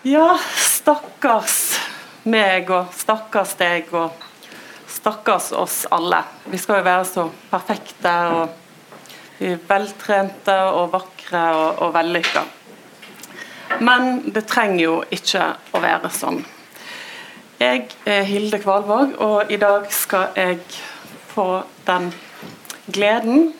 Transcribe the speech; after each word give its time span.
Ja, 0.00 0.38
stakkars 0.56 1.74
meg 2.24 2.70
og 2.72 2.94
stakkars 2.96 3.50
deg 3.60 3.90
og 3.92 4.14
stakkars 4.88 5.50
oss 5.52 5.82
alle. 5.92 6.22
Vi 6.48 6.56
skal 6.56 6.78
jo 6.78 6.86
være 6.86 7.02
så 7.04 7.24
perfekte 7.50 8.14
og 8.32 9.42
veltrente 9.68 10.54
og 10.72 10.94
vakre 10.94 11.42
og, 11.52 11.82
og 11.84 11.92
vellykka. 11.98 12.44
Men 13.84 14.32
det 14.32 14.46
trenger 14.48 14.80
jo 14.86 14.94
ikke 15.12 15.50
å 15.76 15.84
være 15.84 16.12
sånn. 16.16 16.40
Jeg 17.60 17.84
er 18.08 18.24
Hilde 18.24 18.62
Kvalvåg, 18.64 19.18
og 19.20 19.52
i 19.52 19.60
dag 19.60 19.84
skal 19.92 20.32
jeg 20.32 20.62
få 21.34 21.60
den 21.84 22.08
gleden 22.88 23.50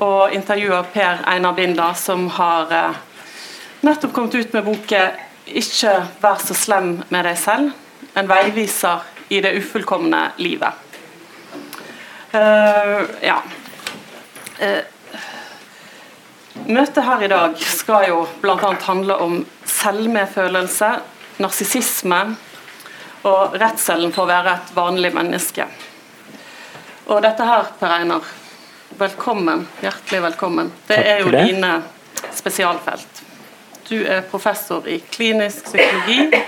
å 0.00 0.30
intervjue 0.32 0.80
Per 0.96 1.20
Einar 1.28 1.52
Binda, 1.60 1.92
som 1.92 2.30
har 2.40 2.72
eh, 2.72 2.98
nettopp 3.84 4.16
kommet 4.16 4.40
ut 4.40 4.56
med 4.56 4.68
boken 4.72 5.25
'Ikke 5.46 6.08
vær 6.20 6.40
så 6.42 6.54
slem 6.54 7.02
med 7.08 7.24
deg 7.24 7.38
selv'. 7.38 7.72
En 8.16 8.28
veiviser 8.28 9.04
i 9.28 9.40
det 9.40 9.54
ufullkomne 9.58 10.30
livet. 10.38 10.72
Uh, 12.34 13.06
ja. 13.22 13.40
Uh, 14.60 14.82
Møtet 16.66 17.04
her 17.04 17.22
i 17.22 17.28
dag 17.28 17.58
skal 17.60 18.08
jo 18.08 18.22
bl.a. 18.42 18.56
handle 18.88 19.16
om 19.22 19.36
selvmedfølelse, 19.68 20.88
narsissisme 21.38 22.20
og 23.28 23.54
redselen 23.60 24.14
for 24.14 24.24
å 24.24 24.30
være 24.30 24.54
et 24.56 24.72
vanlig 24.74 25.12
menneske. 25.14 25.66
Og 27.06 27.20
dette 27.22 27.46
her, 27.46 27.68
Per 27.78 27.94
Einar, 28.00 28.32
velkommen. 28.98 29.66
Hjertelig 29.84 30.22
velkommen. 30.30 30.72
Det 30.88 30.98
er 30.98 31.22
jo 31.22 31.30
dine 31.30 31.76
spesialfelt. 32.34 33.25
Du 33.88 33.96
er 34.02 34.20
professor 34.30 34.86
i 34.86 34.98
klinisk 35.12 35.64
psykologi 35.64 36.42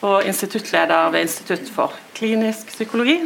og 0.00 0.24
instituttleder 0.26 1.10
ved 1.10 1.20
Institutt 1.20 1.70
for 1.74 1.92
klinisk 2.14 2.66
psykologi 2.66 3.20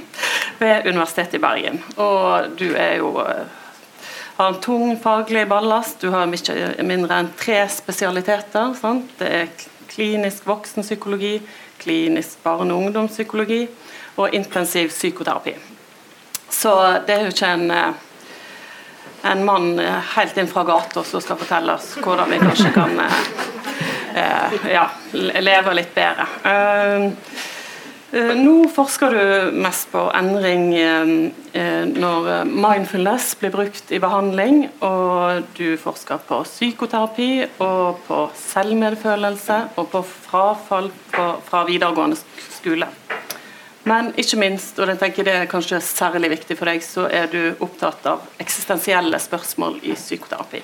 ved 0.58 0.86
Universitetet 0.86 1.34
i 1.34 1.38
Bergen. 1.38 1.84
Og 1.96 2.50
du 2.58 2.66
er 2.76 2.96
jo 2.96 3.14
eh, 3.22 3.46
har 4.36 4.48
en 4.48 4.60
tung 4.60 5.02
faglig 5.02 5.48
ballast. 5.48 6.02
Du 6.02 6.10
har 6.10 6.26
mye 6.26 6.74
mindre 6.82 7.20
enn 7.22 7.30
tre 7.38 7.60
spesialiteter. 7.70 8.74
Sant? 8.80 9.12
Det 9.18 9.30
er 9.30 9.52
klinisk 9.88 10.46
voksenpsykologi, 10.46 11.38
klinisk 11.78 12.42
barne- 12.42 12.74
og 12.74 12.82
ungdomspsykologi 12.82 13.68
og 14.16 14.34
intensiv 14.34 14.88
psykoterapi. 14.90 15.54
Så 16.50 16.74
det 17.06 17.14
er 17.14 17.22
jo 17.22 17.32
ikke 17.32 17.52
en, 17.54 17.70
eh, 17.70 17.94
en 19.24 19.44
mann 19.44 19.78
eh, 19.80 20.12
helt 20.16 20.38
inn 20.38 20.50
fra 20.50 20.64
gata 20.68 21.04
som 21.06 21.22
skal 21.24 21.40
fortelle 21.40 21.74
oss 21.78 21.94
hvordan 22.04 22.30
vi 22.30 22.42
kanskje 22.42 22.72
kan 22.74 23.00
eh, 23.00 24.70
ja, 24.76 24.88
leve 25.12 25.74
litt 25.80 25.94
bedre. 25.96 26.28
Eh, 28.14 28.30
nå 28.38 28.68
forsker 28.70 29.10
du 29.10 29.56
mest 29.58 29.88
på 29.90 30.04
endring 30.14 30.68
eh, 30.78 31.08
eh, 31.58 31.82
når 31.88 32.44
mindfulness 32.46 33.32
blir 33.40 33.50
brukt 33.50 33.90
i 33.90 33.98
behandling, 33.98 34.68
og 34.86 35.48
du 35.58 35.74
forsker 35.82 36.22
på 36.28 36.38
psykoterapi 36.46 37.30
og 37.64 38.04
på 38.06 38.20
selvmedfølelse 38.38 39.58
og 39.74 39.90
på 39.96 40.04
frafall 40.28 40.92
fra 41.10 41.64
videregående 41.66 42.20
skole. 42.54 42.86
Men 43.84 44.12
ikke 44.16 44.38
minst, 44.40 44.78
og 44.80 44.88
jeg 44.88 45.00
tenker 45.00 45.26
det 45.26 45.34
er 45.42 45.50
kanskje 45.50 45.80
særlig 45.84 46.30
viktig 46.38 46.56
for 46.56 46.70
deg, 46.70 46.80
så 46.84 47.04
er 47.12 47.28
du 47.32 47.40
opptatt 47.64 48.06
av 48.08 48.24
eksistensielle 48.40 49.20
spørsmål 49.20 49.76
i 49.84 49.92
psykoterapi. 49.92 50.62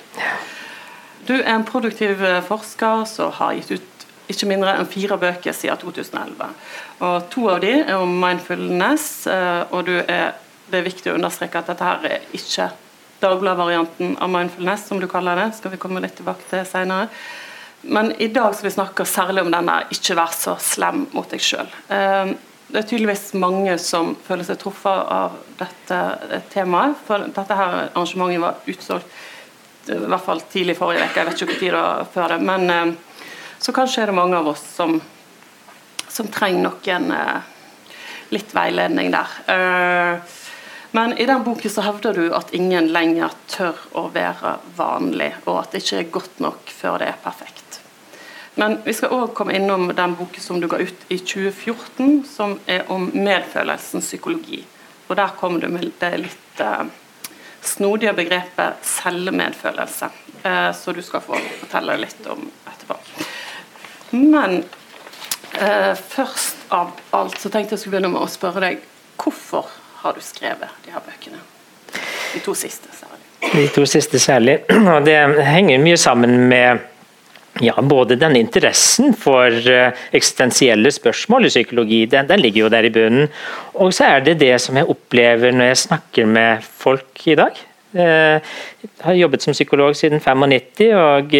Du 1.27 1.35
er 1.37 1.53
en 1.53 1.67
produktiv 1.67 2.23
forsker 2.47 3.05
som 3.05 3.29
har 3.37 3.53
gitt 3.59 3.75
ut 3.77 3.91
ikke 4.31 4.47
mindre 4.49 4.73
enn 4.79 4.89
fire 4.89 5.17
bøker 5.21 5.55
siden 5.55 5.79
2011. 5.81 6.47
Og 7.05 7.27
To 7.33 7.47
av 7.51 7.61
de 7.63 7.73
er 7.81 7.97
om 7.97 8.13
mindfulness, 8.23 9.27
eh, 9.27 9.63
og 9.75 9.91
er, 9.91 10.33
det 10.71 10.79
er 10.79 10.87
viktig 10.87 11.11
å 11.11 11.17
understreke 11.17 11.61
at 11.61 11.71
dette 11.71 11.87
her 11.87 12.07
er 12.15 12.31
ikke 12.37 12.71
Dagbladet-varianten 13.21 14.15
av 14.17 14.31
mindfulness, 14.33 14.87
som 14.87 14.97
du 14.97 15.05
kaller 15.05 15.37
det. 15.37 15.51
skal 15.53 15.75
vi 15.75 15.77
komme 15.77 16.01
litt 16.01 16.15
tilbake 16.17 16.41
til 16.49 16.63
senere. 16.65 17.05
Men 17.83 18.09
i 18.17 18.31
dag 18.33 18.55
skal 18.55 18.65
vi 18.65 18.73
snakke 18.73 19.05
særlig 19.05 19.43
om 19.43 19.51
denne 19.51 19.83
'ikke 19.91 20.15
vær 20.17 20.33
så 20.33 20.55
slem 20.57 21.07
mot 21.13 21.29
deg 21.29 21.39
sjøl'. 21.39 21.69
Eh, 22.71 22.73
det 22.73 22.79
er 22.79 22.87
tydeligvis 22.89 23.33
mange 23.33 23.77
som 23.79 24.15
føler 24.23 24.47
seg 24.47 24.59
truffet 24.61 25.11
av 25.11 25.37
dette 25.59 26.41
temaet. 26.53 26.97
For 27.05 27.27
dette 27.27 27.57
her 27.57 27.77
arrangementet 27.91 28.41
var 28.41 28.59
utsolgt 28.65 29.07
i 29.89 29.97
hvert 29.97 30.23
fall 30.23 30.41
tidlig 30.51 30.77
forrige 30.77 31.07
uke. 31.07 31.19
Jeg 31.19 31.27
vet 31.27 31.39
ikke 31.39 31.51
hvor 31.51 31.59
tid 31.59 31.71
det 31.71 31.79
var 31.81 32.11
før 32.13 32.35
det. 32.35 32.41
men 32.45 32.69
eh, 32.69 32.93
så 33.61 33.71
kanskje 33.71 34.01
er 34.01 34.09
det 34.09 34.17
mange 34.17 34.37
av 34.37 34.47
oss 34.47 34.63
som, 34.75 34.95
som 36.09 36.27
trenger 36.33 36.63
noen 36.65 37.11
uh, 37.13 37.43
litt 38.33 38.55
veiledning 38.57 39.11
der. 39.13 39.35
Men 40.97 41.13
i 41.13 41.27
den 41.29 41.43
boken 41.45 41.69
så 41.69 41.85
hevder 41.85 42.17
du 42.17 42.33
at 42.33 42.55
ingen 42.57 42.89
lenger 42.89 43.29
tør 43.53 43.77
å 43.93 44.07
være 44.09 44.55
vanlig, 44.79 45.29
og 45.45 45.59
at 45.59 45.75
det 45.75 45.83
ikke 45.83 45.99
er 45.99 46.09
godt 46.17 46.41
nok 46.41 46.73
før 46.73 46.97
det 47.03 47.11
er 47.11 47.21
perfekt. 47.21 47.60
Men 48.59 48.77
vi 48.83 48.93
skal 48.93 49.13
òg 49.15 49.33
komme 49.35 49.55
innom 49.55 49.87
den 49.95 50.15
boken 50.19 50.43
som 50.43 50.59
du 50.59 50.67
ga 50.67 50.81
ut 50.81 51.05
i 51.07 51.17
2014, 51.17 52.23
som 52.27 52.57
er 52.65 52.89
om 52.91 53.07
medfølelsens 53.13 54.09
psykologi. 54.09 54.63
Og 55.07 55.15
der 55.15 55.31
kom 55.39 55.59
du 55.59 55.67
med 55.71 55.87
det 55.99 56.11
litt 56.25 56.63
uh, 56.63 56.83
snodige 57.63 58.13
begrepet 58.17 58.83
selvmedfølelse, 58.87 60.11
uh, 60.43 60.71
så 60.75 60.95
du 60.95 61.01
skal 61.05 61.23
få 61.23 61.39
fortelle 61.61 61.95
litt 62.03 62.27
om 62.31 62.43
etterpå. 62.67 62.99
Men 64.11 64.63
eh, 65.59 65.95
først 65.95 66.57
av 66.67 66.91
alt 67.15 67.37
så 67.39 67.49
tenkte 67.49 67.77
jeg 67.77 67.79
skulle 67.79 67.95
begynne 67.95 68.11
med 68.11 68.25
å 68.25 68.31
spørre 68.31 68.59
deg 68.65 68.81
hvorfor 69.21 69.69
har 70.01 70.17
du 70.17 70.23
skrevet 70.25 70.83
de 70.83 70.91
her 70.91 71.03
bøkene? 71.05 71.39
De 72.33 72.41
to 72.43 72.55
siste 72.55 72.91
særlig. 72.91 73.23
De 73.53 73.67
to 73.71 73.85
siste 73.87 74.19
særlig. 74.19 74.57
Og 74.95 75.05
det 75.07 75.15
henger 75.47 75.79
mye 75.79 75.99
sammen 75.99 76.35
med 76.51 76.83
ja, 77.59 77.75
både 77.81 78.15
den 78.15 78.37
interessen 78.39 79.11
for 79.17 79.51
uh, 79.51 79.97
eksistensielle 80.15 80.91
spørsmål 80.93 81.49
i 81.49 81.51
psykologi, 81.51 82.05
den, 82.09 82.29
den, 82.29 82.39
ligger 82.39 82.65
jo 82.65 82.71
der 82.71 82.87
i 82.87 82.93
bunnen. 82.93 83.27
Og 83.73 83.93
så 83.93 84.07
er 84.07 84.25
det 84.25 84.39
det 84.39 84.53
som 84.63 84.79
jeg 84.79 84.87
opplever 84.89 85.51
når 85.51 85.73
jeg 85.73 85.83
snakker 85.83 86.29
med 86.31 86.63
folk 86.63 87.27
i 87.27 87.35
dag. 87.39 87.59
Uh, 87.91 88.39
jeg 88.39 88.91
har 89.03 89.19
jobbet 89.19 89.43
som 89.43 89.57
psykolog 89.57 89.95
siden 89.99 90.23
95, 90.23 90.93
og 90.95 91.35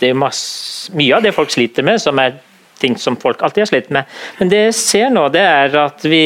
det 0.00 0.08
er 0.08 0.16
masse, 0.16 0.94
mye 0.96 1.18
av 1.18 1.26
det 1.26 1.36
folk 1.36 1.52
sliter 1.52 1.84
med, 1.86 2.00
som 2.00 2.18
er 2.22 2.38
ting 2.80 2.96
som 2.96 3.18
folk 3.20 3.42
alltid 3.44 3.66
har 3.66 3.72
slitt 3.74 3.90
med. 3.92 4.20
Men 4.40 4.52
det 4.52 4.64
jeg 4.70 4.76
ser 4.78 5.10
nå, 5.12 5.26
det 5.34 5.44
er 5.44 5.76
at 5.82 6.04
vi, 6.08 6.24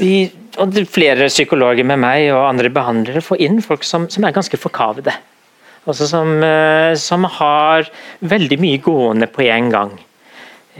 vi 0.00 0.14
og 0.60 0.76
flere 0.90 1.28
psykologer 1.30 1.86
med 1.86 2.00
meg 2.02 2.30
og 2.32 2.48
andre 2.48 2.72
behandlere 2.72 3.22
får 3.24 3.42
inn 3.44 3.60
folk 3.64 3.84
som, 3.86 4.08
som 4.10 4.24
er 4.26 4.34
ganske 4.34 4.58
forkavede. 4.58 5.12
Altså 5.88 6.06
som, 6.06 6.42
eh, 6.44 6.94
som, 6.94 7.24
har 7.24 7.88
veldig 8.20 8.58
mye 8.60 8.80
gående 8.84 9.26
på 9.32 9.46
en 9.48 9.70
gang. 9.72 9.92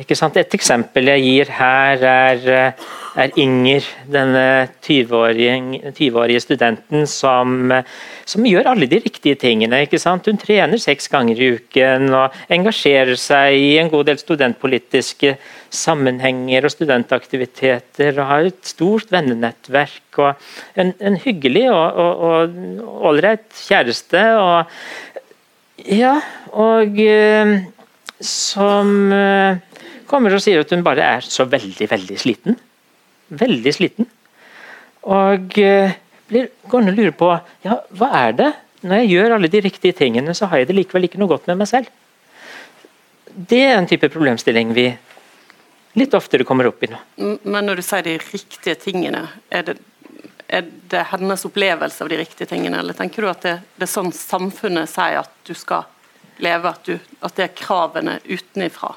Et 0.01 0.55
eksempel 0.55 1.09
jeg 1.11 1.23
gir 1.25 1.49
her, 1.57 2.05
er, 2.05 2.43
eh, 2.49 2.73
er 3.17 3.33
Inger, 3.37 3.85
denne 4.07 4.69
20-årige 4.85 5.93
20 5.97 6.41
studenten 6.41 7.07
som, 7.07 7.73
som, 8.25 8.47
gjør 8.47 8.71
alle 8.71 8.87
de 8.87 9.01
riktige 9.01 9.35
tingene. 9.35 9.87
Hun 9.91 10.39
trener 10.39 10.79
seks 10.79 11.09
ganger 11.09 11.41
i 11.41 11.51
uken 11.57 12.15
og 12.15 12.37
engasjerer 12.49 13.17
seg 13.17 13.57
i 13.57 13.79
en 13.79 13.91
god 13.91 14.07
del 14.07 14.19
studentpolitiske 14.19 15.37
sammenhenger 15.71 16.67
og 16.67 16.73
studentaktiviteter. 16.75 18.19
og 18.19 18.27
Har 18.27 18.49
et 18.49 18.61
stort 18.67 19.11
vennenettverk 19.13 20.19
og 20.19 20.81
en, 20.81 20.93
en 20.99 21.19
hyggelig 21.23 21.67
og 21.71 22.57
ålreit 23.11 23.49
kjæreste. 23.55 24.25
Og, 24.43 24.73
ja, 25.87 26.17
og 26.53 26.99
eh, 27.05 27.55
som 28.21 29.13
eh, 29.15 29.61
kommer 30.11 30.35
og 30.35 30.43
sier 30.45 30.65
at 30.65 30.75
hun 30.75 30.85
bare 30.87 31.07
er 31.17 31.27
så 31.27 31.47
veldig, 31.49 31.91
veldig 31.91 32.19
sliten. 32.21 32.59
Veldig 33.31 33.75
sliten. 33.75 34.11
Og 35.09 35.59
eh, 35.63 35.95
blir 36.31 36.51
gående 36.71 36.93
og 36.93 36.99
lurer 36.99 37.17
på 37.17 37.31
ja, 37.65 37.79
hva 37.97 38.11
er 38.27 38.37
det? 38.39 38.51
Når 38.81 39.03
jeg 39.03 39.11
gjør 39.13 39.37
alle 39.37 39.51
de 39.53 39.61
riktige 39.61 39.97
tingene, 39.97 40.35
så 40.37 40.49
har 40.49 40.61
jeg 40.61 40.71
det 40.71 40.77
likevel 40.79 41.07
ikke 41.09 41.21
noe 41.21 41.31
godt 41.31 41.49
med 41.51 41.61
meg 41.61 41.69
selv. 41.69 41.91
Det 43.31 43.61
er 43.63 43.77
en 43.77 43.89
type 43.89 44.09
problemstilling 44.11 44.73
vi 44.75 44.89
litt 45.99 46.15
oftere 46.15 46.47
kommer 46.47 46.69
opp 46.71 46.83
i 46.85 46.91
nå. 46.91 46.99
Men 47.43 47.67
når 47.67 47.81
du 47.81 47.85
sier 47.87 48.07
de 48.07 48.17
riktige 48.23 48.77
tingene, 48.81 49.27
er 49.51 49.67
det, 49.67 49.77
er 50.49 50.67
det 50.93 51.07
hennes 51.13 51.47
opplevelse 51.47 52.05
av 52.05 52.11
de 52.13 52.21
riktige 52.21 52.51
tingene, 52.51 52.83
eller 52.83 52.97
tenker 52.99 53.25
du 53.25 53.31
at 53.31 53.47
det, 53.47 53.57
det 53.77 53.87
er 53.89 53.95
sånn 53.95 54.13
samfunnet 54.15 54.91
sier 54.91 55.23
at 55.23 55.33
du 55.47 55.55
skal 55.59 55.89
leve, 56.41 56.73
at, 56.73 56.85
du, 56.87 57.15
at 57.21 57.37
det 57.37 57.49
er 57.49 57.57
kravene 57.57 58.19
utenifra? 58.29 58.95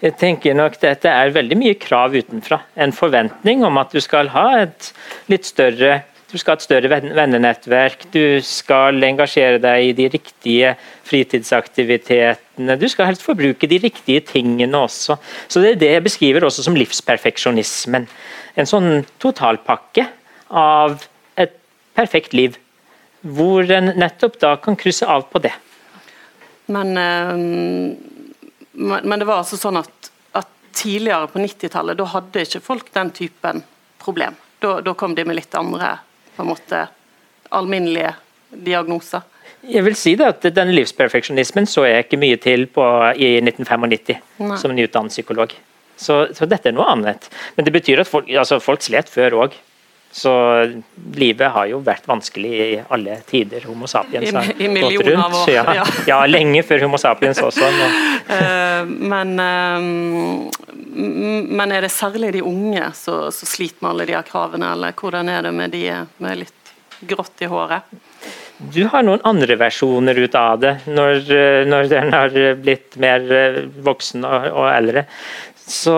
Jeg 0.00 0.16
tenker 0.18 0.56
nok 0.58 0.78
dette 0.82 1.10
er 1.12 1.30
veldig 1.34 1.58
mye 1.60 1.76
krav 1.78 2.16
utenfra. 2.16 2.58
En 2.74 2.94
forventning 2.94 3.62
om 3.66 3.78
at 3.78 3.92
du 3.94 4.00
skal 4.02 4.32
ha 4.34 4.46
et 4.64 4.90
litt 5.30 5.46
større 5.46 6.00
Du 6.30 6.38
skal 6.38 6.52
ha 6.52 6.60
et 6.60 6.62
større 6.62 6.88
vennenettverk, 6.90 8.04
du 8.14 8.38
skal 8.46 9.02
engasjere 9.02 9.58
deg 9.58 9.88
i 9.88 9.94
de 9.98 10.06
riktige 10.12 10.74
fritidsaktivitetene. 11.08 12.76
Du 12.78 12.86
skal 12.90 13.08
helst 13.08 13.24
forbruke 13.26 13.66
de 13.66 13.80
riktige 13.82 14.22
tingene 14.28 14.78
også. 14.78 15.16
Så 15.48 15.60
Det 15.60 15.72
er 15.72 15.80
det 15.80 15.88
jeg 15.90 16.04
beskriver 16.04 16.44
også 16.46 16.62
som 16.62 16.78
livsperfeksjonismen. 16.78 18.06
En 18.54 18.68
sånn 18.68 19.02
totalpakke 19.18 20.06
av 20.54 21.02
et 21.34 21.56
perfekt 21.98 22.32
liv. 22.32 22.54
Hvor 23.26 23.66
en 23.66 23.90
nettopp 23.98 24.38
da 24.40 24.54
kan 24.62 24.78
krysse 24.78 25.06
av 25.10 25.26
på 25.32 25.42
det. 25.42 25.52
Men, 26.70 26.94
men 28.72 29.18
det 29.18 29.26
var 29.26 29.42
altså 29.42 29.58
sånn 29.58 29.80
at, 29.82 30.12
at 30.38 30.46
tidligere 30.78 31.26
på 31.32 31.42
90-tallet, 31.42 31.98
da 31.98 32.06
hadde 32.14 32.46
ikke 32.46 32.62
folk 32.62 32.94
den 32.94 33.10
typen 33.18 33.64
problem. 33.98 34.38
Da, 34.62 34.78
da 34.84 34.94
kom 34.94 35.18
de 35.18 35.26
med 35.26 35.40
litt 35.40 35.58
andre 35.58 35.96
på 36.40 36.46
en 36.46 36.54
måte 36.54 36.86
alminnelige 37.52 38.14
diagnoser. 38.64 39.26
Jeg 39.68 39.84
vil 39.84 39.96
si 39.98 40.14
det 40.16 40.24
at 40.24 40.46
Denne 40.56 40.72
livsperfeksjonismen 40.72 41.66
så 41.68 41.84
jeg 41.84 42.06
ikke 42.06 42.20
mye 42.20 42.38
til 42.40 42.64
på, 42.72 42.84
i 43.12 43.36
1995 43.42 44.22
Nei. 44.40 44.60
som 44.60 44.72
nyutdannet 44.72 45.12
psykolog. 45.12 45.52
Så, 46.00 46.30
så, 46.32 46.48
dette 46.48 46.70
er 46.70 46.76
noe 46.76 46.88
annet. 46.88 47.28
Men 47.58 47.66
det 47.66 47.74
betyr 47.74 48.00
at 48.00 48.08
folk, 48.08 48.30
altså 48.32 48.56
folk 48.64 48.80
slet 48.80 49.10
før 49.12 49.36
òg. 49.42 49.58
Så 50.12 50.32
livet 51.14 51.52
har 51.54 51.68
jo 51.70 51.78
vært 51.86 52.08
vanskelig 52.10 52.50
i 52.50 52.78
alle 52.90 53.20
tider. 53.28 53.62
Homo 53.70 53.86
sapiens 53.90 54.32
har 54.34 54.48
I, 54.56 54.66
i 54.66 54.80
gått 54.82 55.06
rundt. 55.06 55.36
År, 55.44 55.50
ja, 55.54 55.64
ja. 55.78 55.84
ja, 56.10 56.18
lenge 56.26 56.64
før 56.66 56.82
Homo 56.82 56.98
sapiens 56.98 57.38
også. 57.46 57.68
Men, 57.76 57.92
men, 59.12 59.36
uh, 59.38 60.72
men 61.60 61.74
er 61.76 61.86
det 61.86 61.92
særlig 61.94 62.32
de 62.34 62.42
unge 62.42 62.90
som 62.98 63.30
sliter 63.30 63.84
med 63.84 63.92
alle 63.92 64.08
de 64.08 64.16
her 64.18 64.26
kravene, 64.26 64.72
eller 64.74 64.96
hvordan 64.98 65.30
er 65.30 65.46
det 65.46 65.52
med 65.54 65.76
de 65.76 65.84
med 66.18 66.40
litt 66.42 66.72
grått 67.06 67.46
i 67.46 67.50
håret? 67.50 67.86
Du 68.74 68.82
har 68.90 69.06
noen 69.06 69.22
andre 69.24 69.54
versjoner 69.56 70.18
ut 70.18 70.34
av 70.36 70.58
det, 70.60 70.74
når, 70.90 71.22
når 71.70 71.86
den 71.88 72.10
har 72.12 72.34
blitt 72.60 72.98
mer 73.00 73.22
voksen 73.86 74.26
og, 74.26 74.50
og 74.50 74.66
eldre. 74.74 75.06
Så 75.70 75.94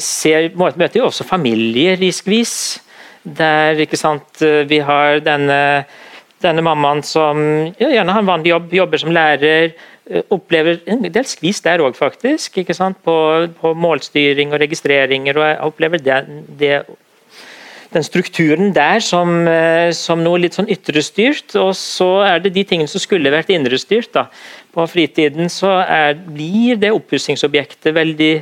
ser, 0.00 0.48
møter 0.56 0.96
vi 0.96 1.04
også 1.04 1.28
familier 1.28 2.00
i 2.02 2.10
skvis 2.14 2.56
der 3.24 3.96
sant, 3.96 4.42
vi 4.68 4.78
har 4.84 5.20
denne, 5.24 5.84
denne 6.44 6.64
mammaen 6.64 7.02
som 7.02 7.40
ja, 7.78 7.88
gjerne 7.88 8.12
har 8.12 8.24
en 8.24 8.28
vanlig 8.28 8.52
jobb, 8.52 8.72
jobber 8.72 9.00
som 9.00 9.14
lærer. 9.14 9.72
Opplever 10.34 10.82
en 10.86 11.06
del 11.08 11.24
skvis 11.24 11.62
der 11.64 11.80
òg, 11.80 11.96
faktisk. 11.96 12.60
på, 13.04 13.16
på, 13.60 13.74
målstyring 13.74 14.52
og 14.52 14.60
registreringer. 14.60 15.38
og 15.38 15.72
opplever 15.72 15.98
det, 15.98 16.24
det 16.58 16.84
den 17.94 18.02
strukturen 18.02 18.74
der 18.74 19.00
som, 19.00 19.46
som, 19.94 20.22
noe 20.24 20.40
litt 20.42 20.56
sånn 20.56 20.68
ytrestyrt, 20.68 21.54
og 21.60 21.74
så 21.78 22.24
er 22.26 22.42
det 22.42 22.54
de 22.56 22.64
tingene 22.66 22.90
som 22.90 23.00
skulle 23.00 23.30
vært 23.30 23.52
indrestyrt. 23.54 24.18
På 24.74 24.86
fritiden 24.90 25.48
så 25.52 25.78
er, 25.84 26.18
blir 26.18 26.76
det 26.82 26.90
oppussingsobjektet 26.92 27.94
veldig 27.94 28.32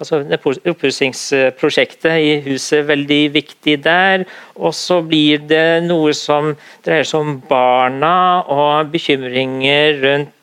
altså 0.00 0.22
Oppussingsprosjektet 0.70 2.16
i 2.24 2.40
huset 2.46 2.86
veldig 2.88 3.22
viktig 3.36 3.76
der. 3.84 4.24
Og 4.56 4.72
så 4.76 5.02
blir 5.04 5.38
det 5.50 5.82
noe 5.86 6.14
som 6.16 6.54
dreier 6.86 7.04
seg 7.06 7.20
om 7.20 7.42
barna 7.48 8.42
og 8.48 8.90
bekymringer 8.94 9.88
rundt 10.04 10.36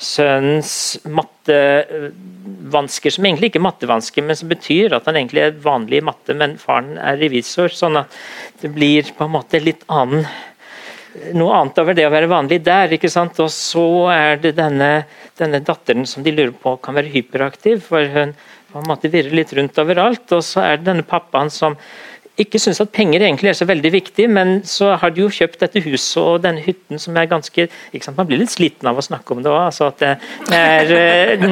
sønnens 0.00 0.96
mattevansker, 1.12 3.10
som 3.12 3.24
egentlig 3.26 3.50
ikke 3.50 3.60
er 3.60 3.66
mattevansker, 3.66 4.24
men 4.24 4.38
som 4.38 4.48
betyr 4.48 4.94
at 4.96 5.04
han 5.10 5.16
egentlig 5.20 5.42
er 5.44 5.58
vanlig 5.60 6.00
i 6.00 6.06
matte, 6.08 6.32
men 6.36 6.56
faren 6.60 6.94
er 6.96 7.20
revisor. 7.20 7.68
Sånn 7.68 7.96
at 8.00 8.08
det 8.62 8.70
blir 8.72 9.02
på 9.16 9.24
en 9.26 9.36
måte 9.36 9.60
litt 9.60 9.84
annen 9.92 10.24
noe 11.34 11.54
annet 11.58 11.78
over 11.82 11.96
det 11.96 12.06
å 12.06 12.12
være 12.12 12.30
vanlig 12.30 12.60
der. 12.64 12.92
ikke 12.94 13.10
sant? 13.10 13.38
Og 13.42 13.50
så 13.52 13.86
er 14.14 14.38
det 14.42 14.54
denne, 14.58 15.06
denne 15.38 15.62
datteren 15.66 16.06
som 16.06 16.22
de 16.22 16.34
lurer 16.34 16.54
på 16.54 16.76
kan 16.82 16.96
være 16.96 17.12
hyperaktiv. 17.12 17.82
for 17.88 18.06
hun 18.14 18.34
på 18.70 18.80
en 18.80 18.88
måte 18.88 19.10
virrer 19.12 19.34
litt 19.34 19.52
rundt 19.56 19.78
overalt. 19.82 20.26
Og 20.36 20.44
så 20.46 20.62
er 20.64 20.78
det 20.78 20.88
denne 20.88 21.06
pappaen 21.06 21.50
som 21.52 21.76
ikke 22.40 22.60
syns 22.62 22.80
at 22.82 22.92
penger 22.94 23.24
egentlig 23.24 23.50
er 23.50 23.58
så 23.58 23.68
veldig 23.68 23.90
viktig, 23.92 24.26
men 24.32 24.60
så 24.68 24.94
har 25.00 25.12
de 25.12 25.24
jo 25.24 25.32
kjøpt 25.32 25.60
dette 25.64 25.82
huset 25.84 26.20
og 26.22 26.40
denne 26.44 26.62
hytten 26.64 27.00
som 27.02 27.16
er 27.18 27.28
ganske 27.30 27.66
ikke 27.68 28.06
sant, 28.06 28.16
Man 28.16 28.28
blir 28.30 28.40
litt 28.40 28.54
sliten 28.54 28.88
av 28.88 28.98
å 28.98 29.04
snakke 29.04 29.34
om 29.34 29.42
det 29.44 29.52
òg. 29.52 29.60
Altså 29.66 29.90
det, 30.00 30.14
er, 30.54 30.94
eh, 30.94 31.44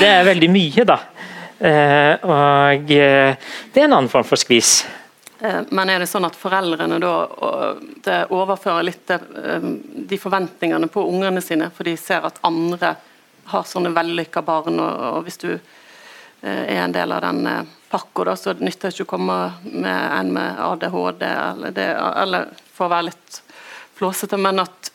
det 0.00 0.10
er 0.10 0.26
veldig 0.26 0.50
mye, 0.50 0.86
da. 0.88 0.98
Eh, 1.64 2.26
og 2.26 2.92
eh, 2.96 3.54
det 3.72 3.82
er 3.82 3.86
en 3.86 3.98
annen 4.00 4.10
form 4.12 4.26
for 4.26 4.40
skvis. 4.40 4.80
Men 5.44 5.90
er 5.92 6.00
det 6.00 6.08
sånn 6.08 6.24
at 6.24 6.36
foreldrene 6.40 6.96
da 7.02 7.14
overfører 8.32 8.86
litt 8.86 9.10
de 10.08 10.16
forventningene 10.16 10.88
på 10.88 11.02
ungene 11.04 11.42
sine, 11.44 11.68
for 11.74 11.84
de 11.84 11.98
ser 12.00 12.24
at 12.24 12.38
andre 12.48 12.94
har 13.50 13.66
sånne 13.68 13.92
vellykka 13.92 14.40
barn, 14.46 14.78
og 14.80 15.18
hvis 15.26 15.42
du 15.42 15.50
er 16.44 16.82
en 16.82 16.92
del 16.92 17.12
av 17.16 17.22
den 17.24 17.46
pakka, 17.90 18.24
da, 18.26 18.36
så 18.36 18.52
det 18.52 18.66
nytter 18.66 18.92
ikke 18.92 19.06
å 19.06 19.12
komme 19.14 19.38
med 19.70 19.98
en 20.18 20.32
med 20.34 20.60
ADHD 20.60 21.22
eller, 21.24 21.74
det, 21.74 21.86
eller 21.94 22.48
for 22.74 22.88
å 22.88 22.94
være 22.94 23.08
litt 23.10 23.40
flåsete, 23.94 24.38
men 24.40 24.62
at, 24.64 24.90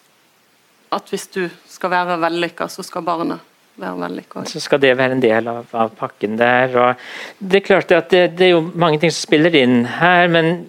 at 0.96 1.14
hvis 1.14 1.30
du 1.34 1.46
skal 1.70 1.94
være 1.94 2.20
vellykka, 2.22 2.68
så 2.72 2.84
skal 2.84 3.06
barnet 3.08 3.46
være 3.80 4.02
vellykka. 4.02 4.44
Så 4.52 4.60
skal 4.64 4.82
det 4.84 4.96
være 5.00 5.16
en 5.16 5.24
del 5.24 5.48
av, 5.48 5.70
av 5.72 5.94
pakken 6.00 6.36
der. 6.40 6.76
og 6.76 7.40
Det 7.40 7.62
er 7.62 7.68
klart 7.70 7.94
at 7.96 8.12
det, 8.12 8.26
det, 8.40 8.50
er 8.50 8.58
jo 8.58 8.66
mange 8.74 9.00
ting 9.00 9.14
som 9.14 9.30
spiller 9.30 9.56
inn 9.56 9.86
her, 10.00 10.28
men 10.32 10.66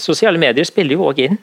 sosiale 0.00 0.38
medier 0.40 0.66
spiller 0.66 0.96
jo 0.96 1.08
òg 1.08 1.24
inn 1.26 1.40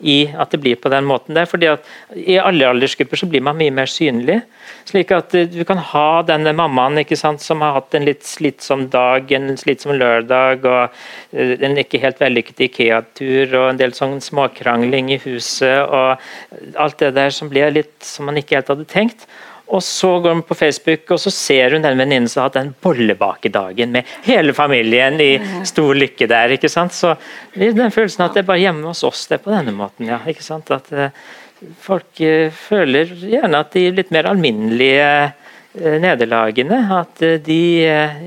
i 0.00 0.28
at 0.38 0.52
det 0.52 0.60
blir 0.62 0.76
på 0.78 0.90
den 0.92 1.04
måten 1.04 1.34
der. 1.34 1.46
fordi 1.46 1.66
at 1.66 1.84
I 2.14 2.38
alle 2.38 2.68
aldersgrupper 2.68 3.16
så 3.16 3.26
blir 3.26 3.42
man 3.42 3.56
mye 3.56 3.70
mer 3.74 3.86
synlig. 3.86 4.42
slik 4.84 5.10
at 5.12 5.34
eh, 5.34 5.46
Du 5.46 5.64
kan 5.64 5.78
ha 5.78 6.22
denne 6.22 6.52
mammaen 6.52 6.98
ikke 6.98 7.16
sant, 7.16 7.40
som 7.40 7.60
har 7.60 7.72
hatt 7.72 7.94
en 7.94 8.04
litt 8.04 8.22
slitsom 8.24 8.88
dag, 8.90 9.30
en 9.32 9.56
slitsom 9.56 9.92
lørdag, 9.98 10.64
og 10.64 10.90
eh, 11.32 11.56
en 11.60 11.76
ikke 11.78 11.98
helt 11.98 12.20
vellykket 12.20 12.60
Ikea-tur 12.68 13.54
og 13.54 13.70
en 13.70 13.80
del 13.80 13.92
sånn 13.92 14.20
småkrangling 14.20 15.10
i 15.10 15.20
huset. 15.24 15.82
og 15.82 16.18
Alt 16.76 16.98
det 16.98 17.14
der 17.14 17.30
som 17.30 17.48
blir 17.48 17.70
litt 17.70 17.98
som 18.02 18.26
man 18.26 18.38
ikke 18.38 18.60
helt 18.60 18.68
hadde 18.68 18.88
tenkt. 18.88 19.26
Og 19.68 19.82
så 19.84 20.10
går 20.24 20.32
hun 20.32 20.44
på 20.48 20.56
Facebook 20.56 21.10
og 21.12 21.20
så 21.20 21.32
ser 21.34 21.74
hun 21.76 21.84
den 21.84 21.98
venninnen 22.00 22.28
som 22.30 22.40
har 22.42 22.48
hatt 22.48 22.56
den 22.56 22.70
bollebakedagen 22.82 23.92
med 23.92 24.08
hele 24.24 24.54
familien 24.56 25.18
i 25.20 25.32
stor 25.68 25.92
lykke 25.98 26.28
der. 26.30 26.54
ikke 26.56 26.70
sant? 26.72 26.96
Så 26.96 27.14
den 27.54 27.92
følelsen 27.92 28.24
at 28.24 28.36
det 28.36 28.44
er 28.44 28.48
bare 28.48 28.62
hjemme 28.62 28.88
hos 28.88 29.04
oss 29.04 29.26
det 29.28 29.38
er 29.38 29.44
på 29.44 29.52
denne 29.52 29.74
måten. 29.76 30.08
ja, 30.08 30.22
ikke 30.26 30.46
sant? 30.46 30.72
At 30.72 30.88
uh, 30.92 31.10
Folk 31.82 32.20
uh, 32.22 32.54
føler 32.54 33.10
gjerne 33.18 33.60
at 33.60 33.72
de 33.74 33.88
litt 33.90 34.12
mer 34.14 34.28
alminnelige 34.30 35.08
uh, 35.26 35.96
nederlagene 36.00 36.78
at 36.94 37.24
de, 37.44 37.62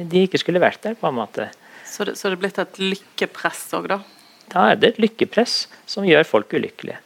de, 0.04 0.26
ikke 0.26 0.42
skulle 0.42 0.62
vært 0.62 0.84
der, 0.84 0.98
på 1.00 1.08
en 1.10 1.16
måte. 1.24 1.48
Så 1.88 2.06
det, 2.06 2.18
så 2.20 2.28
det 2.28 2.38
er 2.38 2.42
blitt 2.44 2.60
et 2.62 2.82
lykkepress 2.84 3.70
òg, 3.80 3.88
da? 3.96 4.02
Da 4.52 4.68
er 4.74 4.82
det 4.82 4.94
et 4.94 5.02
lykkepress 5.08 5.64
som 5.90 6.06
gjør 6.06 6.28
folk 6.28 6.54
ulykkelige. 6.54 7.00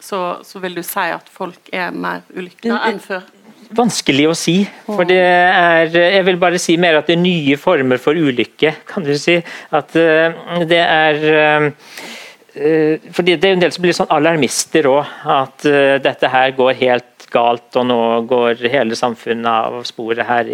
Mm 0.00 0.04
så, 0.04 0.40
så, 0.42 0.60
vil 0.62 0.78
du 0.78 0.82
si 0.86 1.06
at 1.12 1.28
folk 1.32 1.70
er 1.72 1.92
mer 1.92 2.24
ulykkelige 2.32 2.78
enn 2.88 3.00
før? 3.02 3.26
Vanskelig 3.76 4.24
å 4.26 4.34
si. 4.34 4.56
for 4.86 5.06
det 5.06 5.20
er, 5.20 5.92
Jeg 5.94 6.24
vil 6.26 6.38
bare 6.40 6.58
si 6.58 6.74
mer 6.80 6.98
at 6.98 7.06
det 7.06 7.14
er 7.14 7.22
nye 7.22 7.58
former 7.60 8.00
for 8.02 8.18
ulykke. 8.18 8.74
kan 8.88 9.04
du 9.04 9.12
si. 9.18 9.36
At 9.70 9.94
uh, 9.94 10.64
det 10.66 10.80
er 10.80 11.20
uh, 11.30 11.70
fordi 13.14 13.36
Det 13.36 13.46
er 13.46 13.54
en 13.54 13.62
del 13.62 13.70
som 13.70 13.84
blir 13.84 13.94
sånn 13.94 14.10
alarmister 14.10 14.88
òg. 14.90 15.06
At 15.22 15.62
dette 16.02 16.28
her 16.32 16.50
går 16.56 16.72
helt 16.80 17.28
galt, 17.30 17.68
og 17.78 17.86
nå 17.86 17.98
går 18.26 18.64
hele 18.72 18.98
samfunnet 18.98 19.46
av 19.46 19.84
sporet 19.86 20.26
her. 20.26 20.50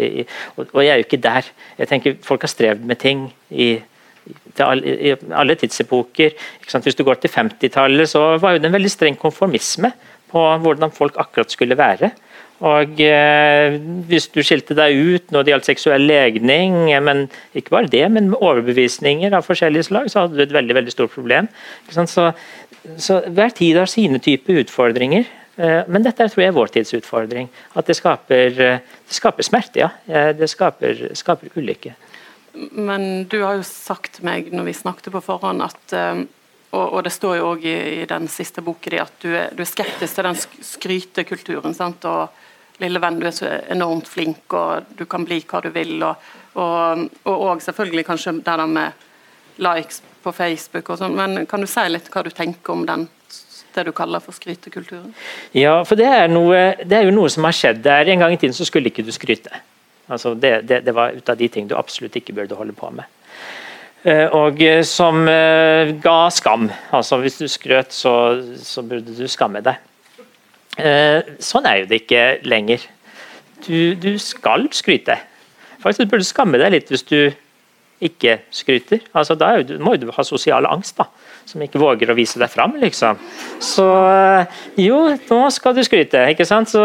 Og, 0.53 0.67
og 0.67 0.83
jeg 0.83 0.93
er 0.93 1.01
jo 1.01 1.07
ikke 1.07 1.23
der. 1.23 1.49
Jeg 1.79 1.89
tenker 1.89 2.19
Folk 2.21 2.45
har 2.45 2.53
strevd 2.53 2.85
med 2.85 3.01
ting 3.01 3.31
i 3.49 3.79
i 4.27 5.15
alle 5.31 5.55
tidsepoker. 5.55 6.35
Hvis 6.67 6.97
du 6.97 7.03
går 7.07 7.21
til 7.21 7.33
50-tallet, 7.33 8.09
så 8.09 8.37
var 8.41 8.57
det 8.57 8.69
en 8.69 8.77
veldig 8.77 8.91
streng 8.91 9.17
konformisme 9.19 9.91
på 10.31 10.45
hvordan 10.63 10.91
folk 10.91 11.15
akkurat 11.17 11.51
skulle 11.51 11.77
være. 11.77 12.11
Og 12.65 13.01
eh, 13.05 13.77
Hvis 14.09 14.29
du 14.33 14.41
skilte 14.41 14.75
deg 14.77 14.97
ut 14.97 15.33
når 15.33 15.43
det 15.43 15.53
gjaldt 15.53 15.69
seksuell 15.69 16.07
legning, 16.09 16.87
men 17.05 17.27
ikke 17.53 17.75
bare 17.75 17.91
det, 17.93 18.05
men 18.11 18.33
overbevisninger 18.33 19.33
av 19.37 19.45
forskjellige 19.45 19.91
slag, 19.91 20.09
så 20.09 20.25
hadde 20.25 20.39
du 20.39 20.45
et 20.47 20.55
veldig 20.55 20.77
veldig 20.79 20.95
stort 20.95 21.13
problem. 21.13 21.49
Så, 21.91 22.31
så 22.97 23.21
Hver 23.27 23.53
tid 23.53 23.77
har 23.77 23.91
sine 23.91 24.21
typer 24.23 24.63
utfordringer. 24.63 25.27
Eh, 25.57 25.83
men 25.89 26.05
dette 26.05 26.27
tror 26.29 26.43
jeg 26.43 26.51
er 26.51 26.57
vår 26.57 26.73
tids 26.73 26.93
utfordring. 26.97 27.49
At 27.77 27.89
det 27.89 27.97
skaper, 27.97 28.59
eh, 28.61 28.81
det 28.81 29.17
skaper 29.17 29.45
smerte, 29.45 29.81
ja. 29.81 29.89
Eh, 30.07 30.33
det 30.37 30.49
skaper, 30.49 31.07
skaper 31.17 31.53
ulykke. 31.57 31.95
Men 32.71 33.27
du 33.29 33.39
har 33.43 33.59
jo 33.59 33.67
sagt 33.67 34.17
til 34.17 34.27
meg 34.27 34.51
når 34.53 34.69
vi 34.69 34.75
snakket 34.77 35.13
på 35.13 35.23
forhånd 35.23 35.63
at 35.65 35.95
eh, 35.95 36.25
og, 36.77 36.99
det 37.05 37.13
står 37.15 37.37
jo 37.39 37.53
òg 37.53 37.63
i, 37.65 37.77
i, 38.01 38.05
den 38.09 38.27
siste 38.29 38.61
boken 38.61 38.97
at 39.01 39.13
du 39.23 39.31
er, 39.31 39.53
du 39.55 39.63
er, 39.63 39.69
skeptisk 39.69 40.17
til 40.17 40.27
den 40.27 40.37
skrytekulturen. 40.37 41.73
sant, 41.73 42.05
og 42.05 42.27
Lille 42.83 43.01
venn, 43.01 43.17
du 43.17 43.25
er 43.25 43.33
så 43.33 43.47
enormt 43.73 44.05
flink, 44.05 44.53
og 44.53 44.91
du 44.99 45.07
kan 45.09 45.23
bli 45.25 45.39
hva 45.49 45.63
du 45.65 45.71
vil. 45.73 45.95
Og, 46.05 46.27
og, 46.61 47.07
og 47.31 47.63
selvfølgelig 47.63 48.05
kanskje 48.05 48.35
det 48.37 48.45
der 48.45 48.65
med 48.69 49.07
likes 49.57 50.03
på 50.21 50.33
Facebook 50.35 50.91
og 50.93 50.99
sånn, 50.99 51.15
men 51.17 51.47
kan 51.49 51.63
du 51.63 51.69
si 51.71 51.87
litt 51.89 52.11
hva 52.13 52.21
du 52.27 52.29
tenker 52.29 52.75
om 52.75 52.85
den 52.85 53.07
det 53.77 53.83
du 53.87 53.93
kaller 53.93 54.21
for 54.23 54.33
skrytekulturen? 54.33 55.13
Ja, 55.53 55.79
for 55.85 55.99
det 55.99 56.07
er, 56.09 56.27
noe, 56.31 56.61
det 56.81 56.97
er, 56.97 57.07
jo 57.07 57.13
noe 57.13 57.29
som 57.29 57.45
har 57.45 57.55
skjedd 57.55 57.83
der. 57.85 58.09
En 58.09 58.23
gang 58.23 58.33
i 58.33 58.39
tiden 58.41 58.55
så 58.57 58.65
skulle 58.65 58.89
ikke 58.89 59.05
du 59.05 59.13
skryte. 59.13 59.61
Altså 60.07 60.33
det, 60.39 60.61
det, 60.69 60.81
det 60.85 60.95
var 60.95 61.15
ut 61.15 61.29
av 61.29 61.37
de 61.37 61.47
ting 61.51 61.67
du 61.67 61.75
absolutt 61.75 62.15
ikke 62.15 62.35
burde 62.35 62.55
holde 62.55 62.75
på 62.75 62.89
med. 62.95 63.07
Eh, 64.07 64.27
og 64.35 64.61
eh, 64.63 64.83
som 64.87 65.25
eh, 65.27 65.93
ga 66.03 66.29
skam. 66.31 66.69
Altså 66.95 67.19
Hvis 67.23 67.39
du 67.41 67.47
skrøt, 67.51 67.93
så, 67.93 68.13
så 68.61 68.83
burde 68.85 69.15
du 69.17 69.27
skamme 69.27 69.63
deg. 69.65 69.83
Sånn 71.41 71.65
er 71.65 71.79
jo 71.79 71.87
det 71.89 72.03
ikke 72.03 72.23
lenger. 72.45 72.83
Du, 73.65 73.95
du 73.97 74.11
skal 74.21 74.67
skryte. 74.77 75.15
Faktisk 75.81 76.11
burde 76.11 76.21
du 76.21 76.29
skamme 76.29 76.59
deg 76.61 76.75
litt 76.75 76.91
hvis 76.93 77.05
du 77.09 77.33
ikke 78.03 78.39
skryter. 78.53 79.01
Altså, 79.17 79.35
da 79.39 79.55
må 79.81 79.95
du 79.97 80.09
ha 80.13 80.25
sosial 80.25 80.67
angst, 80.69 80.99
da, 80.99 81.07
som 81.49 81.63
ikke 81.63 81.81
våger 81.81 82.11
å 82.11 82.17
vise 82.17 82.39
deg 82.41 82.51
fram. 82.51 82.75
Liksom. 82.81 83.19
Så 83.63 83.87
jo, 84.79 84.99
nå 85.29 85.39
skal 85.53 85.77
du 85.77 85.83
skryte. 85.85 86.27
ikke 86.33 86.45
sant? 86.45 86.69
Så, 86.69 86.83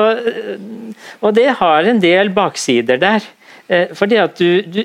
og 1.20 1.34
det 1.36 1.50
har 1.60 1.88
en 1.90 2.00
del 2.02 2.32
baksider 2.34 3.00
der. 3.02 3.26
Fordi 3.96 4.18
at 4.20 4.40
du, 4.40 4.62
du 4.68 4.82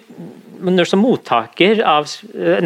når 0.58 0.90
som 0.90 1.02
mottaker 1.04 1.82
av 1.86 2.08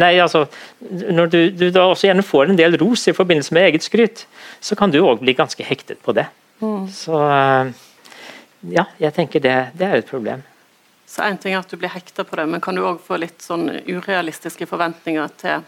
nei, 0.00 0.14
altså, 0.22 0.46
Når 0.80 1.32
du, 1.32 1.38
du, 1.50 1.66
da 1.70 1.86
også 1.90 2.08
gjerne 2.08 2.24
får 2.24 2.50
en 2.50 2.58
del 2.58 2.76
ros 2.80 3.06
i 3.08 3.16
forbindelse 3.16 3.54
med 3.54 3.68
eget 3.68 3.86
skryt, 3.86 4.24
så 4.60 4.76
kan 4.78 4.92
du 4.92 5.02
òg 5.02 5.22
bli 5.22 5.34
ganske 5.36 5.64
hektet 5.66 6.00
på 6.04 6.14
det. 6.16 6.26
Mm. 6.62 6.86
Så 6.92 7.18
ja, 8.70 8.86
jeg 9.02 9.14
tenker 9.16 9.42
det, 9.42 9.56
det 9.78 9.88
er 9.88 10.00
et 10.00 10.08
problem. 10.08 10.42
Så 11.12 11.26
Én 11.26 11.36
ting 11.36 11.52
er 11.52 11.60
at 11.60 11.68
du 11.68 11.76
blir 11.76 11.92
hekta 11.92 12.24
på 12.24 12.38
det, 12.40 12.46
men 12.48 12.62
kan 12.64 12.76
du 12.76 12.86
òg 12.88 13.02
få 13.04 13.18
litt 13.20 13.44
sånn 13.44 13.66
urealistiske 13.84 14.64
forventninger 14.70 15.34
til, 15.42 15.66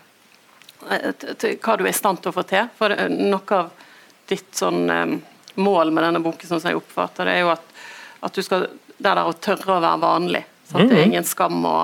til, 0.89 1.35
til, 1.37 1.59
hva 1.61 1.75
du 1.77 1.85
er 1.85 1.91
i 1.91 1.97
stand 1.97 2.23
til 2.25 2.33
å 2.33 2.37
få 2.39 2.47
til? 2.49 2.71
For 2.79 2.95
Noe 3.13 3.59
av 3.59 3.91
ditt 4.31 4.57
sånn 4.57 4.89
um, 4.89 5.19
mål 5.61 5.93
med 5.93 6.07
denne 6.07 6.23
boken, 6.25 6.49
som 6.49 6.65
jeg 6.65 6.81
oppfatter 6.81 7.29
det, 7.29 7.35
er 7.37 7.45
jo 7.45 7.53
at, 7.53 7.77
at 8.25 8.39
du 8.39 8.41
skal 8.47 8.65
det 8.95 9.05
der 9.05 9.21
å 9.21 9.37
tørre 9.37 9.77
å 9.77 9.83
være 9.85 10.01
vanlig. 10.01 10.43
Sant? 10.65 10.89
Det 10.89 10.97
er 10.97 11.03
mm. 11.03 11.11
ingen 11.13 11.29
skam 11.29 11.61
å 11.69 11.77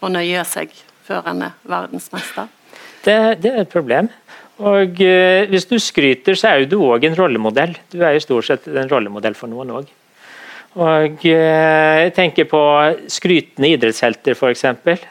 å 0.00 0.12
nøye 0.12 0.44
seg 0.48 0.72
før 1.06 1.30
en 1.32 1.44
er 1.48 1.58
verdensmester? 1.68 2.48
Det, 3.04 3.16
det 3.42 3.52
er 3.52 3.62
et 3.62 3.72
problem. 3.72 4.08
Og 4.66 5.00
eh, 5.04 5.44
Hvis 5.50 5.68
du 5.68 5.76
skryter, 5.82 6.36
så 6.38 6.50
er 6.50 6.62
jo 6.62 6.70
du 6.72 6.78
òg 6.88 7.04
en 7.06 7.16
rollemodell. 7.18 7.76
Du 7.92 8.00
er 8.00 8.16
jo 8.16 8.24
stort 8.24 8.48
sett 8.48 8.68
en 8.72 8.90
rollemodell 8.90 9.36
for 9.38 9.52
noen 9.52 9.74
òg. 9.80 9.90
Og 10.76 11.22
uh, 11.24 12.02
Jeg 12.04 12.12
tenker 12.16 12.48
på 12.50 12.62
skrytende 13.12 13.72
idrettshelter, 13.76 14.36
f.eks. 14.36 14.64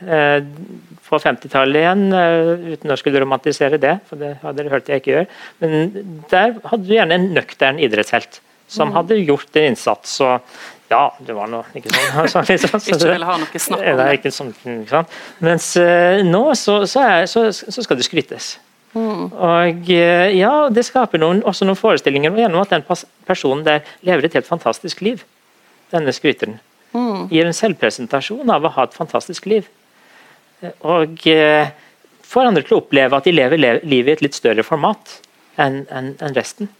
Uh, 0.05 0.93
på 1.05 1.19
50-tallet 1.22 1.81
igjen, 1.81 2.05
uh, 2.13 2.69
uten 2.75 2.93
å 2.93 2.98
skulle 3.00 3.22
romantisere 3.24 3.81
det, 3.81 3.98
for 4.10 4.22
det 4.22 4.36
hadde 4.43 4.60
dere 4.62 4.74
hørt 4.75 4.91
jeg 4.91 5.01
ikke 5.01 5.15
gjør. 5.15 5.27
Men 5.63 5.98
der 6.31 6.57
hadde 6.69 6.86
du 6.86 6.93
gjerne 6.93 7.17
en 7.17 7.31
nøktern 7.38 7.81
idrettshelt 7.81 8.41
som 8.69 8.89
mm. 8.89 8.95
hadde 9.00 9.19
gjort 9.22 9.57
en 9.57 9.72
innsats. 9.72 10.19
og 10.25 10.62
ja, 10.89 11.07
det 11.25 11.34
var 11.34 11.50
noe 11.50 11.65
ikke 11.74 11.89
sånn. 11.89 12.29
Så, 12.34 12.45
liksom, 12.45 12.81
så 12.86 13.10
ville 13.10 13.25
ha 13.25 13.39
noe 13.41 13.62
snakk 13.62 13.81
om 13.81 14.00
det. 14.01 14.10
Ikke 14.19 14.34
sånn, 14.34 14.53
ikke 14.62 14.91
sant? 14.91 15.17
Mens 15.45 15.72
nå 16.29 16.43
så, 16.62 16.77
så, 16.89 17.01
er, 17.01 17.25
så, 17.29 17.50
skal 17.81 17.98
det 17.98 18.05
skrytes. 18.05 18.55
Mm. 18.93 19.31
Og 19.34 19.89
ja, 19.89 20.53
det 20.72 20.86
skaper 20.86 21.22
noen, 21.22 21.41
også 21.45 21.65
noen 21.65 21.79
forestillinger 21.79 22.38
gjennom 22.38 22.62
at 22.62 22.74
den 22.74 22.86
personen 23.25 23.65
der 23.65 23.81
lever 24.05 24.29
et 24.29 24.38
helt 24.38 24.50
fantastisk 24.50 25.01
liv. 25.05 25.25
Denne 25.94 26.13
skryteren. 26.15 26.60
Mm. 26.96 27.27
Gir 27.32 27.48
en 27.48 27.58
selvpresentasjon 27.58 28.50
av 28.51 28.65
å 28.65 28.72
ha 28.77 28.86
et 28.88 28.96
fantastisk 28.96 29.48
liv. 29.51 29.68
Og 30.88 31.27
eh, 31.30 31.74
får 32.25 32.50
andre 32.50 32.63
til 32.65 32.77
å 32.77 32.82
oppleve 32.84 33.18
at 33.18 33.27
de 33.27 33.36
lever 33.36 33.62
livet 33.84 34.10
i 34.10 34.15
et 34.15 34.25
litt 34.25 34.38
større 34.38 34.65
format 34.65 35.20
enn 35.62 35.84
en, 35.92 36.13
en 36.24 36.36
resten. 36.36 36.72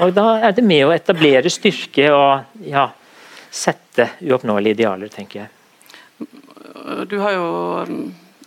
Og 0.00 0.14
da 0.16 0.38
er 0.48 0.54
det 0.56 0.64
med 0.64 0.86
å 0.86 0.92
etablere 0.94 1.50
styrke 1.52 2.08
og 2.14 2.62
ja, 2.64 2.86
sette 3.52 4.14
uoppnåelige 4.24 4.78
idealer, 4.78 5.10
tenker 5.12 5.44
jeg. 5.44 5.50
Du 7.08 7.18
har 7.20 7.36
jo 7.36 7.48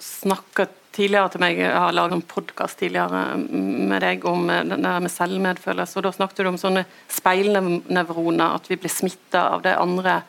snakket 0.01 0.73
tidligere 0.97 1.29
til 1.33 1.41
meg, 1.43 1.59
jeg 1.61 1.73
har 1.73 1.93
laget 1.93 2.17
en 2.17 2.25
podkast 2.25 2.79
tidligere 2.81 3.37
med 3.37 4.01
deg 4.01 4.25
om 4.27 4.47
det 4.49 4.79
der 4.81 5.03
med 5.03 5.13
selvmedfølelse. 5.13 5.99
og 5.99 6.07
Da 6.07 6.13
snakket 6.15 6.41
du 6.41 6.49
om 6.49 6.59
sånne 6.59 6.85
speilnevroner, 7.11 8.55
at 8.57 8.69
vi 8.69 8.79
blir 8.81 8.91
smitta 8.91 9.43
av 9.53 9.63
det 9.65 9.75
andre, 9.77 10.21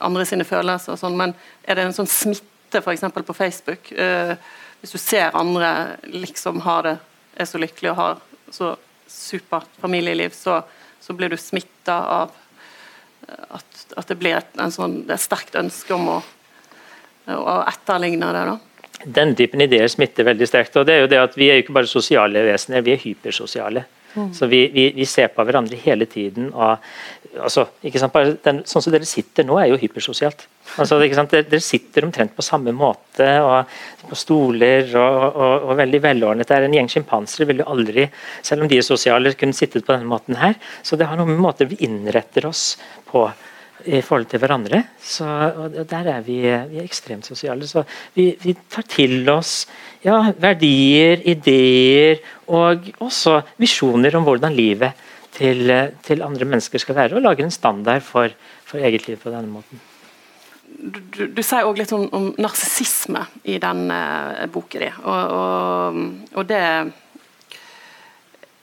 andre 0.00 0.26
sine 0.26 0.46
følelser. 0.48 0.92
og 0.92 0.98
sånn, 0.98 1.16
Men 1.16 1.34
er 1.64 1.74
det 1.78 1.86
en 1.86 1.96
sånn 1.96 2.10
smitte 2.10 2.82
f.eks. 2.82 3.06
på 3.14 3.36
Facebook? 3.36 3.92
Eh, 3.92 4.34
hvis 4.80 4.96
du 4.96 4.98
ser 4.98 5.36
andre 5.36 5.96
liksom 6.04 6.60
har 6.66 6.82
det, 6.82 6.98
er 7.36 7.46
så 7.46 7.58
lykkelig 7.58 7.90
og 7.92 7.96
har 7.96 8.20
så 8.50 8.76
supert 9.06 9.68
familieliv, 9.80 10.34
så, 10.34 10.62
så 11.00 11.14
blir 11.14 11.30
du 11.30 11.36
smitta 11.36 11.98
av 12.20 12.36
at 13.50 13.70
at 13.96 14.10
det 14.10 14.18
blir 14.20 14.38
et, 14.38 14.58
sånn, 14.74 15.04
det 15.06 15.16
et 15.16 15.22
sterkt 15.22 15.56
ønske 15.58 15.94
om 15.94 16.08
å, 16.12 16.18
å 17.34 17.54
etterligne 17.66 18.32
det. 18.34 18.42
da. 18.46 18.58
Den 19.04 19.32
typen 19.36 19.62
ideer 19.64 19.88
smitter 19.88 20.26
veldig 20.28 20.48
sterkt. 20.48 20.76
og 20.76 20.86
det 20.86 20.94
er 20.94 21.00
jo 21.00 21.12
det 21.12 21.22
at 21.22 21.38
Vi 21.38 21.48
er 21.48 21.58
jo 21.58 21.64
ikke 21.64 21.78
bare 21.78 21.88
sosiale 21.88 22.44
vesener, 22.44 22.84
vi 22.84 22.92
er 22.92 23.00
hypersosiale. 23.00 23.84
Mm. 24.14 24.34
Så 24.34 24.46
vi, 24.46 24.66
vi, 24.74 24.90
vi, 24.90 25.06
ser 25.06 25.28
på 25.28 25.44
hverandre 25.46 25.78
hele 25.78 26.06
tiden. 26.06 26.52
og 26.52 26.78
altså, 27.38 27.68
den, 27.80 28.62
Sånn 28.66 28.82
som 28.82 28.92
dere 28.92 29.06
sitter 29.06 29.46
nå, 29.46 29.58
er 29.60 29.70
jo 29.70 29.78
hypersosialt. 29.78 30.46
Altså, 30.82 30.98
dere 30.98 31.60
sitter 31.62 32.06
omtrent 32.06 32.34
på 32.34 32.42
samme 32.42 32.74
måte, 32.74 33.28
og 33.44 34.08
på 34.10 34.18
stoler 34.18 34.90
og, 34.98 35.20
og, 35.30 35.68
og 35.70 35.76
veldig 35.78 36.02
velordnet. 36.02 36.48
Det 36.48 36.56
er 36.56 36.66
En 36.66 36.74
gjeng 36.74 36.90
sjimpanser 36.90 37.46
ville 37.46 37.66
aldri, 37.66 38.08
selv 38.42 38.64
om 38.66 38.70
de 38.70 38.80
er 38.80 38.86
sosiale, 38.86 39.34
kunne 39.38 39.56
sittet 39.56 39.86
på 39.86 39.94
denne 39.94 40.10
måten 40.10 40.40
her. 40.40 40.58
Så 40.82 40.98
det 40.98 41.06
har 41.06 41.20
noe 41.20 41.30
med 41.30 41.40
måter 41.40 41.70
vi 41.70 41.78
innretter 41.86 42.50
oss 42.50 42.74
på 43.10 43.28
i 43.86 44.00
forhold 44.04 44.28
til 44.30 44.40
hverandre. 44.42 44.82
Så, 45.02 45.24
og 45.26 45.78
Der 45.90 46.08
er 46.16 46.20
vi, 46.26 46.40
vi 46.42 46.80
er 46.80 46.84
ekstremt 46.84 47.26
sosiale. 47.26 47.66
Så 47.66 47.84
vi, 48.14 48.32
vi 48.42 48.56
tar 48.70 48.86
til 48.88 49.28
oss 49.30 49.66
ja, 50.02 50.32
verdier, 50.40 51.20
ideer 51.28 52.20
og 52.50 52.90
også 53.00 53.40
visjoner 53.60 54.16
om 54.16 54.26
hvordan 54.26 54.56
livet 54.56 55.06
til, 55.36 55.70
til, 56.02 56.22
andre 56.22 56.44
mennesker 56.48 56.82
skal 56.82 56.96
være. 56.96 57.16
Og 57.16 57.22
lager 57.24 57.44
en 57.44 57.54
standard 57.54 58.02
for, 58.06 58.32
for 58.66 58.78
eget 58.78 59.08
liv 59.08 59.20
på 59.20 59.32
denne 59.32 59.50
måten. 59.50 59.80
Du, 60.80 61.26
du 61.26 61.42
sier 61.44 61.66
òg 61.68 61.80
litt 61.80 61.92
om, 61.92 62.06
om 62.14 62.30
narsissisme 62.40 63.24
i 63.50 63.58
den 63.60 63.90
eh, 63.92 64.46
boka 64.52 64.80
di. 64.80 64.88
Og, 65.02 65.34
og, 65.36 66.00
og, 66.32 66.44
det 66.48 66.60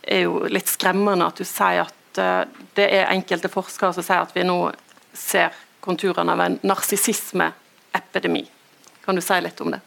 er 0.08 0.24
jo 0.24 0.48
litt 0.50 0.72
skremmende 0.72 1.28
at 1.28 1.38
du 1.38 1.46
sier 1.46 1.84
at 1.84 2.22
uh, 2.24 2.48
det 2.78 2.88
er 2.96 3.12
enkelte 3.12 3.52
forskere 3.52 3.92
som 3.94 4.06
sier 4.06 4.24
at 4.24 4.32
vi 4.34 4.46
nå 4.48 4.58
ser 5.18 5.56
konturene 5.84 6.36
av 6.36 6.44
en 6.46 6.60
narsissismeepidemi. 6.68 8.46
Kan 9.08 9.16
du 9.16 9.24
si 9.24 9.36
litt 9.40 9.62
om 9.64 9.72
det? 9.72 9.80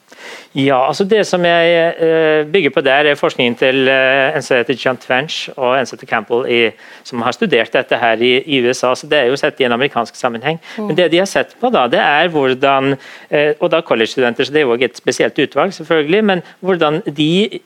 Ja, 0.57 0.79
altså 0.87 1.05
Det 1.05 1.21
som 1.29 1.45
jeg 1.45 1.97
uh, 2.01 2.47
bygger 2.49 2.73
på 2.73 2.81
der, 2.81 3.11
er 3.11 3.19
forskningen 3.21 3.57
til 3.61 3.89
uh, 3.89 4.33
en 4.33 4.43
som 4.43 4.57
heter 4.57 4.79
John 4.81 4.97
Twench 4.97 5.51
og 5.59 5.77
en 5.77 5.89
som 5.89 5.99
heter 5.99 6.09
Campbell, 6.09 6.47
i, 6.49 6.71
som 7.05 7.21
har 7.23 7.37
studert 7.37 7.73
dette 7.77 7.99
her 8.01 8.25
i, 8.25 8.33
i, 8.41 8.63
USA. 8.65 8.95
så 8.95 9.07
Det 9.07 9.19
er 9.19 9.29
jo 9.29 9.37
sett 9.37 9.61
i 9.61 9.69
en 9.69 9.77
amerikansk 9.77 10.17
sammenheng. 10.17 10.57
Mm. 10.79 10.87
Men 10.87 10.97
det 10.97 11.11
de 11.13 11.21
har 11.21 11.29
sett 11.29 11.53
på, 11.61 11.69
da, 11.69 11.85
det 11.93 12.01
er 12.01 12.33
hvordan 12.33 12.95
uh, 12.97 13.53
Og 13.61 13.69
da 13.71 13.83
college-studenter, 13.85 14.45
så 14.45 14.57
det 14.57 14.63
er 14.63 14.69
jo 14.69 14.81
et 14.81 14.97
spesielt 14.97 15.39
utvalg, 15.39 15.75
selvfølgelig. 15.77 16.25
Men 16.25 16.43
hvordan 16.61 17.03
de 17.05 17.61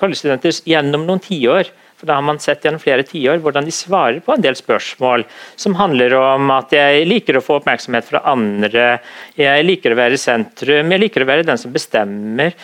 college-studenter 0.00 0.62
gjennom 0.64 1.04
noen 1.04 1.20
tiår 1.20 1.68
for 2.04 2.12
Da 2.12 2.18
har 2.18 2.22
man 2.22 2.38
sett 2.38 2.64
gjennom 2.64 2.82
flere 2.82 3.04
tiår 3.06 3.40
hvordan 3.40 3.64
de 3.64 3.72
svarer 3.72 4.20
på 4.20 4.34
en 4.34 4.42
del 4.44 4.54
spørsmål 4.54 5.24
som 5.56 5.76
handler 5.78 6.14
om 6.18 6.50
at 6.52 6.72
jeg 6.72 7.06
liker 7.08 7.38
å 7.38 7.44
få 7.44 7.58
oppmerksomhet 7.60 8.04
fra 8.04 8.22
andre, 8.28 9.00
jeg 9.36 9.64
liker 9.64 9.92
å 9.92 9.98
være 9.98 10.18
i 10.18 10.20
sentrum, 10.20 10.92
jeg 10.92 11.00
liker 11.00 11.24
å 11.24 11.28
være 11.28 11.46
den 11.46 11.58
som 11.58 11.72
bestemmer. 11.72 12.54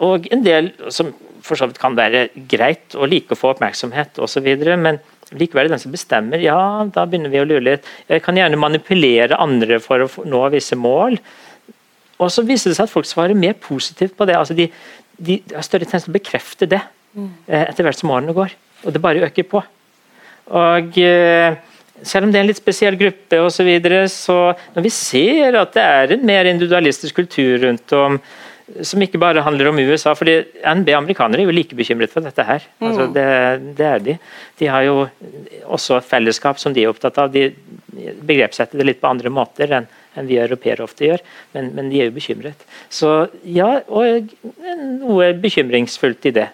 Og 0.00 0.26
en 0.32 0.42
del 0.44 0.72
som 0.90 1.12
for 1.42 1.58
så 1.58 1.66
vidt 1.66 1.80
kan 1.82 1.96
være 1.98 2.28
greit 2.48 2.94
å 2.94 3.06
like 3.08 3.34
å 3.34 3.38
få 3.38 3.52
oppmerksomhet 3.52 4.20
osv., 4.22 4.46
men 4.78 5.00
likevel 5.32 5.70
den 5.72 5.80
som 5.80 5.92
bestemmer, 5.92 6.38
ja, 6.44 6.84
da 6.92 7.06
begynner 7.08 7.32
vi 7.32 7.40
å 7.40 7.46
lure 7.48 7.64
litt. 7.64 7.86
Jeg 8.06 8.22
kan 8.22 8.36
gjerne 8.36 8.60
manipulere 8.60 9.40
andre 9.40 9.80
for 9.82 10.04
å 10.04 10.26
nå 10.28 10.42
visse 10.52 10.76
mål. 10.78 11.16
Og 12.20 12.30
så 12.30 12.44
viser 12.46 12.70
det 12.70 12.76
seg 12.76 12.86
at 12.86 12.92
folk 12.92 13.08
svarer 13.08 13.34
mer 13.34 13.56
positivt 13.58 14.14
på 14.14 14.28
det. 14.28 14.36
altså 14.38 14.54
De, 14.54 14.68
de 15.16 15.40
har 15.50 15.64
større 15.66 15.88
tendens 15.88 16.04
til 16.04 16.12
å 16.12 16.18
bekrefte 16.20 16.68
det. 16.70 16.82
Eh, 17.16 17.64
etter 17.68 17.86
hvert 17.86 17.98
som 17.98 18.12
årene 18.14 18.34
går. 18.36 18.54
Og 18.86 18.94
det 18.94 19.02
bare 19.02 19.26
øker 19.28 19.48
på. 19.48 19.62
Og 20.52 20.98
eh, 20.98 21.58
selv 22.02 22.26
om 22.26 22.32
det 22.32 22.40
er 22.40 22.46
en 22.46 22.50
litt 22.50 22.60
spesiell 22.60 22.96
gruppe 23.00 23.40
osv., 23.40 23.58
så, 23.58 23.66
videre, 23.66 24.04
så 24.10 24.38
når 24.74 24.86
vi 24.86 24.94
ser 24.94 25.58
at 25.60 25.76
det 25.76 25.84
er 25.98 26.16
en 26.16 26.24
mer 26.26 26.48
individualistisk 26.50 27.20
kultur 27.20 27.60
rundt 27.66 27.94
om, 27.96 28.18
som 28.82 29.02
ikke 29.04 29.20
bare 29.20 29.42
handler 29.44 29.68
om 29.68 29.78
USA. 29.78 30.14
fordi 30.14 30.40
NB 30.64 30.88
amerikanere 30.96 31.42
er 31.42 31.50
jo 31.50 31.54
like 31.54 31.76
bekymret 31.76 32.12
for 32.12 32.24
dette 32.24 32.46
her. 32.46 32.64
Altså, 32.80 33.06
mm. 33.06 33.12
det, 33.12 33.26
det, 33.78 33.86
er 33.86 34.04
de. 34.06 34.18
De 34.58 34.70
har 34.70 34.86
jo 34.86 34.96
også 35.66 36.00
fellesskap 36.00 36.58
som 36.58 36.72
de 36.72 36.84
er 36.84 36.92
opptatt 36.92 37.18
av. 37.20 37.32
De 37.32 37.50
begrepssetter 38.22 38.80
det 38.80 38.88
litt 38.88 39.02
på 39.02 39.10
andre 39.12 39.32
måter 39.32 39.76
enn 39.76 39.90
enn 40.12 40.28
vi 40.28 40.38
europeere 40.40 40.84
ofte 40.84 41.06
gjør, 41.06 41.22
men, 41.54 41.70
men, 41.76 41.86
de 41.88 42.02
er 42.02 42.10
jo 42.10 42.16
bekymret. 42.16 42.66
Så 42.92 43.12
ja, 43.48 43.78
og 43.88 44.32
noe 45.00 45.30
bekymringsfullt 45.40 46.28
i 46.28 46.34
det. 46.36 46.48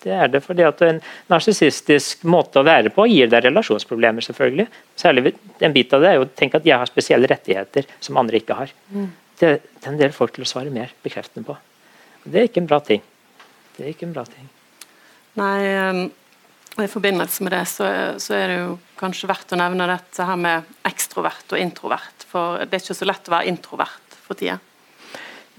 Det 0.00 0.12
er 0.16 0.30
det 0.32 0.40
fordi 0.44 0.64
at 0.64 0.80
En 0.86 1.00
narsissistisk 1.28 2.22
måte 2.24 2.60
å 2.60 2.66
være 2.66 2.92
på 2.94 3.04
gir 3.10 3.28
deg 3.28 3.44
relasjonsproblemer. 3.44 4.24
selvfølgelig. 4.24 4.68
Særlig 4.96 5.34
En 5.60 5.72
bit 5.72 5.92
av 5.92 6.00
det 6.00 6.08
er 6.08 6.14
jo 6.14 6.24
å 6.28 6.30
tenke 6.36 6.56
at 6.56 6.66
jeg 6.66 6.78
har 6.78 6.86
spesielle 6.86 7.28
rettigheter 7.28 7.86
som 8.00 8.16
andre 8.16 8.40
ikke 8.40 8.54
har. 8.54 8.72
Mm. 8.90 9.10
Det 9.40 9.60
tenderer 9.80 10.12
folk 10.12 10.32
til 10.32 10.44
å 10.44 10.48
svare 10.48 10.70
mer 10.70 10.92
bekreftende 11.02 11.46
på. 11.46 11.56
Det 12.24 12.40
er 12.40 12.48
ikke 12.48 12.60
en 12.60 12.66
bra 12.68 12.80
ting. 12.80 13.02
Det 13.76 13.84
er 13.84 13.92
ikke 13.94 14.06
en 14.06 14.12
bra 14.16 14.24
ting. 14.28 14.48
Nei, 15.40 16.10
og 16.76 16.84
i 16.84 16.90
forbindelse 16.90 17.44
med 17.44 17.52
det 17.54 17.64
så, 17.68 17.86
så, 18.20 18.34
er 18.36 18.50
det 18.50 18.58
jo 18.60 18.74
kanskje 19.00 19.28
verdt 19.30 19.54
å 19.54 19.58
nevne 19.58 19.88
dette 19.90 20.26
her 20.26 20.38
med 20.40 20.68
ekstrovert 20.88 21.54
og 21.54 21.60
introvert. 21.60 22.26
For 22.30 22.60
det 22.64 22.76
er 22.76 22.84
ikke 22.84 22.98
så 22.98 23.08
lett 23.08 23.30
å 23.30 23.34
være 23.34 23.50
introvert 23.50 24.18
for 24.26 24.38
tida. 24.38 24.58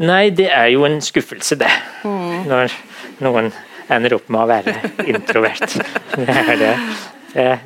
Nei, 0.01 0.31
det 0.33 0.47
er 0.49 0.71
jo 0.73 0.85
en 0.87 1.01
skuffelse, 1.03 1.57
det. 1.61 1.69
Mm. 2.07 2.47
Når 2.49 2.77
noen 3.21 3.51
ender 3.91 4.15
opp 4.17 4.29
med 4.31 4.43
å 4.43 4.49
være 4.49 4.75
introvert. 5.11 5.79
Det 6.15 6.37
er 6.41 6.55
det. 6.59 6.75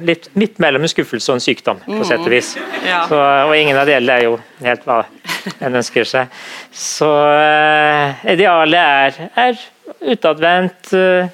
Litt 0.05 0.27
midt 0.37 0.59
mellom 0.61 0.83
en 0.85 0.91
skuffelse 0.91 1.31
og 1.31 1.39
en 1.39 1.43
sykdom, 1.43 1.79
på 1.85 2.05
sett 2.05 2.21
og 2.21 2.29
vis. 2.29 2.51
Ja. 2.85 3.05
Så, 3.09 3.17
og 3.17 3.53
ingen 3.57 3.77
av 3.79 3.87
delene 3.89 4.19
er 4.19 4.27
jo 4.27 4.35
helt 4.61 4.85
hva 4.85 4.99
en 5.65 5.79
ønsker 5.81 6.05
seg. 6.09 6.35
Så 6.75 7.07
uh, 7.09 8.27
idealet 8.29 8.77
er, 8.77 9.31
er 9.47 9.63
utadvendt, 10.13 10.91
uh, 10.93 11.25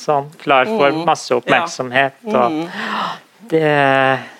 sånn 0.00 0.30
klar 0.40 0.70
for 0.70 0.88
mm. 0.96 1.02
masse 1.08 1.36
oppmerksomhet. 1.36 2.16
Og 2.30 2.56
mm. 2.56 2.64
det, 3.52 3.66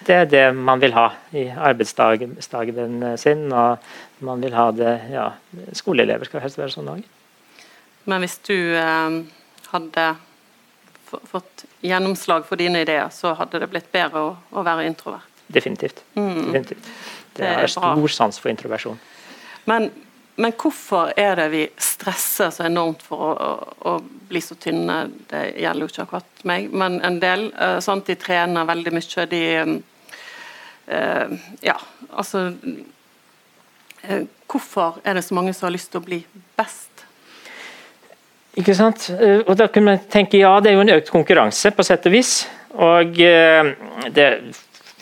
det, 0.09 0.17
er 0.17 0.33
det 0.33 0.47
man 0.57 0.81
vil 0.81 0.97
ha 0.97 1.11
i 1.37 1.51
arbeidsdagen 1.53 2.39
sin, 3.21 3.45
og 3.53 4.25
man 4.25 4.41
vil 4.41 4.57
ha 4.57 4.71
det 4.73 4.97
ja, 5.13 5.29
Skoleelever 5.77 6.31
skal 6.31 6.47
helst 6.47 6.61
være 6.61 6.73
sånn 6.73 6.91
òg. 6.97 7.05
Men 8.09 8.25
hvis 8.25 8.41
du 8.49 8.57
uh 8.73 9.21
hadde 9.73 10.07
fått 11.31 11.65
gjennomslag 11.81 12.47
for 12.47 12.57
dine 12.57 12.81
ideer, 12.85 13.09
så 13.13 13.35
hadde 13.37 13.61
det 13.63 13.69
blitt 13.73 13.91
bedre 13.93 14.23
å, 14.23 14.31
å 14.51 14.65
være 14.65 14.87
introvert. 14.89 15.29
Definitivt. 15.53 16.05
Mm. 16.15 16.53
Definitivt. 16.53 16.89
Det, 17.33 17.43
det 17.43 17.49
er, 17.49 17.67
er 17.67 17.73
stor 17.73 18.09
sans 18.13 18.41
for 18.41 18.53
introversjon. 18.53 18.99
Men, 19.69 19.91
men, 20.41 20.55
hvorfor 20.59 21.13
er 21.17 21.37
det 21.39 21.49
vi 21.53 21.63
stresser 21.81 22.53
så 22.55 22.67
enormt 22.67 23.05
for 23.05 23.25
å, 23.25 23.31
å, 23.33 23.75
å, 23.93 23.95
bli 24.29 24.43
så 24.45 24.57
tynne? 24.61 25.05
Det 25.31 25.45
gjelder 25.63 25.85
jo 25.85 25.91
ikke 25.93 26.07
akkurat 26.07 26.45
meg, 26.49 26.73
men 26.73 27.01
en 27.05 27.21
del. 27.23 27.49
Uh, 27.57 27.79
sant? 27.85 28.07
De 28.09 28.17
trener 28.19 28.69
veldig 28.69 28.95
mye. 28.97 29.27
De 29.33 29.43
uh, 30.93 31.37
Ja, 31.65 31.79
altså 32.11 32.49
uh, 32.53 34.23
Hvorfor 34.53 34.99
er 35.09 35.17
det 35.17 35.25
så 35.25 35.37
mange 35.37 35.55
som 35.57 35.69
har 35.69 35.77
lyst 35.77 35.93
til 35.93 36.03
å 36.03 36.05
bli 36.05 36.21
best? 36.59 36.92
Ikke 38.61 38.75
sant? 38.77 39.09
Eh, 39.17 39.41
og 39.47 39.55
da 39.59 39.69
kunne 39.73 39.95
man 39.95 40.03
tenke 40.13 40.41
ja, 40.41 40.57
det 40.61 40.73
er 40.73 40.77
jo 40.77 40.85
en 40.85 40.97
økt 40.99 41.13
konkurranse, 41.13 41.73
på 41.73 41.87
sett 41.87 42.09
og 42.11 42.17
vis. 42.17 42.35
Og 42.73 43.19
eh, 43.21 43.73
det 44.13 44.27
er 44.27 44.39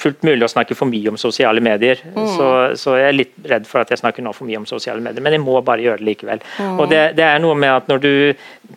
fullt 0.00 0.24
mulig 0.24 0.44
å 0.46 0.50
snakke 0.50 0.76
for 0.78 0.88
mye 0.90 1.12
om 1.12 1.18
sosiale 1.20 1.62
medier. 1.64 2.00
Mm. 2.14 2.26
Så, 2.34 2.48
så, 2.80 2.96
jeg 2.98 3.10
er 3.10 3.16
litt 3.16 3.48
redd 3.52 3.68
for 3.68 3.82
at 3.82 3.92
jeg 3.92 4.00
snakker 4.00 4.24
nå 4.24 4.32
for 4.36 4.48
mye 4.48 4.60
om 4.60 4.68
sosiale 4.68 5.02
medier, 5.04 5.22
men 5.24 5.36
jeg 5.36 5.42
må 5.44 5.58
bare 5.66 5.84
gjøre 5.84 6.00
det 6.00 6.08
likevel. 6.08 6.44
Mm. 6.58 6.76
Og 6.80 6.90
det, 6.92 7.02
det, 7.18 7.26
er 7.26 7.42
noe 7.42 7.56
med 7.58 7.72
at 7.74 7.88
Når 7.90 8.02
du 8.02 8.12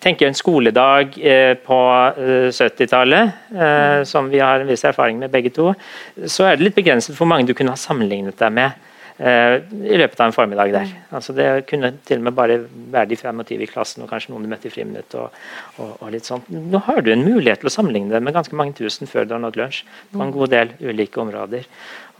tenker 0.03 0.27
en 0.27 0.38
skoledag 0.38 1.18
eh, 1.20 1.53
på 1.60 1.80
eh, 2.18 2.50
70-tallet, 2.50 3.36
eh, 3.53 3.60
mm. 3.60 4.08
som 4.10 4.32
vi 4.32 4.42
har 4.44 4.63
en 4.63 4.72
viss 4.72 4.86
erfaring 4.88 5.22
med 5.22 5.32
begge 5.34 5.53
to, 5.53 5.72
så 6.25 6.50
er 6.50 6.58
det 6.58 6.68
litt 6.68 6.80
begrenset 6.80 7.15
hvor 7.18 7.30
mange 7.30 7.48
du 7.48 7.56
kunne 7.58 7.75
ha 7.75 7.80
sammenlignet 7.80 8.39
deg 8.39 8.56
med. 8.56 8.89
Eh, 9.17 9.55
i 9.86 9.98
løpet 10.00 10.20
av 10.20 10.32
en 10.32 10.34
formiddag 10.34 10.72
der. 10.74 10.88
Mm. 10.89 11.01
Altså 11.13 11.36
det 11.38 11.48
kunne 11.70 11.91
til 12.08 12.17
og 12.17 12.25
med 12.27 12.36
bare 12.38 12.58
være 12.93 13.12
de 13.12 13.17
25 13.20 13.62
i 13.62 13.70
klassen 13.70 14.05
og 14.05 14.10
kanskje 14.10 14.34
noen 14.34 14.48
du 14.48 14.50
møtte 14.50 14.70
i 14.70 14.74
friminutt. 14.74 15.13
Og, 15.20 15.36
og, 15.77 15.91
og, 16.00 16.08
litt 16.15 16.25
sånt. 16.29 16.50
Nå 16.50 16.82
har 16.88 17.03
du 17.05 17.12
en 17.13 17.25
mulighet 17.25 17.62
til 17.62 17.70
å 17.70 17.75
sammenligne 17.75 18.13
det 18.13 18.24
med 18.25 18.34
ganske 18.34 18.58
mange 18.58 18.74
tusen 18.79 19.10
før 19.10 19.29
du 19.29 19.36
har 19.36 19.43
nådd 19.43 19.60
lunsj. 19.62 19.84
på 20.12 20.17
en 20.17 20.32
mm. 20.32 20.36
god 20.39 20.53
del 20.55 20.74
ulike 20.82 21.22
områder. 21.22 21.70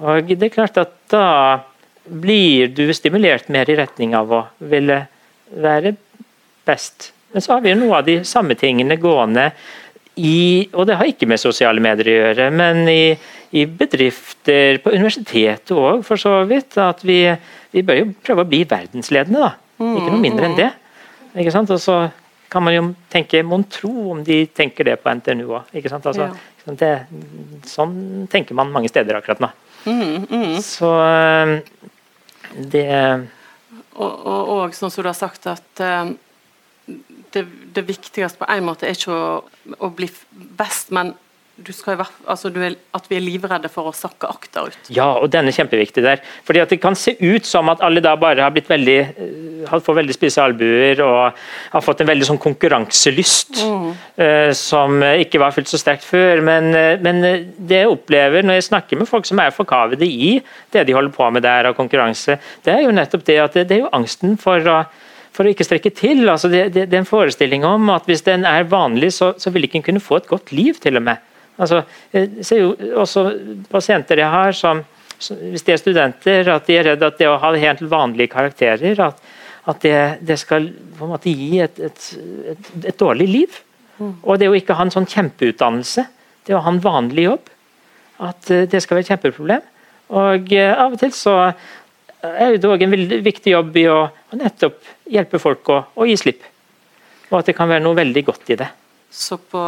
Og 0.06 0.30
det 0.30 0.50
er 0.50 0.54
klart 0.54 0.78
at 0.82 0.94
da 1.14 1.26
blir 2.04 2.70
du 2.76 2.86
stimulert 2.94 3.50
mer 3.50 3.70
i 3.70 3.78
retning 3.80 4.14
av 4.18 4.32
å 4.32 4.46
ville 4.60 5.06
være 5.50 5.96
best. 6.68 7.12
Men 7.34 7.42
så 7.42 7.56
har 7.56 7.64
vi 7.64 7.72
jo 7.74 7.80
noe 7.80 8.02
av 8.02 8.06
de 8.06 8.20
samme 8.28 8.54
tingene 8.60 9.00
gående 9.02 9.50
i, 10.16 10.70
og 10.74 10.86
det 10.88 10.98
har 11.00 11.10
ikke 11.10 11.28
med 11.30 11.42
sosiale 11.42 11.82
medier 11.82 12.10
å 12.10 12.18
gjøre, 12.20 12.50
men 12.54 12.84
i, 12.90 13.16
i 13.58 13.66
bedrifter, 13.66 14.78
på 14.84 14.94
universitetet 14.94 15.74
òg, 15.74 16.04
for 16.06 16.22
så 16.22 16.36
vidt. 16.50 16.78
At 16.82 17.02
vi, 17.06 17.20
vi, 17.74 17.86
bør 17.86 18.02
jo 18.02 18.10
prøve 18.26 18.46
å 18.46 18.50
bli 18.50 18.62
verdensledende, 18.70 19.42
da. 19.42 19.54
Ikke 19.84 20.12
noe 20.12 20.22
mindre 20.22 20.50
enn 20.50 20.60
det. 20.60 20.70
Ikke 21.34 21.54
sant? 21.56 21.74
Og 21.74 21.82
så 21.82 21.98
kan 22.54 22.62
man 22.62 22.76
jo 22.76 22.84
tenke 23.10 23.42
Mon 23.42 23.64
tro 23.66 24.12
om 24.14 24.20
de 24.26 24.44
tenker 24.54 24.86
det 24.86 25.00
på 25.02 25.14
NTNU 25.18 25.48
òg. 25.50 25.72
Altså, 25.74 26.30
ja. 26.30 26.92
sånn 27.68 27.96
tenker 28.32 28.58
man 28.58 28.74
mange 28.74 28.92
steder 28.92 29.18
akkurat 29.18 29.42
nå. 29.42 29.50
Mm, 29.90 30.28
mm. 30.30 30.60
Så 30.64 30.92
eh, 31.04 31.56
det 32.72 32.92
og, 33.94 34.12
og, 34.12 34.52
og, 34.54 34.78
sånn 34.78 34.94
som 34.94 35.04
du 35.04 35.10
har 35.10 35.18
sagt, 35.18 35.50
at 35.50 35.84
um 35.84 36.14
det, 37.34 37.46
det, 37.76 37.84
viktigste 37.88 38.40
på 38.40 38.50
en 38.50 38.66
måte 38.68 38.88
er 38.88 38.98
ikke 38.98 39.14
å, 39.14 39.44
å 39.80 39.92
bli 39.96 40.10
best, 40.60 40.94
men 40.96 41.14
skal, 41.70 42.00
altså 42.26 42.50
er, 42.66 42.74
at 42.98 43.06
vi 43.12 43.18
er 43.20 43.22
livredde 43.22 43.70
for 43.70 43.86
å 43.86 43.94
sakke 43.94 44.26
akterut. 44.26 44.90
Ja, 44.90 45.12
og 45.22 45.30
den 45.32 45.46
er 45.46 45.54
kjempeviktig 45.54 46.02
der. 46.02 46.24
Fordi 46.48 46.64
at 46.64 46.72
Det 46.74 46.80
kan 46.82 46.96
se 46.98 47.14
ut 47.20 47.46
som 47.46 47.70
at 47.70 47.84
alle 47.86 48.02
da 48.02 48.16
bare 48.18 48.42
har 48.42 48.50
blitt 48.52 48.70
veldig 48.70 48.98
eh, 48.98 49.68
har 49.70 49.84
fått 49.86 50.00
veldig 50.00 50.16
spisse 50.16 50.42
albuer 50.42 51.00
og 51.06 51.38
har 51.76 51.86
fått 51.86 52.02
en 52.02 52.10
veldig 52.10 52.26
sånn 52.32 52.42
konkurranselyst 52.42 53.62
mm. 53.62 53.86
uh, 54.18 54.50
som 54.58 54.98
ikke 55.06 55.40
var 55.40 55.54
fullt 55.54 55.70
så 55.70 55.80
sterkt 55.80 56.08
før. 56.08 56.42
Men, 56.42 56.74
uh, 56.74 56.98
men, 57.06 57.22
det 57.58 57.84
jeg 57.84 57.94
opplever 57.94 58.44
når 58.44 58.58
jeg 58.58 58.70
snakker 58.72 59.00
med 59.00 59.10
folk 59.10 59.30
som 59.30 59.40
er 59.44 59.54
forkavede 59.54 60.10
i 60.10 60.36
det 60.74 60.88
de 60.90 60.98
holder 60.98 61.14
på 61.14 61.30
med 61.30 61.46
der 61.46 61.70
av 61.70 61.78
konkurranse, 61.78 62.40
det 62.66 62.74
er 62.74 62.84
jo 62.88 62.98
nettopp 62.98 63.30
det 63.30 63.40
at 63.46 63.60
det, 63.60 63.70
det 63.70 63.78
er 63.78 63.86
jo 63.86 63.94
angsten 63.94 64.40
for 64.42 64.74
å 64.74 64.84
for 65.34 65.46
å 65.46 65.54
ikke 65.54 65.66
strekke 65.66 65.92
til. 65.98 66.24
Altså 66.30 66.50
det, 66.52 66.68
det, 66.76 66.88
det, 66.90 66.98
er 66.98 67.04
en 67.04 67.10
forestilling 67.10 67.66
om 67.68 67.92
at 67.94 68.08
hvis 68.10 68.26
den 68.26 68.46
er 68.48 68.68
vanlig, 68.70 69.14
så, 69.18 69.34
så 69.38 69.54
vil 69.54 69.68
ikke 69.68 69.82
en 69.82 69.88
kunne 69.88 70.04
få 70.04 70.22
et 70.22 70.30
godt 70.30 70.54
liv. 70.56 70.80
til 70.82 71.00
og 71.00 71.06
med. 71.10 71.30
Altså, 71.62 71.84
jeg 72.14 72.46
ser 72.46 72.64
jo 72.64 72.74
også 73.02 73.28
pasienter 73.70 74.24
jeg 74.24 74.34
har 74.34 74.56
som, 74.58 74.82
hvis 75.20 75.66
de 75.66 75.74
er 75.74 75.82
studenter, 75.82 76.50
at 76.50 76.66
de 76.68 76.78
er 76.78 76.88
redd 76.92 77.06
at 77.06 77.20
det 77.20 77.30
å 77.30 77.38
ha 77.42 77.52
helt 77.54 77.84
vanlige 77.90 78.34
karakterer 78.34 79.04
at, 79.06 79.22
at 79.70 79.84
det, 79.86 80.00
det, 80.26 80.40
skal 80.42 80.72
på 80.98 81.06
en 81.06 81.14
måte 81.14 81.34
gi 81.34 81.62
et, 81.62 81.78
et, 81.80 82.08
et, 82.56 82.72
et 82.90 83.00
dårlig 83.00 83.30
liv. 83.30 83.62
Mm. 84.00 84.16
Og 84.24 84.40
det 84.42 84.50
å 84.50 84.58
ikke 84.58 84.78
ha 84.78 84.88
en 84.88 84.94
sånn 84.94 85.10
kjempeutdannelse, 85.10 86.08
det 86.48 86.58
å 86.58 86.64
ha 86.66 86.74
en 86.74 86.82
vanlig 86.84 87.30
jobb, 87.30 87.54
at 88.24 88.52
eh, 88.52 88.66
det 88.70 88.82
skal 88.84 88.98
være 88.98 89.06
et 89.06 89.14
kjempeproblem. 89.14 89.70
Og 90.14 90.52
uh, 90.54 90.74
Av 90.84 90.94
og 90.94 91.00
til 91.02 91.14
så 91.16 91.38
er 92.24 92.56
det 92.56 92.70
òg 92.70 92.84
en 92.86 92.94
veldig 92.94 93.20
viktig 93.26 93.54
jobb 93.54 93.78
i 93.82 93.88
å 93.92 94.00
nettopp 94.40 94.80
hjelpe 95.14 95.40
folk 95.42 95.70
å, 95.70 95.80
å, 95.94 96.08
gi 96.10 96.18
slipp. 96.20 96.46
Og 97.32 97.40
at 97.40 97.50
det 97.50 97.58
kan 97.58 97.70
være 97.70 97.84
noe 97.86 97.98
veldig 97.98 98.26
godt 98.28 98.54
i 98.54 98.60
det. 98.60 98.70
Så 99.14 99.38
på, 99.38 99.64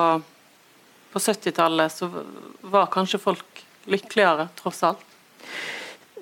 på 1.13 1.21
70-tallet 1.21 1.93
så 1.93 2.09
var 2.71 2.91
kanskje 2.93 3.21
folk 3.21 3.63
lykkeligere, 3.89 4.49
tross 4.57 4.81
alt? 4.87 5.03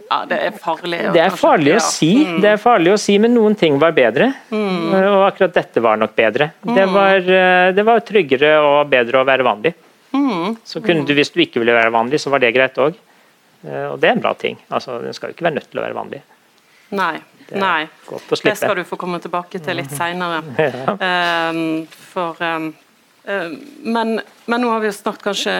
Ja, 0.09 0.19
det 0.29 0.37
er 0.45 0.57
farlig. 0.59 0.99
Det 1.15 1.21
er 1.23 1.33
farlig 1.33 1.77
å 1.77 1.79
si, 1.81 2.11
mm. 2.27 2.35
det 2.43 2.49
er 2.51 2.59
farlig 2.61 2.91
å 2.93 2.99
si, 3.01 3.15
men 3.21 3.33
noen 3.33 3.55
ting 3.57 3.79
var 3.81 3.95
bedre. 3.95 4.27
Mm. 4.53 4.91
Og 4.99 5.23
akkurat 5.25 5.55
dette 5.55 5.81
var 5.81 5.97
nok 5.97 6.13
bedre. 6.17 6.51
Mm. 6.61 6.73
Det, 6.75 6.85
var, 6.91 7.31
eh, 7.39 7.69
det, 7.73 7.85
var, 7.87 8.03
tryggere 8.05 8.51
og 8.61 8.91
bedre 8.91 9.23
å 9.23 9.27
være 9.27 9.47
vanlig. 9.47 9.73
Mm. 10.13 10.59
Så 10.67 10.83
kunne 10.85 11.07
du, 11.07 11.15
Hvis 11.17 11.33
du 11.33 11.41
ikke 11.41 11.63
ville 11.63 11.73
være 11.73 11.93
vanlig, 11.95 12.19
så 12.21 12.29
var 12.33 12.43
det 12.43 12.53
greit 12.53 12.77
òg. 12.83 12.99
Eh, 13.63 13.87
og 13.89 13.97
det 14.03 14.11
er 14.11 14.17
en 14.17 14.23
bra 14.23 14.35
ting. 14.37 14.59
Altså, 14.69 14.99
En 15.01 15.17
skal 15.17 15.31
jo 15.31 15.37
ikke 15.37 15.47
være 15.47 15.57
nødt 15.57 15.71
til 15.71 15.81
å 15.81 15.85
være 15.87 15.97
vanlig. 15.97 16.21
Nei. 16.93 17.15
Det, 17.47 17.59
Nei. 17.59 17.87
det 18.43 18.55
skal 18.57 18.77
du 18.79 18.83
få 18.87 18.97
komme 18.99 19.19
tilbake 19.23 19.61
til 19.63 19.79
litt 19.79 19.93
seinere. 19.93 20.41
ja. 20.57 20.97
um, 21.49 21.83
for 22.13 22.39
um, 22.41 22.69
um, 23.25 23.55
men, 23.83 24.19
men, 24.45 24.61
nå 24.61 24.71
har 24.73 24.83
vi 24.83 24.91
jo 24.91 24.97
snakket 24.97 25.27
kanskje 25.29 25.55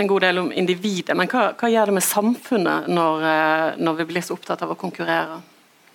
en 0.00 0.10
god 0.10 0.24
del 0.26 0.40
om 0.42 0.52
individet, 0.52 1.14
men 1.16 1.30
hva, 1.30 1.52
hva 1.58 1.70
gjør 1.70 1.90
det 1.90 1.98
med 2.00 2.06
samfunnet 2.06 2.88
når, 2.90 3.26
uh, 3.26 3.66
når, 3.78 4.00
vi 4.00 4.08
blir 4.12 4.24
så 4.26 4.34
opptatt 4.34 4.64
av 4.66 4.74
å 4.74 4.78
konkurrere 4.78 5.40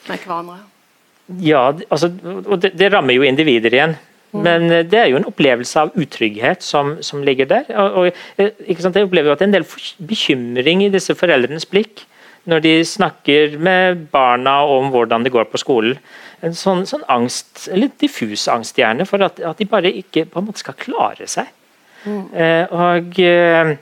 med 0.08 0.22
hverandre? 0.24 0.62
Ja, 1.44 1.68
altså, 1.90 2.10
og 2.40 2.56
det, 2.64 2.74
det 2.80 2.94
rammer 2.94 3.14
jo 3.14 3.28
individer 3.28 3.76
igjen. 3.76 4.00
Mm. 4.30 4.42
Men 4.46 4.72
eh, 4.72 4.86
det 4.86 5.00
er 5.00 5.08
jo 5.10 5.18
en 5.20 5.28
opplevelse 5.30 5.82
av 5.82 5.96
utrygghet 5.98 6.66
som, 6.66 6.98
som 7.06 7.24
ligger 7.26 7.50
der. 7.50 7.70
Og, 7.74 7.98
og, 7.98 8.22
eh, 8.38 8.52
jeg 8.68 9.06
opplever 9.06 9.30
jo 9.30 9.34
at 9.34 9.42
det 9.42 9.48
er 9.48 9.50
en 9.50 9.58
del 9.58 9.68
bekymring 10.10 10.86
i 10.86 10.92
disse 10.94 11.16
foreldrenes 11.18 11.66
blikk 11.70 12.06
når 12.50 12.64
de 12.66 12.74
snakker 12.88 13.58
med 13.62 14.06
barna 14.14 14.60
om 14.68 14.90
hvordan 14.94 15.26
det 15.26 15.34
går 15.34 15.48
på 15.52 15.62
skolen. 15.62 16.00
En 16.46 16.56
sånn, 16.56 16.86
sånn 16.88 17.04
angst, 17.12 17.68
litt 17.76 17.98
diffus 18.02 18.48
angst 18.52 18.80
gjerne, 18.80 19.08
for 19.08 19.22
at, 19.26 19.42
at, 19.44 19.60
de 19.60 19.68
bare 19.70 19.92
ikke 20.02 20.26
på 20.32 20.40
en 20.40 20.48
måte 20.48 20.64
skal 20.64 20.78
klare 20.80 21.28
seg. 21.30 21.50
Mm. 22.06 22.22
Eh, 22.32 22.72
og, 22.72 23.20
eh, 23.20 23.74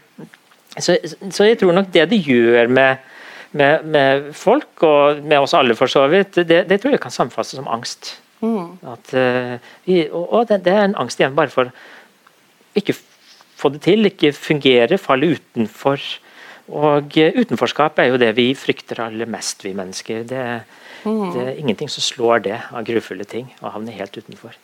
så, 0.78 0.98
så, 1.30 1.46
jeg 1.46 1.60
tror 1.62 1.78
nok 1.78 1.92
det 1.94 2.08
det 2.14 2.24
gjør 2.26 2.74
med 2.74 3.14
med, 3.58 3.86
med, 3.86 4.32
folk, 4.36 4.84
og 4.84 5.22
med 5.24 5.40
oss 5.40 5.56
alle 5.58 5.76
for 5.78 5.90
så 5.90 6.04
vidt, 6.12 6.36
det, 6.48 6.66
det 6.70 6.80
tror 6.82 6.94
jeg 6.94 7.02
kan 7.02 7.14
sammenfattes 7.14 7.56
som 7.58 7.70
angst. 7.72 8.18
Mm. 8.44 8.78
At, 8.92 9.14
uh, 9.18 9.56
og, 10.12 10.26
og 10.26 10.48
det, 10.50 10.60
det, 10.66 10.74
er 10.74 10.90
en 10.90 10.98
angst 11.00 11.22
igjen 11.22 11.38
bare 11.38 11.50
for 11.54 11.72
ikke 12.78 12.94
få 13.58 13.72
det 13.74 13.82
til, 13.88 14.06
ikke 14.10 14.34
fungere, 14.38 15.00
falle 15.02 15.32
utenfor. 15.38 16.04
Og 16.68 17.18
uh, 17.18 17.40
utenforskap 17.40 18.00
er 18.00 18.12
jo 18.12 18.22
det 18.22 18.34
vi 18.38 18.52
frykter 18.58 19.06
aller 19.06 19.30
mest, 19.30 19.64
vi 19.64 19.74
mennesker. 19.78 20.24
Det, 20.28 20.46
mm. 21.06 21.26
det 21.36 21.44
er 21.44 21.60
ingenting 21.62 21.92
som 21.92 22.04
slår 22.04 22.44
det 22.50 22.58
av 22.72 22.84
grufulle 22.88 23.28
ting, 23.28 23.50
å 23.62 23.72
havne 23.76 23.96
helt 23.96 24.18
utenfor. 24.18 24.58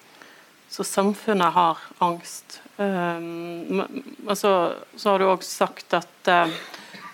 Så 0.73 0.83
samfunnet 0.83 1.53
har 1.53 1.81
angst. 2.01 2.59
Um, 2.77 3.83
altså, 4.27 4.73
så 4.97 5.11
har 5.11 5.21
du 5.21 5.27
òg 5.29 5.43
sagt 5.45 5.93
at, 5.93 6.09
uh, 6.25 6.49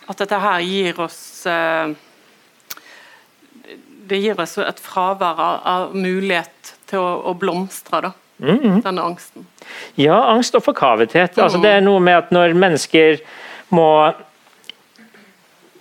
at 0.08 0.21
dette 0.21 0.39
her 0.39 0.63
gir 0.63 1.02
oss 1.04 1.43
uh, 1.52 1.91
Det 4.10 4.21
gir 4.23 4.39
oss 4.39 4.56
et 4.63 4.80
fravær 4.80 5.41
av, 5.43 5.58
av 5.67 5.97
mulighet 5.97 6.71
til 6.88 7.04
å, 7.04 7.12
å 7.30 7.36
blomstre, 7.38 7.99
da. 8.08 8.13
Mm 8.39 8.60
-hmm. 8.60 8.82
Denne 8.84 9.02
angsten. 9.02 9.47
Ja, 9.95 10.23
angst 10.32 10.56
og 10.56 10.63
forkavethet. 10.63 11.38
Mm. 11.38 11.43
Altså, 11.43 11.58
det 11.58 11.69
er 11.69 11.82
noe 11.82 11.99
med 11.99 12.17
at 12.17 12.32
når 12.32 12.54
mennesker 12.54 13.19
må 13.69 14.13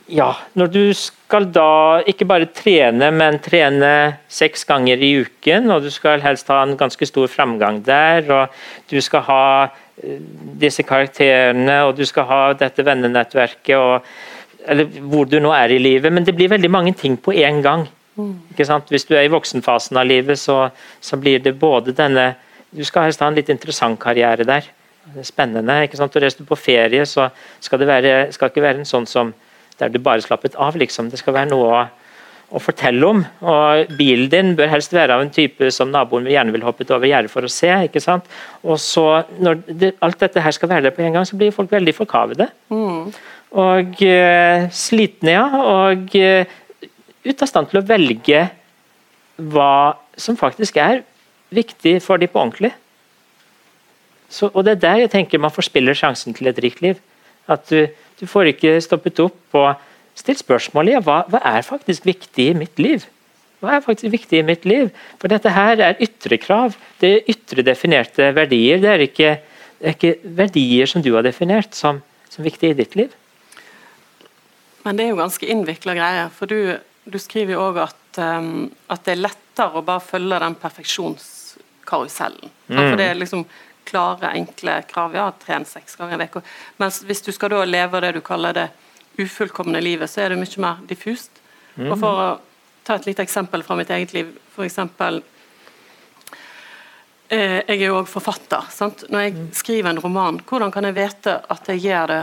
ja, 0.09 0.29
når 0.57 0.71
du 0.73 0.83
skal 0.97 1.47
da 1.53 2.01
ikke 2.09 2.27
bare 2.29 2.49
trene, 2.55 3.11
men 3.13 3.37
trene 3.45 3.91
seks 4.33 4.65
ganger 4.69 5.03
i 5.05 5.11
uken, 5.25 5.69
og 5.75 5.85
du 5.85 5.91
skal 5.93 6.23
helst 6.25 6.49
ha 6.49 6.63
en 6.65 6.77
ganske 6.81 7.09
stor 7.09 7.29
framgang 7.29 7.83
der, 7.85 8.25
og 8.33 8.89
du 8.89 8.97
skal 9.05 9.25
ha 9.27 9.43
eh, 10.01 10.23
disse 10.63 10.85
karakterene, 10.89 11.83
og 11.85 11.99
du 11.99 12.07
skal 12.09 12.25
ha 12.31 12.41
dette 12.57 12.85
vennenettverket, 12.87 13.77
og, 13.77 14.09
eller 14.69 14.89
hvor 15.13 15.29
du 15.29 15.37
nå 15.45 15.53
er 15.53 15.75
i 15.77 15.81
livet, 15.83 16.13
men 16.13 16.25
det 16.25 16.37
blir 16.39 16.55
veldig 16.55 16.71
mange 16.73 16.95
ting 16.97 17.19
på 17.21 17.37
én 17.37 17.61
gang. 17.65 17.85
Mm. 18.17 18.33
Hvis 18.57 19.07
du 19.07 19.13
er 19.15 19.27
i 19.29 19.33
voksenfasen 19.33 20.01
av 20.01 20.09
livet, 20.09 20.41
så, 20.41 20.71
så, 21.01 21.19
blir 21.21 21.39
det 21.45 21.55
både 21.61 21.95
denne 21.95 22.33
Du 22.75 22.83
skal 22.85 23.07
helst 23.07 23.23
ha 23.23 23.29
en 23.31 23.37
litt 23.37 23.49
interessant 23.49 23.97
karriere 24.01 24.45
der. 24.45 24.67
Er 25.17 25.25
spennende. 25.25 25.85
ikke 25.87 25.97
sant? 25.97 26.17
Og 26.17 26.21
Reiser 26.21 26.43
du 26.43 26.49
på 26.51 26.59
ferie, 26.61 27.07
så 27.09 27.31
skal 27.65 27.81
det 27.81 27.87
være, 27.89 28.11
skal 28.33 28.51
ikke 28.51 28.65
være 28.65 28.83
en 28.83 28.89
sånn 28.89 29.07
som 29.09 29.31
der 29.81 29.93
du 29.93 29.99
bare 30.03 30.25
slappet 30.25 30.57
av. 30.57 30.77
liksom. 30.77 31.11
Det 31.11 31.21
skal 31.21 31.37
være 31.37 31.51
noe 31.51 31.71
å, 31.71 31.81
å, 32.51 32.63
fortelle 32.63 33.07
om. 33.07 33.25
og 33.41 33.95
Bilen 33.99 34.31
din 34.33 34.55
bør 34.59 34.73
helst 34.73 34.95
være 34.97 35.17
av 35.17 35.25
en 35.25 35.33
type 35.35 35.71
som 35.75 35.93
naboen 35.95 36.29
gjerne 36.31 36.55
vil 36.55 36.67
hoppet 36.67 36.93
over 36.95 37.11
gjerdet 37.11 37.33
for 37.33 37.47
å 37.47 37.53
se. 37.53 37.71
ikke 37.89 38.03
sant? 38.05 38.29
Og 38.63 38.81
så, 38.83 39.25
Når 39.39 39.63
det, 39.69 39.95
alt 40.05 40.21
dette 40.21 40.45
her 40.45 40.57
skal 40.57 40.73
være 40.73 40.89
der 40.89 40.97
på 40.97 41.05
en 41.07 41.19
gang, 41.19 41.29
så 41.29 41.39
blir 41.39 41.55
folk 41.55 41.73
veldig 41.73 41.95
forkavede. 41.97 42.51
Mm. 42.71 43.13
Og 43.59 44.03
uh, 44.05 44.69
slitne, 44.75 45.37
ja. 45.39 45.47
Og 45.65 46.19
uh, 46.19 46.89
ute 47.25 47.45
av 47.45 47.49
stand 47.49 47.71
til 47.71 47.81
å 47.81 47.87
velge 47.87 48.49
hva 49.39 49.95
som 50.19 50.37
faktisk 50.37 50.77
er 50.83 51.05
viktig 51.55 51.99
for 52.05 52.21
de 52.21 52.29
på 52.29 52.41
ordentlig. 52.41 52.73
Så, 54.29 54.51
og 54.53 54.65
Det 54.65 54.77
er 54.77 54.83
der 54.83 55.01
jeg 55.05 55.13
tenker 55.15 55.41
man 55.41 55.55
forspiller 55.55 55.97
sjansen 55.97 56.37
til 56.37 56.51
et 56.51 56.61
rikt 56.61 56.83
liv. 56.85 57.01
At 57.49 57.65
du 57.71 57.87
du 58.19 58.27
får 58.27 58.53
ikke 58.53 58.79
stoppet 58.83 59.21
opp 59.23 59.59
og 59.59 59.85
stilt 60.19 60.43
spørsmålet 60.43 61.05
hva, 61.07 61.23
hva 61.31 61.43
er 61.47 61.63
faktisk 61.67 62.09
viktig 62.09 62.51
i 62.51 62.57
mitt 62.59 62.81
liv. 62.83 63.07
Hva 63.63 63.77
er 63.77 63.85
faktisk 63.85 64.13
viktig 64.15 64.41
i 64.41 64.47
mitt 64.47 64.67
liv? 64.69 64.91
For 65.19 65.31
dette 65.31 65.51
her 65.51 65.81
er 65.83 66.03
ytre 66.03 66.39
krav. 66.39 66.77
Det 67.03 67.11
er 67.11 67.31
ytre 67.33 67.65
definerte 67.67 68.31
verdier. 68.35 68.79
Det 68.83 68.91
er 68.93 69.05
ikke, 69.07 69.33
det 69.79 69.89
er 69.89 69.97
ikke 69.97 70.35
verdier 70.39 70.91
som 70.91 71.03
du 71.03 71.11
har 71.17 71.27
definert 71.27 71.75
som, 71.75 71.99
som 72.31 72.47
viktige 72.47 72.75
i 72.75 72.79
ditt 72.79 72.95
liv. 72.99 73.15
Men 74.87 74.99
det 74.99 75.05
er 75.05 75.11
jo 75.13 75.19
ganske 75.19 75.51
innvikla 75.51 75.97
greier. 75.99 76.31
For 76.35 76.51
du, 76.51 76.79
du 77.11 77.19
skriver 77.19 77.57
jo 77.57 77.65
òg 77.67 77.83
at, 77.89 78.21
um, 78.23 78.69
at, 78.87 79.03
det 79.07 79.17
er 79.17 79.25
lettere 79.27 79.81
å 79.81 79.87
bare 79.87 80.07
følge 80.07 80.39
den 80.45 80.59
perfeksjonskarusellen. 80.63 82.55
Mm. 82.71 82.79
For 82.79 83.01
det 83.01 83.09
er 83.11 83.19
liksom 83.19 83.45
klare, 83.89 84.33
enkle 84.37 84.83
krav. 84.91 85.17
Ja, 85.17 85.31
tren 85.45 85.65
seks 85.69 85.97
ganger 85.97 86.21
i 86.21 86.29
uka. 86.29 86.43
Mens 86.81 87.01
hvis 87.09 87.25
du 87.25 87.33
skal 87.33 87.55
da 87.55 87.65
leve 87.65 88.03
det 88.05 88.13
du 88.19 88.21
kaller 88.25 88.57
det 88.57 88.69
ufullkomne 89.19 89.81
livet, 89.83 90.11
så 90.11 90.23
er 90.23 90.35
det 90.35 90.41
mye 90.41 90.63
mer 90.63 90.85
diffust. 90.91 91.41
Mm. 91.75 91.91
Og 91.91 91.99
For 91.99 92.23
å 92.23 92.29
ta 92.87 92.97
et 92.97 93.09
lite 93.11 93.25
eksempel 93.27 93.65
fra 93.67 93.77
mitt 93.79 93.91
eget 93.91 94.15
liv. 94.17 94.31
Eksempel, 94.65 95.21
eh, 97.29 97.61
jeg 97.67 97.77
er 97.77 97.87
jo 97.87 98.01
òg 98.01 98.09
forfatter. 98.09 98.71
Sant? 98.75 99.05
Når 99.11 99.27
jeg 99.27 99.49
skriver 99.59 99.91
en 99.91 100.03
roman, 100.03 100.41
hvordan 100.41 100.73
kan 100.73 100.89
jeg 100.89 100.97
vite 100.97 101.37
at 101.49 101.69
jeg 101.69 101.85
gjør 101.85 102.13
det 102.15 102.23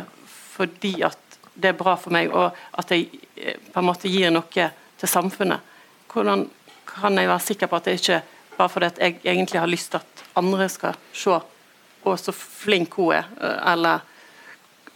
fordi 0.55 0.93
at 1.03 1.39
det 1.55 1.71
er 1.71 1.79
bra 1.79 1.95
for 1.99 2.11
meg, 2.15 2.31
og 2.33 2.55
at 2.79 2.91
jeg 2.91 3.09
eh, 3.35 3.59
på 3.71 3.79
en 3.79 3.87
måte 3.87 4.11
gir 4.11 4.33
noe 4.33 4.69
til 4.97 5.11
samfunnet? 5.11 5.73
Hvordan 6.11 6.47
kan 6.87 7.17
jeg 7.19 7.27
være 7.27 7.43
sikker 7.43 7.67
på 7.67 7.75
at 7.75 7.87
det 7.87 7.99
ikke 7.99 8.21
bare 8.55 8.71
fordi 8.71 8.91
jeg 8.99 9.19
egentlig 9.23 9.59
har 9.59 9.67
lyst 9.67 9.91
til 9.91 9.99
at 9.99 10.23
andre 10.39 10.67
skal 10.71 10.95
se 11.13 11.39
og 12.05 12.19
så 12.21 12.33
flink 12.35 12.95
hun 12.99 13.15
er. 13.17 13.29
Eh, 13.41 13.57
eller 13.73 14.03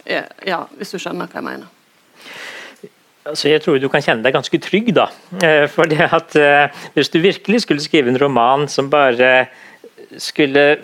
eh, 0.05 0.27
Ja, 0.47 0.63
hvis 0.77 0.93
du 0.93 0.99
skjønner 1.01 1.29
hva 1.29 1.41
jeg 1.41 1.47
mener. 1.47 1.71
Altså, 3.29 3.49
jeg 3.51 3.61
tror 3.61 3.77
du 3.77 3.89
kan 3.91 4.03
kjenne 4.03 4.25
deg 4.25 4.33
ganske 4.33 4.61
trygg, 4.63 4.93
da. 4.97 5.09
Eh, 5.43 5.65
for 5.69 5.89
det 5.89 6.05
at 6.05 6.37
Hvis 6.95 7.11
du 7.13 7.19
virkelig 7.21 7.65
skulle 7.65 7.83
skrive 7.83 8.09
en 8.09 8.21
roman 8.21 8.67
som 8.67 8.89
bare 8.89 9.49
skulle 10.17 10.79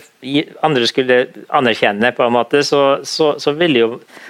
andre 0.62 0.86
skulle 0.86 1.16
anerkjenne, 1.50 2.12
på 2.14 2.22
en 2.22 2.34
måte, 2.36 2.60
så, 2.64 3.00
så, 3.02 3.32
så 3.42 3.56
ville 3.58 3.80
jo 3.80 3.88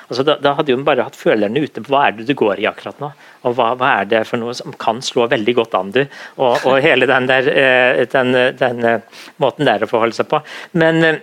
altså 0.07 0.23
da, 0.23 0.37
da, 0.39 0.53
hadde 0.55 0.71
jo 0.71 0.77
bare 0.87 1.03
hatt 1.03 1.17
følerne 1.19 1.65
ute 1.65 1.83
på 1.83 1.91
hva 1.91 2.05
er 2.07 2.15
det 2.15 2.29
du 2.29 2.31
går 2.37 2.61
i 2.63 2.67
akkurat 2.69 3.01
nå. 3.03 3.09
Og 3.43 3.57
hva, 3.57 3.73
hva 3.75 3.89
er 3.99 4.07
det 4.13 4.21
for 4.29 4.39
noe 4.39 4.53
som 4.55 4.71
kan 4.79 5.01
slå 5.03 5.27
veldig 5.33 5.55
godt 5.57 5.75
an, 5.75 5.91
du. 5.91 6.05
Og, 6.37 6.63
og 6.63 6.79
hele 6.85 7.09
den 7.11 7.27
der 7.27 7.49
den, 8.13 8.31
den, 8.55 9.03
måten 9.43 9.67
der 9.67 9.83
å 9.83 9.91
forholde 9.91 10.15
seg 10.15 10.31
på. 10.31 10.39
Men 10.79 11.19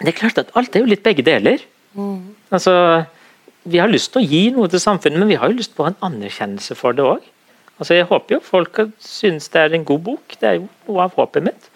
det 0.00 0.14
er 0.14 0.20
klart 0.20 0.38
at 0.40 0.52
alt 0.56 0.76
er 0.76 0.84
jo 0.84 0.90
litt 0.90 1.04
begge 1.04 1.24
deler. 1.26 1.62
Mm. 1.92 2.36
Altså, 2.54 2.72
vi 3.68 3.80
har 3.82 3.90
lyst 3.90 4.14
til 4.14 4.22
å 4.22 4.28
gi 4.28 4.46
noe 4.54 4.70
til 4.72 4.80
samfunnet, 4.82 5.20
men 5.20 5.30
vi 5.30 5.38
har 5.40 5.50
jo 5.50 5.58
lyst 5.58 5.76
på 5.76 5.84
en 5.88 5.98
anerkjennelse 6.06 6.76
for 6.78 6.96
det 6.96 7.04
òg. 7.04 7.26
Altså, 7.80 7.96
jeg 7.96 8.08
håper 8.08 8.36
jo 8.36 8.40
folk 8.44 8.80
synes 9.00 9.48
det 9.52 9.60
er 9.60 9.76
en 9.76 9.86
god 9.88 10.02
bok. 10.08 10.36
Det 10.40 10.48
er 10.48 10.58
jo 10.58 10.66
noe 10.88 11.06
av 11.06 11.16
håpet 11.16 11.46
mitt. 11.48 11.70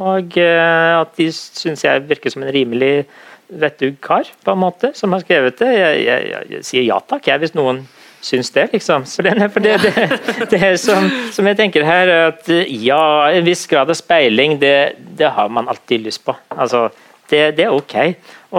Og 0.00 0.36
uh, 0.40 1.00
at 1.02 1.16
de 1.18 1.28
syns 1.36 1.84
jeg 1.84 2.06
virker 2.08 2.32
som 2.32 2.44
en 2.44 2.52
rimelig 2.54 3.04
vettug 3.50 3.96
kar, 4.04 4.28
på 4.44 4.54
en 4.54 4.62
måte, 4.62 4.92
som 4.94 5.12
har 5.12 5.24
skrevet 5.24 5.58
det. 5.60 5.70
Jeg, 5.74 6.04
jeg, 6.06 6.44
jeg, 6.54 6.62
sier 6.68 6.86
ja 6.86 7.00
takk, 7.02 7.26
jeg, 7.28 7.42
hvis 7.42 7.56
noen 7.58 7.82
syns 8.24 8.52
det, 8.54 8.68
liksom. 8.74 9.04
Så 9.08 9.24
det, 9.26 9.34
for 9.52 9.64
det, 9.64 9.78
det, 9.82 10.48
det 10.52 10.72
som, 10.80 11.08
som, 11.34 11.48
jeg 11.50 11.58
tenker 11.58 11.84
her, 11.84 12.12
at 12.30 12.48
ja, 12.68 13.02
en 13.32 13.46
viss 13.46 13.66
grad 13.68 13.90
av 13.90 13.98
speiling, 13.98 14.58
det, 14.62 14.74
det 15.18 15.32
har 15.36 15.50
man 15.52 15.68
alltid 15.72 16.06
lyst 16.06 16.22
på. 16.24 16.36
Altså, 16.54 16.88
det, 17.30 17.42
det, 17.58 17.66
er 17.66 17.74
ok. 17.74 17.96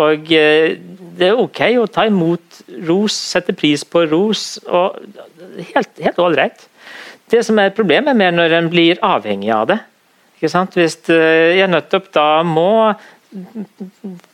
Og 0.02 0.34
eh, 0.36 0.78
det 1.20 1.30
er 1.30 1.40
ok 1.40 1.62
å 1.82 1.88
ta 1.92 2.08
imot 2.10 2.62
ros, 2.88 3.16
sette 3.16 3.56
pris 3.58 3.84
på 3.86 4.06
ros. 4.10 4.56
og 4.68 5.00
Helt 5.72 6.22
ålreit. 6.22 6.68
Det 7.32 7.44
som 7.48 7.60
er 7.62 7.76
problemet 7.76 8.20
er 8.24 8.34
når 8.36 8.58
en 8.58 8.70
blir 8.72 9.00
avhengig 9.06 9.52
av 9.56 9.70
det. 9.72 9.80
Hvis 10.42 10.56
eh, 10.56 11.60
jeg 11.60 11.70
nettopp 11.70 12.10
da 12.16 12.28
må 12.44 12.72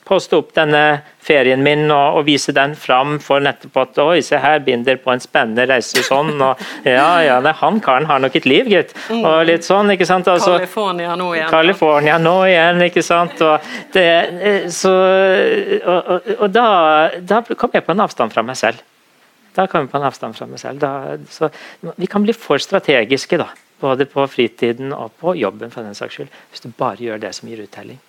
poste 0.07 0.37
opp 0.39 0.53
denne 0.55 1.01
ferien 1.27 1.61
min 1.63 1.85
og, 1.91 2.19
og, 2.19 2.23
vise 2.27 2.53
den 2.55 2.73
fram 2.79 3.17
for 3.23 3.43
nettopp 3.43 3.79
at 3.83 4.01
oi, 4.03 4.21
se 4.25 4.39
her, 4.41 4.61
Binder 4.63 4.99
på 5.03 5.11
en 5.13 5.23
spennende 5.23 5.67
reise 5.69 6.03
sånn. 6.05 6.33
og 6.39 6.63
ja, 6.87 7.09
ja, 7.25 7.37
nei, 7.43 7.53
Han 7.61 7.81
karen 7.83 8.07
har 8.09 8.23
nok 8.23 8.37
et 8.39 8.47
liv, 8.49 8.69
gitt. 8.71 8.93
Mm. 9.11 9.23
og 9.27 9.39
litt 9.49 9.67
sånn, 9.67 9.91
ikke 9.95 10.07
sant? 10.09 10.29
Altså, 10.31 10.55
California 10.57 11.15
nå 11.19 11.31
igjen. 11.35 11.49
California 11.51 12.19
nå 12.21 12.35
igjen, 12.47 12.83
ikke 12.87 13.05
sant. 13.05 13.41
og, 13.43 13.71
det, 13.93 14.09
så, 14.73 14.93
og, 15.83 16.13
og, 16.15 16.35
og 16.37 16.53
da, 16.53 16.67
da 17.19 17.43
kom 17.53 17.75
jeg 17.75 17.85
på 17.85 17.95
en 17.95 18.07
avstand 18.07 18.35
fra 18.35 18.45
meg 18.47 18.59
selv. 18.59 18.85
Da 19.57 19.65
kom 19.65 19.85
jeg 19.85 19.91
på 19.91 19.97
en 19.97 20.05
avstand 20.05 20.37
fra 20.37 20.45
meg 20.49 20.61
selv. 20.61 20.83
Da, 20.83 21.17
så 21.33 21.49
Vi 21.97 22.09
kan 22.09 22.25
bli 22.25 22.35
for 22.37 22.61
strategiske, 22.61 23.39
da. 23.41 23.49
Både 23.81 24.07
på 24.09 24.25
fritiden 24.29 24.93
og 24.93 25.13
på 25.21 25.35
jobben, 25.37 25.73
for 25.73 25.85
den 25.85 25.97
saks 25.97 26.17
skyld. 26.17 26.29
Hvis 26.51 26.63
du 26.65 26.69
bare 26.77 27.01
gjør 27.01 27.21
det 27.21 27.33
som 27.37 27.49
gir 27.49 27.61
uttelling. 27.65 27.99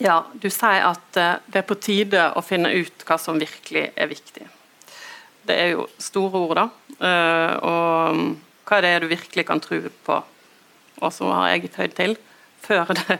Ja, 0.00 0.22
Du 0.32 0.48
sier 0.48 0.86
at 0.88 1.18
eh, 1.20 1.36
det 1.52 1.60
er 1.60 1.68
på 1.68 1.76
tide 1.76 2.30
å 2.32 2.40
finne 2.44 2.72
ut 2.72 3.04
hva 3.04 3.18
som 3.20 3.40
virkelig 3.40 3.90
er 3.92 4.08
viktig. 4.08 4.46
Det 5.44 5.56
er 5.56 5.74
jo 5.74 5.84
store 6.00 6.40
ord, 6.40 6.56
da. 6.56 6.64
Eh, 6.96 7.54
og 7.68 8.16
mm, 8.16 8.30
hva 8.64 8.78
er 8.78 8.86
det 8.86 8.94
du 9.02 9.10
virkelig 9.10 9.44
kan 9.50 9.60
tro 9.60 9.82
på, 10.06 10.16
og 11.00 11.12
som 11.12 11.32
har 11.34 11.50
jeg 11.52 11.72
tøyd 11.74 11.96
til, 11.98 12.16
før 12.64 12.94
det 12.96 13.18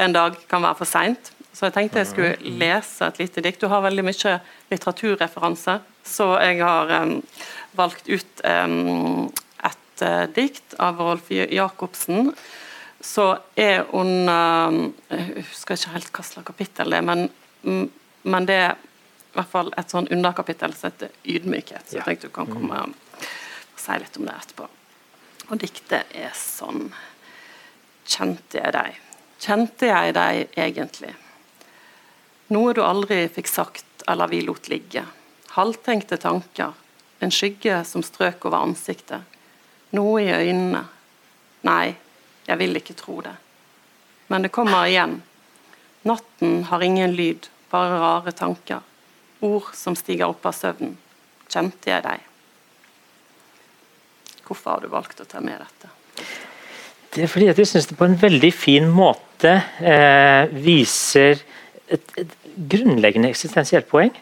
en 0.00 0.16
dag 0.16 0.38
kan 0.48 0.64
være 0.64 0.80
for 0.80 0.88
seint. 0.88 1.32
Så 1.52 1.68
jeg 1.68 1.76
tenkte 1.76 2.00
jeg 2.00 2.10
skulle 2.14 2.56
lese 2.62 3.10
et 3.10 3.20
lite 3.20 3.44
dikt. 3.44 3.60
Du 3.60 3.68
har 3.68 3.84
veldig 3.84 4.04
mye 4.08 4.34
litteraturreferanse, 4.72 5.78
så 6.08 6.30
jeg 6.40 6.62
har 6.64 6.92
um, 7.02 7.18
valgt 7.76 8.08
ut 8.08 8.44
um, 8.48 9.28
et 9.60 10.04
uh, 10.06 10.24
dikt 10.32 10.78
av 10.80 11.00
Rolf 11.00 11.28
Jacobsen 11.28 12.32
så 13.02 13.26
er 13.58 13.84
hun 13.90 14.28
Jeg 14.28 15.44
husker 15.48 15.74
ikke 15.74 15.94
helt 15.96 16.12
hva 16.14 16.24
slags 16.24 16.46
kapittel 16.46 16.94
det 16.94 17.00
er, 17.00 17.06
men, 17.06 17.28
men 18.22 18.46
det 18.48 18.60
i 19.32 19.38
hvert 19.38 19.48
fall 19.48 19.70
et 19.80 19.88
sånn 19.90 20.10
underkapittel 20.12 20.74
som 20.76 20.90
heter 20.90 21.12
ydmykhet. 21.24 21.88
Så 21.88 21.96
jeg 21.98 22.04
tenkte 22.04 22.28
du 22.28 22.34
kan 22.36 22.50
komme 22.50 22.82
og 22.84 23.80
si 23.80 23.96
litt 23.96 24.18
om 24.20 24.28
det 24.28 24.34
etterpå. 24.36 24.68
Og 25.48 25.60
diktet 25.60 26.12
er 26.16 26.34
sånn 26.36 26.90
Kjente 28.12 28.58
jeg 28.58 28.74
deg? 28.74 28.96
Kjente 29.40 29.88
jeg 29.88 30.14
deg 30.16 30.56
egentlig? 30.58 31.12
Noe 32.52 32.74
du 32.76 32.82
aldri 32.84 33.22
fikk 33.32 33.48
sagt 33.48 34.04
eller 34.10 34.28
vi 34.28 34.42
lot 34.44 34.68
ligge. 34.68 35.04
Halvtenkte 35.54 36.18
tanker. 36.20 36.74
En 37.22 37.32
skygge 37.32 37.78
som 37.88 38.02
strøk 38.04 38.44
over 38.50 38.66
ansiktet. 38.66 39.22
Noe 39.94 40.24
i 40.24 40.32
øynene. 40.34 40.82
Nei, 41.64 41.94
jeg 42.46 42.58
vil 42.60 42.78
ikke 42.78 42.96
tro 42.98 43.20
det. 43.24 43.34
Men 44.32 44.46
det 44.46 44.52
kommer 44.54 44.88
igjen. 44.88 45.20
Natten 46.08 46.62
har 46.70 46.82
ingen 46.82 47.14
lyd, 47.14 47.48
bare 47.70 48.00
rare 48.00 48.34
tanker. 48.34 48.82
Ord 49.42 49.72
som 49.76 49.96
stiger 49.98 50.30
opp 50.30 50.46
av 50.46 50.56
søvnen. 50.56 50.96
Kjente 51.52 51.90
jeg 51.90 52.04
deg? 52.04 52.28
Hvorfor 54.46 54.74
har 54.74 54.82
du 54.82 54.90
valgt 54.92 55.22
å 55.22 55.28
ta 55.28 55.42
med 55.44 55.60
dette? 55.62 55.90
Det 57.12 57.26
er 57.26 57.30
fordi 57.30 57.50
at 57.52 57.58
jeg 57.60 57.68
syns 57.68 57.90
det 57.90 57.98
på 57.98 58.08
en 58.08 58.18
veldig 58.18 58.50
fin 58.56 58.88
måte 58.88 59.52
eh, 59.84 60.48
viser 60.64 61.42
et, 61.92 62.14
et 62.16 62.36
grunnleggende 62.72 63.28
eksistensielt 63.28 63.88
poeng. 63.90 64.12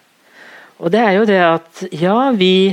Og 0.81 0.91
det 0.93 1.01
er 1.05 1.17
jo 1.19 1.27
det 1.29 1.41
at 1.45 1.83
ja, 1.95 2.31
vi, 2.35 2.73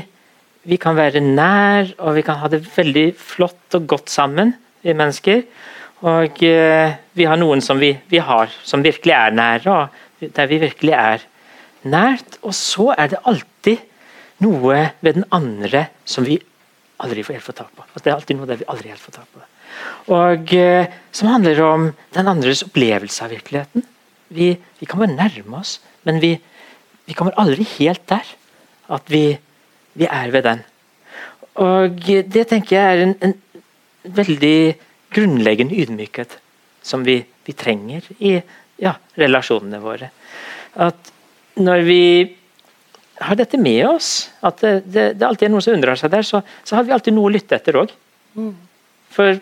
vi 0.66 0.80
kan 0.82 0.98
være 0.98 1.22
nær, 1.22 1.92
og 2.02 2.18
vi 2.18 2.24
kan 2.26 2.40
ha 2.42 2.50
det 2.52 2.64
veldig 2.66 3.12
flott 3.20 3.78
og 3.78 3.88
godt 3.94 4.10
sammen, 4.14 4.56
vi 4.84 4.96
mennesker. 4.98 5.44
Og 6.06 6.44
eh, 6.46 6.98
vi 7.18 7.26
har 7.26 7.40
noen 7.40 7.64
som 7.64 7.80
vi, 7.82 7.94
vi 8.10 8.22
har 8.22 8.52
som 8.64 8.84
virkelig 8.86 9.16
er 9.18 9.34
nære, 9.34 9.74
og 9.74 10.30
der 10.36 10.50
vi 10.50 10.62
virkelig 10.62 10.94
er 10.94 11.26
nært. 11.90 12.38
Og 12.46 12.54
så 12.54 12.92
er 12.94 13.14
det 13.14 13.24
alltid 13.26 13.82
noe 14.46 14.84
ved 15.02 15.18
den 15.18 15.26
andre 15.34 15.88
som 16.06 16.28
vi 16.28 16.38
aldri 17.02 17.26
får 17.26 17.38
helt 17.38 17.48
få 17.48 17.56
tak 17.58 17.72
på. 17.74 17.86
Altså, 17.88 18.04
det 18.04 18.12
er 18.12 18.18
alltid 18.18 18.38
noe 18.38 18.50
der 18.50 18.62
vi 18.62 18.70
aldri 18.70 18.94
helt 18.94 19.02
får 19.02 19.18
tak 19.18 19.30
på. 19.34 19.46
Og 20.14 20.54
eh, 20.54 20.94
Som 21.12 21.34
handler 21.34 21.62
om 21.66 21.90
den 22.14 22.30
andres 22.30 22.64
opplevelse 22.64 23.26
av 23.26 23.34
virkeligheten. 23.34 23.84
Vi, 24.30 24.54
vi 24.80 24.86
kan 24.86 25.00
bare 25.02 25.16
nærme 25.16 25.58
oss, 25.58 25.80
men 26.06 26.22
vi, 26.22 26.36
vi 27.08 27.16
kommer 27.18 27.38
aldri 27.40 27.66
helt 27.78 28.04
der 28.10 28.28
at 28.94 29.10
vi, 29.10 29.38
vi 29.98 30.06
er 30.06 30.32
ved 30.32 30.46
den. 30.46 30.62
Og 31.58 31.98
det 32.06 32.44
tenker 32.52 32.78
jeg 32.78 32.86
er 32.86 33.04
en, 33.08 33.16
en 33.24 33.34
veldig 34.16 34.60
grunnleggende 35.14 35.78
ydmykhet 35.78 36.38
som 36.84 37.04
vi, 37.04 37.20
vi 37.46 37.56
trenger 37.58 38.06
i 38.20 38.38
ja, 38.82 38.94
relasjonene 39.20 39.80
våre. 39.84 40.12
At 40.84 41.12
når 41.58 41.84
vi 41.88 42.04
har 43.18 43.38
dette 43.40 43.58
med 43.58 43.82
oss, 43.88 44.30
at 44.46 44.62
det, 44.62 44.74
det, 44.86 45.06
det 45.18 45.26
alltid 45.26 45.48
er 45.48 45.54
noen 45.56 45.66
som 45.66 45.76
undrer 45.78 46.00
seg 46.00 46.14
der, 46.14 46.26
så, 46.26 46.44
så 46.64 46.78
har 46.78 46.86
vi 46.86 46.94
alltid 46.96 47.16
noe 47.18 47.32
å 47.32 47.34
lytte 47.34 47.58
etter 47.58 47.80
òg. 47.82 47.94
For 49.16 49.40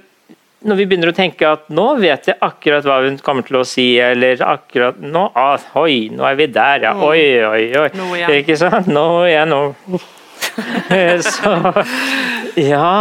når 0.66 0.80
vi 0.80 0.86
begynner 0.90 1.12
å 1.12 1.16
tenke 1.18 1.50
at 1.50 1.68
nå 1.76 1.86
vet 2.00 2.32
jeg 2.32 2.40
akkurat 2.42 2.88
hva 2.88 3.02
hun 3.04 3.20
kommer 3.22 3.46
til 3.46 3.60
å 3.60 3.66
si, 3.68 3.90
eller 4.02 4.42
akkurat 4.48 4.98
nå, 5.02 5.28
ah, 5.38 5.60
Oi, 5.84 6.08
nå 6.14 6.26
er 6.26 6.40
vi 6.40 6.48
der, 6.56 6.88
ja. 6.88 6.96
Oi, 6.96 7.26
oi, 7.46 7.66
oi. 7.84 7.90
Nå 8.00 8.10
er 8.18 8.40
Ikke 8.40 8.58
sant? 8.60 8.90
Nå 8.90 9.06
igjen. 9.28 9.54
Nå. 9.54 10.00
så 11.36 11.54
ja 12.56 12.96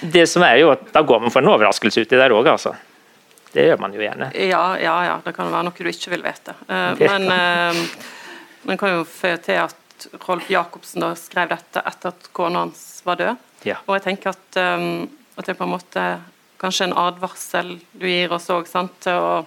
Det 0.00 0.26
som 0.26 0.42
er 0.42 0.58
jo 0.58 0.72
at 0.72 0.88
Da 0.92 1.02
går 1.06 1.20
man 1.22 1.32
for 1.32 1.44
en 1.44 1.52
overraskelse 1.52 2.04
uti 2.04 2.18
der 2.18 2.34
òg, 2.34 2.48
altså. 2.50 2.74
Det 3.54 3.68
gjør 3.68 3.78
man 3.78 3.94
jo 3.94 4.02
gjerne. 4.02 4.32
Ja, 4.34 4.64
ja, 4.82 4.94
ja. 5.06 5.14
Det 5.22 5.32
kan 5.36 5.52
være 5.52 5.68
noe 5.68 5.78
du 5.78 5.90
ikke 5.90 6.10
vil 6.16 6.24
vite. 6.24 6.56
Eh, 6.66 7.02
men 7.04 7.28
eh, 7.30 7.82
man 8.66 8.80
kan 8.80 8.96
jo 8.96 9.04
føye 9.06 9.38
til 9.44 9.60
at 9.62 10.08
Rolf 10.26 10.50
Jacobsen 10.50 11.04
da 11.04 11.12
skrev 11.18 11.52
dette 11.52 11.82
etter 11.86 12.10
at 12.10 12.30
kona 12.34 12.64
hans 12.64 12.82
var 13.06 13.20
død. 13.20 13.44
Ja. 13.64 13.78
Og 13.86 13.94
jeg 13.96 14.04
tenker 14.08 14.34
at, 14.34 14.58
um, 14.58 15.06
at 15.38 15.46
det 15.46 15.54
er 15.54 15.58
på 15.60 15.68
en 15.68 15.72
måte 15.72 16.06
kanskje 16.60 16.88
en 16.88 16.96
advarsel 16.98 17.76
du 17.94 18.08
gir 18.08 18.32
oss 18.34 18.50
òg, 18.52 18.68
å 19.14 19.44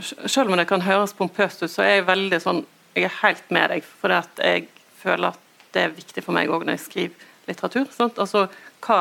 Selv 0.00 0.50
om 0.50 0.56
det 0.56 0.66
kan 0.68 0.80
høres 0.84 1.12
pompøst 1.16 1.62
ut, 1.62 1.70
så 1.72 1.82
er 1.84 1.98
jeg 1.98 2.08
veldig 2.08 2.38
sånn 2.40 2.62
Jeg 2.96 3.06
er 3.08 3.18
helt 3.20 3.50
med 3.52 3.70
deg, 3.72 3.84
for 3.84 4.12
jeg 4.12 4.68
føler 4.96 5.34
at 5.34 5.42
det 5.76 5.82
er 5.82 5.92
viktig 5.92 6.24
for 6.24 6.32
meg 6.36 6.48
òg 6.48 6.64
når 6.64 6.78
jeg 6.78 6.84
skriver 6.86 7.26
litteratur. 7.48 7.86
Sant? 7.94 8.18
Altså, 8.22 8.46
hva, 8.84 9.00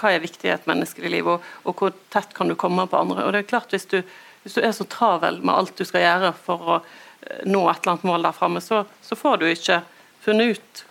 hva 0.00 0.12
er 0.12 0.24
viktig 0.24 0.48
i 0.48 0.54
et 0.54 0.68
menneskelig 0.68 1.12
liv, 1.12 1.28
og, 1.30 1.44
og 1.64 1.80
hvor 1.80 1.94
tett 2.12 2.34
kan 2.36 2.50
du 2.50 2.56
komme 2.58 2.86
på 2.90 3.00
andre? 3.00 3.26
Og 3.26 3.34
det 3.34 3.44
er 3.44 3.50
klart, 3.50 3.72
hvis 3.74 3.88
du, 3.90 4.00
hvis 4.44 4.56
du 4.56 4.62
er 4.62 4.74
så 4.76 4.86
travel 4.90 5.40
med 5.42 5.54
alt 5.54 5.76
du 5.78 5.84
skal 5.88 6.04
gjøre 6.04 6.32
for 6.46 6.72
å 6.76 6.78
eh, 6.80 7.44
nå 7.48 7.64
et 7.70 7.80
eller 7.82 7.94
annet 7.94 8.08
mål 8.10 8.28
der 8.28 8.36
framme, 8.36 8.62
så, 8.64 8.84
så 9.02 9.18
får 9.18 9.42
du 9.42 9.48
ikke 9.50 9.80
funnet 10.24 10.56
ut 10.56 10.84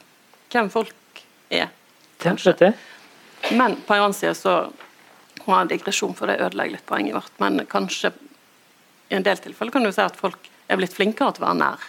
hvem 0.54 0.72
folk 0.72 1.24
er. 1.54 1.72
Det. 2.24 2.72
Men 3.52 3.76
på 3.86 3.94
en 3.94 4.06
annen 4.08 4.16
side 4.16 4.34
så 4.40 4.56
må 5.46 5.54
jeg 5.54 5.66
en 5.66 5.72
digresjon, 5.74 6.16
for 6.18 6.32
det 6.32 6.40
ødelegger 6.42 6.78
litt 6.78 6.88
poenget 6.90 7.18
vårt. 7.18 7.34
Men 7.44 7.60
kanskje 7.70 8.14
i 9.12 9.18
en 9.18 9.26
del 9.26 9.38
tilfeller 9.38 9.74
kan 9.76 9.86
du 9.86 9.92
si 9.94 10.02
at 10.02 10.18
folk 10.18 10.50
er 10.72 10.80
blitt 10.80 10.96
flinkere 10.96 11.36
til 11.36 11.44
å 11.44 11.50
være 11.50 11.60
nær 11.60 11.84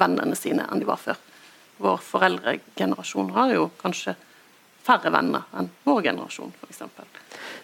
vennene 0.00 0.36
sine 0.38 0.64
enn 0.70 0.80
de 0.80 0.88
var 0.88 1.00
før. 1.02 1.18
Vår 1.82 1.98
foreldregenerasjon 2.06 3.32
har 3.36 3.52
jo 3.52 3.66
kanskje 3.82 4.14
færre 4.86 5.12
venner 5.14 5.44
enn 5.58 5.68
vår 5.86 6.02
generasjon, 6.08 6.52
f.eks. 6.62 6.82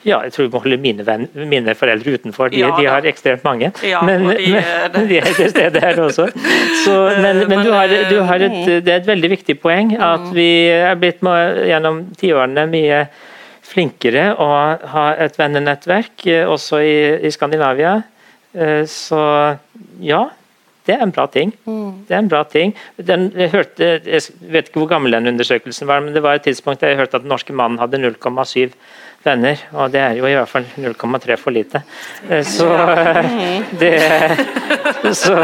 Ja, 0.07 0.20
jeg 0.22 0.33
tror 0.33 0.46
vi 0.46 0.52
må 0.52 0.61
holde 0.62 0.76
mine, 0.81 1.04
venn, 1.04 1.24
mine 1.50 1.74
foreldre 1.74 2.14
utenfor. 2.14 2.52
De, 2.52 2.61
Ja, 2.62 2.70
de 2.76 2.87
har 2.87 3.07
ekstremt 3.11 3.42
mange. 3.46 3.72
Ja, 3.83 4.00
men, 4.07 4.28
de, 4.31 4.52
men, 4.94 5.09
de 5.11 5.18
er 5.18 5.33
til 5.35 5.50
stede 5.50 5.83
her 5.83 5.98
også. 6.04 6.28
Så, 6.85 6.94
men 7.18 7.42
men 7.50 7.64
du 7.66 7.72
har, 7.74 7.90
du 8.11 8.20
har 8.28 8.44
et, 8.46 8.61
det 8.87 8.92
er 8.92 9.00
et 9.02 9.11
veldig 9.11 9.33
viktig 9.35 9.59
poeng 9.61 9.96
at 9.98 10.31
vi 10.37 10.48
er 10.70 10.94
blitt 11.00 11.24
gjennom 11.24 12.04
tiårene 12.20 12.68
mye 12.70 13.02
flinkere 13.68 14.31
å 14.40 14.48
ha 14.94 15.09
et 15.20 15.35
vennenettverk, 15.38 16.24
eh, 16.31 16.46
også 16.48 16.81
i, 16.81 16.98
i 17.26 17.33
Skandinavia. 17.35 17.98
Eh, 18.54 18.85
Så 18.88 19.18
ja, 20.00 20.22
det 20.88 20.94
er 20.96 21.03
en 21.05 21.12
bra 21.12 21.27
ting. 21.29 21.51
Det 22.09 22.14
er 22.16 22.22
en 22.22 22.31
bra 22.33 22.40
ting. 22.48 22.72
Den, 22.96 23.27
jeg, 23.37 23.51
hørte, 23.53 23.88
jeg 24.09 24.22
vet 24.55 24.70
ikke 24.70 24.81
hvor 24.81 24.88
gammel 24.94 25.12
den 25.18 25.29
undersøkelsen 25.35 25.87
var, 25.90 26.01
men 26.01 26.14
det 26.16 26.22
var 26.24 26.38
et 26.38 26.46
tidspunkt 26.48 26.81
der 26.81 26.94
jeg 26.94 27.03
hørte 27.03 27.18
at 27.20 27.27
den 27.27 27.33
norske 27.35 27.53
mannen 27.53 27.77
hadde 27.83 28.01
0,7 28.01 28.72
venner, 29.27 29.59
og 29.74 29.90
det 29.92 29.98
er 30.01 30.14
jo 30.16 30.29
i 30.31 30.35
hvert 30.38 30.48
fall 30.48 30.64
0,3 30.79 31.37
for 31.42 31.53
lite. 31.53 31.81
Eh, 32.31 32.40
Så 32.46 32.68
det, 33.83 33.92
så 35.18 35.35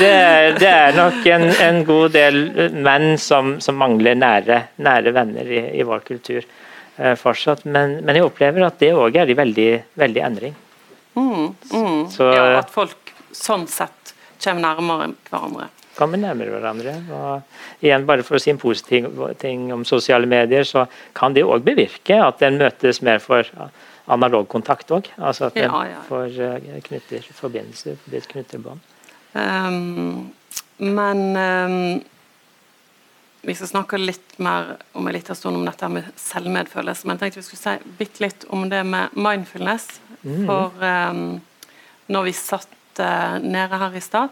det, 0.00 0.14
det 0.58 0.70
er 0.70 0.96
nok 0.96 1.26
en, 1.30 1.44
en 1.68 1.82
god 1.86 2.14
del 2.16 2.40
menn 2.82 3.12
som, 3.20 3.58
som 3.62 3.78
mangler 3.78 4.16
nære, 4.18 4.62
nære 4.82 5.12
venner 5.16 5.52
i, 5.52 5.60
i 5.80 5.86
vår 5.86 6.02
kultur 6.08 6.40
eh, 6.42 7.14
fortsatt, 7.20 7.66
men, 7.68 7.98
men 8.04 8.18
jeg 8.18 8.26
opplever 8.26 8.66
at 8.66 8.80
det 8.82 8.90
òg 8.96 9.20
er 9.22 9.30
i 9.30 9.36
veldig, 9.38 9.68
veldig 10.00 10.24
endring. 10.30 10.56
Mm, 11.14 11.48
mm. 11.70 12.02
Så- 12.16 12.32
ja, 12.34 12.48
at 12.64 12.72
folk 12.74 13.14
sånn 13.36 13.68
sett 13.70 14.14
kommer 14.44 14.62
nærmere 14.64 15.12
hverandre. 15.30 15.68
kommer 15.96 16.16
nærmere 16.16 16.50
hverandre. 16.54 16.94
Og 17.12 17.84
igjen, 17.84 18.06
bare 18.08 18.24
for 18.24 18.38
å 18.38 18.40
si 18.40 18.50
en 18.52 18.60
positiv 18.60 19.08
ting 19.38 19.68
om 19.74 19.84
sosiale 19.84 20.26
medier, 20.26 20.64
så 20.64 20.86
kan 21.14 21.34
det 21.36 21.44
òg 21.44 21.64
bevirke 21.66 22.16
at 22.24 22.42
en 22.42 22.58
møtes 22.60 23.02
mer 23.02 23.20
for 23.20 23.44
analog 24.10 24.48
kontakt 24.48 24.90
òg. 24.90 25.10
Altså 25.18 25.50
at 25.50 25.56
en 25.56 25.68
Ja, 25.68 25.82
ja. 25.90 26.00
får 26.08 26.40
eh, 26.40 26.80
knytter 26.86 27.26
forbindelser, 27.36 27.96
knytter 28.30 28.58
bånd. 28.58 28.80
Um, 29.32 30.32
men 30.78 31.36
um, 31.36 32.00
vi 33.46 33.54
skal 33.54 33.70
snakke 33.70 34.00
litt 34.00 34.38
mer 34.42 34.76
om 34.92 35.06
en 35.06 35.14
liten 35.14 35.36
stund 35.36 35.56
om 35.56 35.64
dette 35.68 35.88
med 35.88 36.08
selvmedfølelse. 36.16 37.06
Men 37.06 37.16
jeg 37.16 37.20
tenkte 37.20 37.40
vi 37.40 37.46
skulle 37.46 37.78
si 38.08 38.24
litt 38.24 38.44
om 38.50 38.66
det 38.72 38.82
med 38.86 39.14
mindfulness. 39.14 40.00
For 40.20 40.74
um, 40.84 41.40
når 42.12 42.26
vi 42.26 42.32
satt 42.36 42.68
nede 43.42 43.80
her 43.80 43.96
i 43.96 44.00
stad, 44.00 44.28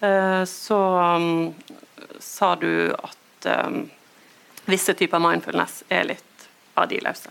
eh, 0.00 0.44
så 0.44 0.80
um, 1.16 1.54
sa 2.20 2.54
du 2.60 2.92
at 2.92 3.48
um, 3.66 3.84
visse 4.66 4.94
typer 4.94 5.22
mindfulness 5.22 5.82
er 5.88 6.08
litt 6.12 6.48
verdiløse. 6.76 7.30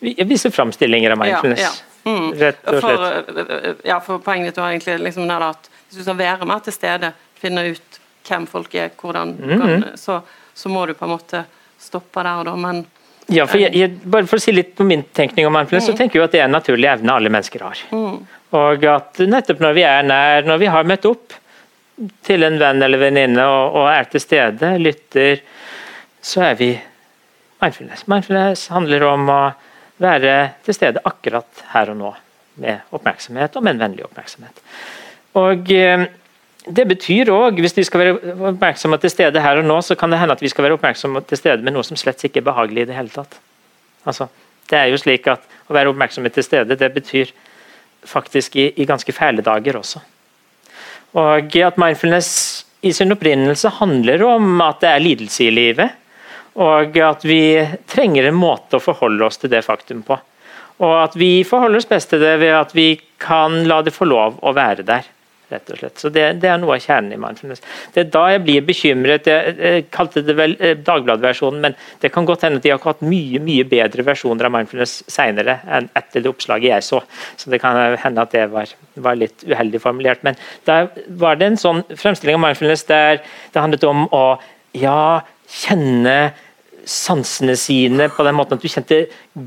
løse. 0.00 0.24
Visse 0.28 0.50
framstillinger 0.50 1.10
av 1.10 1.18
mindfulness. 1.18 1.60
Ja, 1.60 1.70
ja. 1.70 2.12
Mm. 2.12 2.32
Rett 2.38 2.68
og 2.68 2.80
slett. 2.80 2.82
For, 2.82 3.48
eh, 3.58 3.74
ja, 3.84 4.00
for 4.00 4.22
poenget 4.24 4.52
ditt 4.52 4.60
var 4.62 4.72
egentlig 4.72 4.98
liksom 5.08 5.30
at 5.30 5.70
hvis 5.88 5.98
du 5.98 6.04
skal 6.04 6.16
være 6.18 6.46
mer 6.48 6.62
til 6.64 6.72
stede, 6.72 7.12
finne 7.38 7.66
ut 7.72 8.00
hvem 8.28 8.46
folk 8.46 8.74
er, 8.74 8.90
hvordan 9.00 9.36
mm 9.40 9.62
-hmm. 9.62 9.96
så, 9.96 10.20
så 10.54 10.68
må 10.68 10.86
du 10.86 10.94
på 10.94 11.04
en 11.04 11.10
måte 11.10 11.44
stoppe 11.78 12.22
der 12.22 12.38
og 12.38 12.44
da, 12.44 12.56
men 12.56 12.86
Ja, 13.26 13.44
for 13.44 13.58
jeg, 13.58 13.74
jeg, 13.76 13.90
bare 14.08 14.26
for 14.26 14.36
å 14.36 14.40
si 14.40 14.52
litt 14.52 14.74
på 14.76 14.84
min 14.84 15.02
tenkning 15.02 15.46
om 15.46 15.52
mindfulness, 15.52 15.86
så 15.86 15.96
tenker 15.96 16.18
jeg 16.18 16.24
at 16.24 16.32
det 16.32 16.40
er 16.40 16.44
en 16.44 16.50
naturlig 16.50 16.88
evne 16.88 17.12
alle 17.12 17.28
mennesker 17.28 17.60
har. 17.60 17.76
Og 18.56 18.84
at 18.88 19.20
nettopp 19.28 19.60
når 19.60 19.76
vi 19.76 19.84
er 19.84 20.06
nær, 20.06 20.46
når 20.48 20.60
vi 20.62 20.70
har 20.72 20.88
møtt 20.88 21.06
opp 21.08 21.34
til 22.24 22.46
en 22.46 22.58
venn 22.60 22.84
eller 22.84 23.00
venninne 23.00 23.44
og, 23.44 23.80
og 23.80 23.88
er 23.90 24.06
til 24.12 24.22
stede, 24.22 24.70
lytter, 24.80 25.42
så 26.22 26.46
er 26.50 26.60
vi 26.60 26.70
mindfulness. 27.62 28.06
Mindfulness 28.10 28.68
handler 28.72 29.04
om 29.08 29.28
å 29.32 29.40
være 29.98 30.36
til 30.66 30.76
stede 30.76 31.02
akkurat 31.08 31.66
her 31.74 31.92
og 31.92 31.98
nå, 31.98 32.14
med 32.62 32.94
oppmerksomhet, 32.94 33.56
og 33.56 33.66
med 33.66 33.76
en 33.76 33.82
vennlig 33.84 34.06
oppmerksomhet. 34.06 34.62
Og 35.38 35.70
eh, 35.74 36.06
det 36.68 36.84
betyr 36.90 37.30
òg, 37.34 37.60
hvis 37.62 37.76
vi 37.76 37.84
skal 37.86 38.02
være 38.02 38.34
oppmerksomme 38.52 38.98
til 39.02 39.12
stede 39.12 39.42
her 39.42 39.60
og 39.60 39.66
nå, 39.66 39.78
så 39.84 39.96
kan 39.98 40.12
det 40.12 40.20
hende 40.22 40.34
at 40.36 40.42
vi 40.42 40.50
skal 40.52 40.66
være 40.66 40.78
oppmerksomme 40.78 41.22
til 41.26 41.40
stede 41.40 41.64
med 41.66 41.74
noe 41.76 41.86
som 41.86 41.98
slett 41.98 42.24
ikke 42.26 42.42
er 42.42 42.48
behagelig 42.50 42.84
i 42.84 42.88
det 42.90 42.98
hele 42.98 43.12
tatt. 43.12 43.38
Altså, 44.08 44.28
det 44.70 44.78
er 44.78 44.90
jo 44.92 45.00
slik 45.00 45.26
at 45.30 45.54
Å 45.68 45.74
være 45.76 45.90
oppmerksom 45.90 46.24
til 46.32 46.44
stede, 46.46 46.78
det 46.80 46.86
betyr 46.94 47.28
faktisk 48.06 48.56
i, 48.56 48.70
i 48.76 48.86
ganske 48.88 49.12
fæle 49.12 49.42
dager 49.44 49.78
også. 49.80 50.02
Og 51.18 51.56
at 51.56 51.78
mindfulness 51.80 52.64
i 52.82 52.92
sin 52.92 53.12
opprinnelse 53.12 53.72
handler 53.80 54.22
om 54.28 54.60
at 54.62 54.80
det 54.84 54.90
er 54.90 55.02
lidelse 55.02 55.48
i 55.48 55.50
livet. 55.54 55.90
Og 56.58 56.96
at 57.02 57.24
vi 57.26 57.58
trenger 57.90 58.28
en 58.28 58.38
måte 58.38 58.78
å 58.78 58.82
forholde 58.82 59.26
oss 59.26 59.38
til 59.38 59.50
det 59.52 59.64
faktum 59.66 60.02
på. 60.06 60.18
Og 60.78 60.94
at 61.02 61.14
vi 61.18 61.44
forholder 61.46 61.80
oss 61.80 61.90
best 61.90 62.10
til 62.12 62.22
det 62.22 62.36
ved 62.42 62.54
at 62.54 62.74
vi 62.74 62.92
kan 63.22 63.64
la 63.66 63.80
det 63.82 63.94
få 63.94 64.06
lov 64.06 64.38
å 64.42 64.54
være 64.54 64.86
der 64.86 65.06
rett 65.52 65.70
og 65.72 65.80
slett. 65.80 66.00
Så 66.00 66.10
det, 66.12 66.24
det, 66.42 66.48
er 66.50 66.60
noe 66.60 66.76
av 66.76 66.84
kjernen 66.84 67.14
i 67.14 67.20
mindfulness. 67.20 67.62
Det 67.94 68.02
er 68.02 68.10
da 68.14 68.24
jeg 68.34 68.42
blir 68.44 68.66
bekymret. 68.68 69.28
Jeg, 69.30 69.54
jeg 69.58 69.86
kalte 69.94 70.22
det 70.26 70.36
vel 70.38 70.56
eh, 70.60 70.74
Dagbladet-versjonen, 70.84 71.62
men 71.64 71.76
det 72.02 72.12
kan 72.14 72.28
godt 72.28 72.44
hende 72.46 72.60
at 72.60 72.66
de 72.66 72.72
har 72.74 72.82
hatt 72.84 73.04
mye 73.04 73.40
mye 73.44 73.66
bedre 73.68 74.04
versjoner 74.06 74.48
av 74.48 74.54
mindfulness 74.54 74.98
senere 75.10 75.58
enn 75.66 75.88
etter 75.98 76.24
det 76.24 76.32
oppslaget 76.32 76.72
jeg 76.72 76.86
så. 76.88 77.02
Så 77.40 77.52
det 77.52 77.62
kan 77.62 77.78
hende 78.02 78.26
at 78.26 78.34
det 78.34 78.48
var, 78.52 78.74
var 79.00 79.18
litt 79.18 79.46
uheldig 79.46 79.82
formulert. 79.84 80.24
Men 80.26 80.38
da 80.68 80.84
var 81.20 81.40
det 81.40 81.52
en 81.52 81.60
sånn 81.60 81.84
fremstilling 81.94 82.38
av 82.38 82.44
mindfulness 82.48 82.86
der 82.88 83.22
det 83.22 83.62
handlet 83.64 83.88
om 83.88 84.06
å 84.14 84.26
ja, 84.76 85.24
kjenne 85.48 86.18
sansene 86.88 87.56
sine 87.58 88.08
på 88.12 88.24
den 88.24 88.36
måten 88.36 88.56
at 88.56 88.64
du 88.64 88.70
kjente 88.70 89.02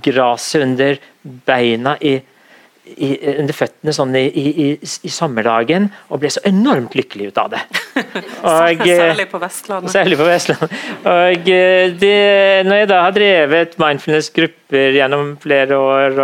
gresset 0.05 0.65
under 0.65 0.99
beina 1.47 1.95
i 2.01 2.19
i, 2.97 3.11
under 3.39 3.55
føttene 3.55 3.93
sånn 3.95 4.15
i, 4.19 4.23
i, 4.27 4.67
i, 4.81 5.11
sommerdagen 5.11 5.89
og 6.09 6.21
ble 6.23 6.31
så 6.33 6.43
enormt 6.47 6.95
lykkelig 6.97 7.31
ut 7.31 7.41
av 7.41 7.51
det. 7.53 7.61
Og, 8.41 8.83
særlig 8.85 9.27
på 9.31 9.41
Vestlandet. 9.41 9.93
Særlig 9.93 10.17
på 10.19 10.27
Vestlandet. 10.27 10.75
Og 11.11 11.51
eh, 11.53 11.93
det, 12.01 12.15
når 12.67 12.81
jeg 12.81 12.89
da 12.91 13.01
har 13.05 13.15
drevet 13.15 13.75
mindfulness-grupper 13.81 14.97
gjennom 14.97 15.35
flere 15.43 15.77
år, 15.77 16.21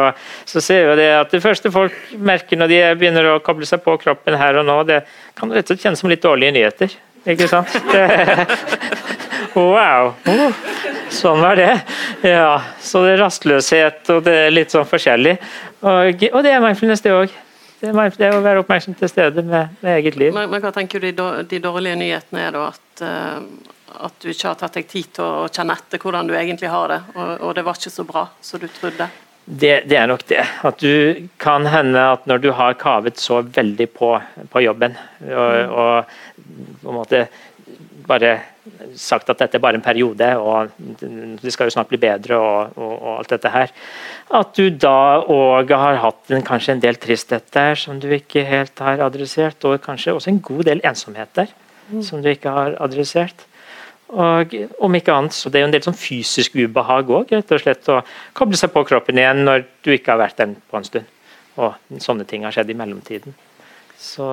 så 0.48 0.64
ser 0.64 0.92
jeg 0.92 1.02
det 1.02 1.10
at 1.18 1.36
det 1.36 1.44
første 1.44 1.72
folk 1.74 2.16
merker 2.18 2.60
når 2.60 2.72
de 2.72 2.82
begynner 3.00 3.34
å 3.34 3.38
koble 3.44 3.68
seg 3.70 3.84
på 3.86 3.98
kroppen 4.02 4.40
her 4.40 4.62
og 4.62 4.68
nå, 4.70 4.80
det 4.88 5.04
kan 5.38 5.52
rett 5.52 5.68
og 5.68 5.76
slett 5.76 5.86
kjennes 5.88 6.04
som 6.04 6.12
litt 6.12 6.24
dårlige 6.24 6.56
nyheter. 6.56 6.98
Ikke 7.28 7.50
sant? 7.52 7.74
wow! 9.56 10.14
Oh, 10.28 10.62
sånn 11.14 11.42
var 11.44 11.60
det. 11.60 11.74
Ja, 12.26 12.62
så 12.82 13.04
det 13.06 13.16
er 13.16 13.24
rastløshet 13.26 14.14
og 14.14 14.24
det 14.26 14.36
er 14.48 14.54
litt 14.54 14.74
sånn 14.74 14.88
forskjellig. 14.88 15.38
Og, 15.82 16.26
og 16.32 16.40
det 16.46 16.54
er 16.54 16.64
mindfulness, 16.64 17.04
det 17.06 17.14
òg. 17.16 17.36
Det, 17.80 17.94
det 17.94 18.26
er 18.26 18.34
å 18.34 18.42
være 18.42 18.64
oppmerksom 18.64 18.96
til 18.98 19.10
stede 19.12 19.44
med, 19.46 19.76
med 19.84 20.00
eget 20.00 20.18
liv. 20.18 20.34
Men, 20.34 20.50
men, 20.50 20.62
hva 20.64 20.72
tenker 20.74 21.04
du 21.04 21.12
de, 21.14 21.60
dårlige 21.62 22.00
nyhetene 22.00 22.48
er 22.48 22.56
da? 22.56 22.64
At, 22.72 23.04
uh, 23.06 24.02
at, 24.08 24.18
du 24.24 24.32
ikke 24.32 24.50
har 24.50 24.58
tatt 24.58 24.80
deg 24.80 24.90
tid 24.90 25.12
til 25.20 25.26
å 25.26 25.46
kjenne 25.54 25.78
etter 25.78 26.02
hvordan 26.02 26.30
du 26.30 26.34
egentlig 26.38 26.72
har 26.74 26.90
det, 26.96 27.00
og, 27.14 27.32
og 27.38 27.56
det 27.58 27.66
var 27.68 27.78
ikke 27.78 27.94
så 27.94 28.06
bra 28.08 28.26
som 28.42 28.64
du 28.64 28.68
trodde? 28.74 29.10
Det, 29.46 29.76
det, 29.88 29.96
er 29.96 30.10
nok 30.10 30.26
det. 30.28 30.42
At 30.68 30.82
du 30.82 31.28
kan 31.40 31.70
hende 31.70 32.02
at 32.18 32.26
når 32.28 32.42
du 32.44 32.50
har 32.58 32.76
kavet 32.82 33.22
så 33.22 33.40
veldig 33.46 33.88
på, 33.94 34.10
på 34.52 34.66
jobben, 34.66 34.98
og, 35.30 35.54
mm. 35.54 35.78
og 35.78 36.82
på 36.82 36.92
en 36.92 36.98
måte 36.98 37.22
bare 38.08 38.34
sagt 38.98 39.30
at 39.30 39.40
dette 39.42 39.58
er 39.58 39.64
bare 39.64 39.80
en 39.80 39.86
periode, 39.86 40.30
og 40.38 40.72
det 40.78 41.54
skal 41.54 41.70
jo 41.70 41.76
snart 41.76 41.90
bli 41.92 42.00
bedre, 42.02 42.38
og, 42.38 42.78
og, 42.78 42.94
og 42.96 43.12
alt 43.18 43.34
dette 43.36 43.52
her. 43.54 43.74
At 44.38 44.54
du 44.58 44.70
da 44.70 45.24
òg 45.24 45.72
har 45.72 46.02
hatt 46.04 46.34
en, 46.36 46.46
kanskje 46.46 46.76
en 46.76 46.84
del 46.84 47.00
tristhet 47.02 47.48
der 47.56 47.80
som 47.80 48.00
du 48.02 48.10
ikke 48.14 48.46
helt 48.48 48.80
har 48.84 49.04
adressert, 49.06 49.64
og 49.66 49.82
kanskje 49.86 50.16
også 50.16 50.34
en 50.34 50.42
god 50.44 50.68
del 50.70 50.84
ensomhet 50.88 51.32
der 51.38 51.54
mm. 51.92 52.02
som 52.04 52.24
du 52.24 52.32
ikke 52.32 52.54
har 52.54 52.78
adressert. 52.84 53.46
Og 54.08 54.54
om 54.80 54.96
ikke 54.96 55.12
annet, 55.12 55.36
så 55.36 55.50
Det 55.50 55.60
er 55.60 55.66
jo 55.66 55.68
en 55.68 55.74
del 55.76 55.84
sånn 55.84 56.00
fysisk 56.00 56.56
ubehag 56.56 57.10
òg, 57.12 57.34
rett 57.34 57.52
og 57.52 57.60
slett. 57.60 57.90
Å 57.92 58.04
koble 58.38 58.60
seg 58.60 58.72
på 58.72 58.86
kroppen 58.88 59.20
igjen 59.20 59.44
når 59.44 59.66
du 59.84 59.92
ikke 59.92 60.14
har 60.14 60.22
vært 60.22 60.40
der 60.40 60.54
på 60.56 60.80
en 60.80 60.88
stund. 60.88 61.10
Og 61.58 62.00
sånne 62.00 62.24
ting 62.30 62.46
har 62.46 62.56
skjedd 62.56 62.72
i 62.72 62.78
mellomtiden. 62.78 63.36
Så, 63.98 64.30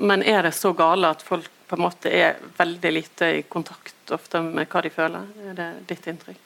Men 0.00 0.22
er 0.22 0.46
det 0.46 0.54
så 0.54 0.72
gale 0.72 1.10
at 1.10 1.24
folk 1.26 1.50
på 1.66 1.76
en 1.76 1.82
måte 1.82 2.10
er 2.12 2.36
veldig 2.58 2.92
lite 2.94 3.30
i 3.38 3.44
kontakt 3.50 4.12
ofte 4.14 4.42
med 4.44 4.68
hva 4.70 4.82
de 4.84 4.92
føler. 4.92 5.24
Er 5.50 5.56
det 5.58 5.70
ditt 5.88 6.06
inntrykk? 6.12 6.42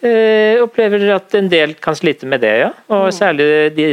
Eh, 0.00 0.56
opplever 0.62 1.04
at 1.12 1.34
en 1.36 1.50
del 1.52 1.74
kan 1.82 1.96
slite 1.96 2.26
med 2.26 2.40
det, 2.40 2.54
ja. 2.62 2.70
Og 2.88 3.10
mm. 3.10 3.14
særlig 3.14 3.46
de, 3.76 3.90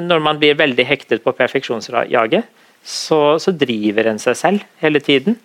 når 0.00 0.24
man 0.24 0.40
blir 0.40 0.58
veldig 0.58 0.86
hektet 0.88 1.22
på 1.24 1.34
perfeksjonsjaget, 1.36 2.48
så, 2.80 3.20
så 3.38 3.52
driver 3.52 4.08
en 4.08 4.20
seg 4.22 4.38
selv 4.40 4.68
hele 4.80 5.02
tiden. 5.04 5.36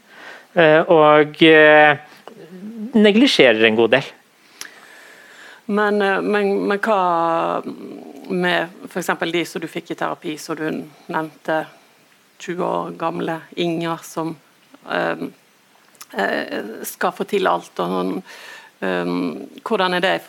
Eh, 0.55 0.81
og 0.87 1.41
eh, 1.43 1.97
neglisjerer 2.95 3.67
en 3.67 3.81
god 3.81 3.97
del. 3.97 4.13
Men, 5.65 5.97
men, 5.99 6.51
men 6.69 6.79
hva 6.79 7.61
med 8.29 8.85
f.eks. 8.85 9.09
de 9.31 9.45
som 9.49 9.61
du 9.61 9.67
fikk 9.67 9.91
i 9.91 9.97
terapi, 9.99 10.37
som 10.39 10.57
du 10.57 10.67
nevnte, 11.11 11.65
20 12.39 12.63
år 12.67 12.95
gamle 12.99 13.39
Inger 13.63 14.01
som 14.03 14.33
eh, 14.35 14.44
skal 16.85 17.15
få 17.17 17.25
til 17.27 17.47
alt. 17.49 17.79
og. 17.79 18.21
Ehm, 18.85 19.47
hvordan 19.63 19.93
er 19.97 20.03
det 20.03 20.15
i 20.19 20.23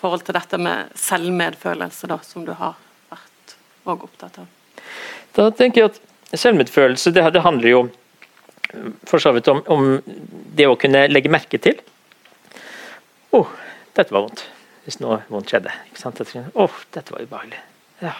forhold 0.00 0.24
til 0.24 0.36
dette 0.36 0.58
med 0.58 0.92
selvmedfølelse, 0.98 2.08
da, 2.10 2.18
som 2.24 2.44
du 2.46 2.52
har 2.56 2.78
vært 3.10 3.56
opptatt 3.86 4.40
av? 4.42 4.46
Da 5.36 5.50
tenker 5.54 5.84
jeg 5.84 5.92
at 5.92 6.06
Selvmedfølelse 6.30 7.10
det, 7.10 7.24
det 7.34 7.40
handler 7.42 7.66
jo 7.66 7.78
for 9.10 9.18
så 9.18 9.32
vidt 9.34 9.48
om, 9.50 9.64
om, 9.66 9.88
det 10.54 10.68
å 10.70 10.76
kunne 10.78 11.08
legge 11.10 11.32
merke 11.32 11.58
til. 11.58 11.80
Å, 13.34 13.40
oh, 13.40 13.50
dette 13.98 14.14
var 14.14 14.28
vondt. 14.28 14.44
Hvis 14.84 15.00
noe 15.02 15.18
vondt 15.26 15.50
skjedde. 15.50 15.72
Å, 15.74 16.12
oh, 16.54 16.76
dette 16.94 17.16
var 17.16 17.24
ubehagelig. 17.26 17.58
Ja. 17.98 18.14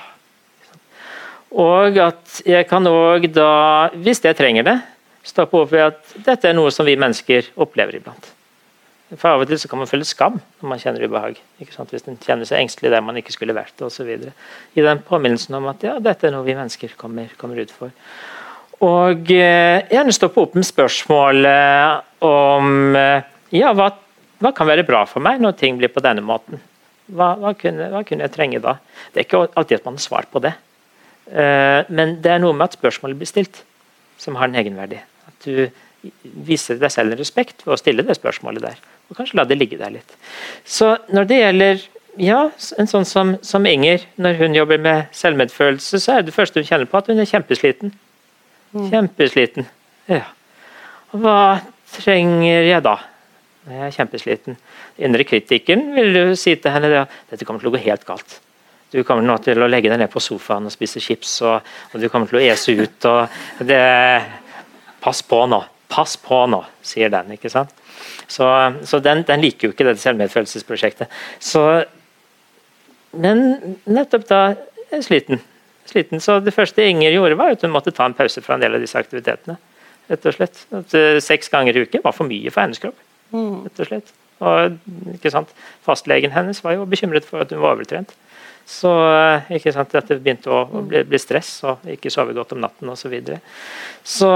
Og 1.55 2.03
at 2.03 2.41
jeg 2.47 2.67
kan 2.71 2.91
òg 2.91 3.29
da, 3.35 3.53
hvis 3.95 4.25
jeg 4.27 4.39
trenger 4.39 4.67
det, 4.67 4.77
stoppe 5.27 5.59
opp 5.61 5.73
ved 5.73 5.87
at 5.91 6.13
dette 6.27 6.49
er 6.49 6.57
noe 6.57 6.73
som 6.75 6.87
vi 6.89 6.99
mennesker 7.01 7.53
opplever 7.61 7.99
iblant. 8.01 8.31
For 9.11 9.33
Av 9.33 9.43
og 9.43 9.49
til 9.51 9.59
så 9.59 9.67
kan 9.67 9.81
man 9.81 9.89
føle 9.91 10.07
skam 10.07 10.37
når 10.39 10.69
man 10.71 10.81
kjenner 10.81 11.03
ubehag. 11.03 11.39
Hvis 11.59 12.07
man 12.07 12.21
kjenner 12.23 12.47
seg 12.47 12.61
engstelig 12.61 12.93
der 12.93 13.03
man 13.03 13.19
ikke 13.19 13.35
skulle 13.35 13.57
vært 13.57 13.83
osv. 13.83 14.07
I 14.11 14.85
den 14.87 15.03
påminnelsen 15.07 15.57
om 15.59 15.67
at 15.73 15.83
ja, 15.83 15.97
dette 16.03 16.29
er 16.29 16.35
noe 16.35 16.47
vi 16.47 16.55
mennesker 16.55 16.95
kommer, 17.01 17.33
kommer 17.41 17.59
ut 17.59 17.75
for. 17.75 17.91
Og 18.87 19.33
eh, 19.35 19.83
gjerne 19.91 20.15
stoppe 20.15 20.41
opp 20.41 20.55
med 20.57 20.65
spørsmål 20.65 21.49
om 22.25 22.97
eh, 22.97 23.27
ja, 23.59 23.75
hva, 23.77 23.91
hva, 24.41 24.53
kan 24.57 24.71
være 24.71 24.87
bra 24.89 25.03
for 25.11 25.25
meg 25.25 25.43
når 25.43 25.59
ting 25.59 25.81
blir 25.81 25.91
på 25.93 26.03
denne 26.05 26.23
måten? 26.25 26.63
Hva, 27.11 27.35
hva, 27.41 27.53
kunne, 27.59 27.91
hva 27.91 28.05
kunne, 28.07 28.29
jeg 28.29 28.35
trenge 28.37 28.63
da? 28.63 28.79
Det 29.11 29.21
er 29.21 29.27
ikke 29.27 29.43
alltid 29.49 29.81
at 29.81 29.91
man 29.91 29.99
har 29.99 30.07
svar 30.07 30.31
på 30.31 30.43
det. 30.47 30.55
Eh, 31.35 31.83
men 31.91 32.17
det 32.23 32.37
er 32.37 32.41
noe 32.43 32.55
med 32.55 32.71
at 32.71 32.79
spørsmålet 32.79 33.19
blir 33.19 33.29
stilt, 33.29 33.65
som 34.21 34.37
har 34.37 34.51
en 34.51 34.59
egenverdi 34.61 35.01
At 35.01 35.47
du 35.47 35.71
viser 36.47 36.79
deg 36.81 36.93
selv 36.93 37.15
en 37.15 37.21
respekt 37.21 37.65
ved 37.67 37.75
å 37.75 37.81
stille 37.81 38.05
det 38.07 38.17
spørsmålet 38.17 38.65
der. 38.65 38.77
Og 39.11 39.19
kanskje 39.19 39.37
la 39.41 39.45
det 39.49 39.59
ligge 39.61 39.79
der 39.81 39.93
litt. 39.93 40.15
Så 40.65 40.95
når 41.13 41.29
det 41.29 41.41
gjelder 41.41 41.83
ja, 42.21 42.39
en 42.81 42.89
sånn 42.91 43.07
som, 43.07 43.35
som 43.47 43.67
Inger, 43.69 44.03
når 44.21 44.39
hun 44.41 44.57
jobber 44.57 44.81
med 44.83 45.13
selvmedfølelse, 45.17 46.01
så 46.03 46.17
er 46.17 46.25
det 46.27 46.35
første 46.35 46.63
hun 46.63 46.69
kjenner 46.69 46.89
på 46.91 46.99
at 46.99 47.11
hun 47.13 47.21
er 47.21 47.29
kjempesliten. 47.29 47.93
Mm. 48.73 48.89
Kjempesliten. 48.91 49.69
Ja. 50.11 50.25
Og 51.13 51.25
hva 51.25 51.39
trenger 51.99 52.67
jeg 52.67 52.85
da? 52.87 52.97
Jeg 53.71 53.87
er 53.87 53.95
kjempesliten. 53.95 54.59
Indre 55.01 55.27
kritikeren 55.29 55.91
vil 55.95 56.17
jo 56.17 56.25
si 56.39 56.57
til 56.57 56.75
henne 56.75 57.05
at 57.05 57.19
dette 57.31 57.47
kommer 57.47 57.63
til 57.63 57.71
å 57.71 57.75
gå 57.77 57.83
helt 57.85 58.07
galt. 58.09 58.41
Du 58.91 59.03
kommer 59.07 59.23
nå 59.23 59.37
til 59.45 59.61
å 59.63 59.69
legge 59.71 59.91
deg 59.93 60.01
ned 60.03 60.11
på 60.11 60.23
sofaen 60.23 60.67
og 60.67 60.75
spise 60.75 61.03
chips, 61.03 61.37
og, 61.47 61.67
og 61.93 62.03
du 62.03 62.09
kommer 62.11 62.31
til 62.31 62.41
å 62.41 62.47
ese 62.51 62.75
ut. 62.75 63.07
og 63.07 63.67
det 63.67 63.83
Pass 65.01 65.23
på 65.25 65.39
nå, 65.49 65.63
pass 65.89 66.19
på 66.21 66.43
nå, 66.53 66.59
sier 66.85 67.09
den. 67.13 67.33
ikke 67.37 67.49
sant? 67.53 67.71
Så, 68.29 68.47
så 68.85 69.01
den, 69.01 69.23
den, 69.29 69.41
liker 69.41 69.69
jo 69.69 69.75
ikke 69.75 69.87
dette 69.89 70.03
selvmedfølelsesprosjektet. 70.03 71.09
Så, 71.41 71.63
men 73.17 73.43
nettopp 73.89 74.27
da 74.29 74.41
er 74.91 75.05
sliten. 75.07 75.41
sliten. 75.89 76.21
Så 76.23 76.39
det 76.45 76.55
første 76.55 76.85
Inger 76.85 77.17
gjorde, 77.17 77.39
var 77.41 77.57
at 77.57 77.65
hun 77.65 77.73
måtte 77.75 77.95
ta 77.97 78.07
en 78.07 78.17
pause 78.19 78.43
fra 78.45 78.57
en 78.59 78.65
del 78.65 78.77
av 78.77 78.85
disse 78.85 78.99
aktivitetene. 79.01 79.57
rett 80.11 80.27
og 80.27 80.37
slett. 80.37 80.65
At, 80.75 80.95
uh, 80.95 81.19
seks 81.23 81.49
ganger 81.49 81.77
i 81.77 81.87
uken 81.87 82.05
var 82.05 82.15
for 82.17 82.29
mye 82.29 82.51
for 82.51 82.67
hennes 82.67 82.83
kropp. 82.83 82.99
Mm. 83.31 83.63
rett 83.65 83.81
og 83.81 83.91
slett. 83.91 84.15
Og, 84.41 84.79
ikke 85.15 85.33
sant? 85.33 85.51
Fastlegen 85.87 86.33
hennes 86.35 86.63
var 86.65 86.77
jo 86.77 86.89
bekymret 86.89 87.27
for 87.29 87.45
at 87.45 87.53
hun 87.53 87.63
var 87.63 87.77
overtrent. 87.77 88.15
Så 88.71 88.91
uh, 88.91 89.49
ikke 89.51 89.73
sant? 89.75 89.91
dette 89.91 90.19
begynte 90.23 90.53
å, 90.53 90.63
bli, 90.87 91.03
bli, 91.09 91.19
stress 91.21 91.51
og 91.67 91.87
ikke 91.91 92.13
sove 92.13 92.37
godt 92.37 92.55
om 92.55 92.63
natten 92.63 92.93
osv. 92.93 93.03
Så, 93.03 93.11
videre. 93.13 93.41
så 94.07 94.31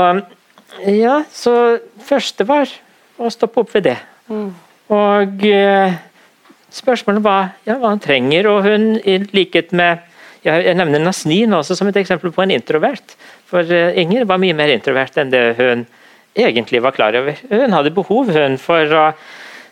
ja, 0.91 1.21
så 1.31 1.55
første 2.03 2.47
var 2.49 2.73
å 3.21 3.31
stoppe 3.31 3.63
opp 3.63 3.71
ved 3.77 3.87
det. 3.87 3.99
Mm. 4.27 4.49
Og 4.95 5.45
eh, 5.47 5.95
spørsmålet 6.75 7.23
var 7.25 7.53
ja, 7.69 7.77
hva 7.79 7.93
han 7.93 8.03
trenger, 8.03 8.49
og 8.51 8.67
hun 8.67 8.97
i 9.01 9.21
likhet 9.37 9.73
med 9.77 10.11
Jeg 10.45 10.75
nevner 10.77 11.01
Nasnin 11.01 11.55
også 11.57 11.73
som 11.79 11.89
et 11.89 11.97
eksempel 11.97 12.33
på 12.35 12.43
en 12.45 12.51
introvert. 12.53 13.15
For 13.49 13.65
Inger 13.65 14.27
var 14.29 14.43
mye 14.43 14.57
mer 14.57 14.75
introvert 14.75 15.17
enn 15.17 15.31
det 15.33 15.45
hun 15.57 15.87
egentlig 16.37 16.83
var 16.85 16.93
klar 16.93 17.17
over. 17.17 17.39
Hun 17.49 17.73
hadde 17.73 17.95
behov 17.95 18.29
hun, 18.35 18.59
for 18.61 18.93
å 18.93 19.07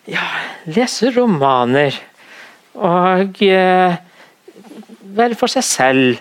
ja, 0.09 0.25
lese 0.65 1.13
romaner 1.13 1.99
og 2.73 3.43
eh, 3.45 3.99
være 5.17 5.39
for 5.39 5.53
seg 5.53 5.67
selv. 5.67 6.21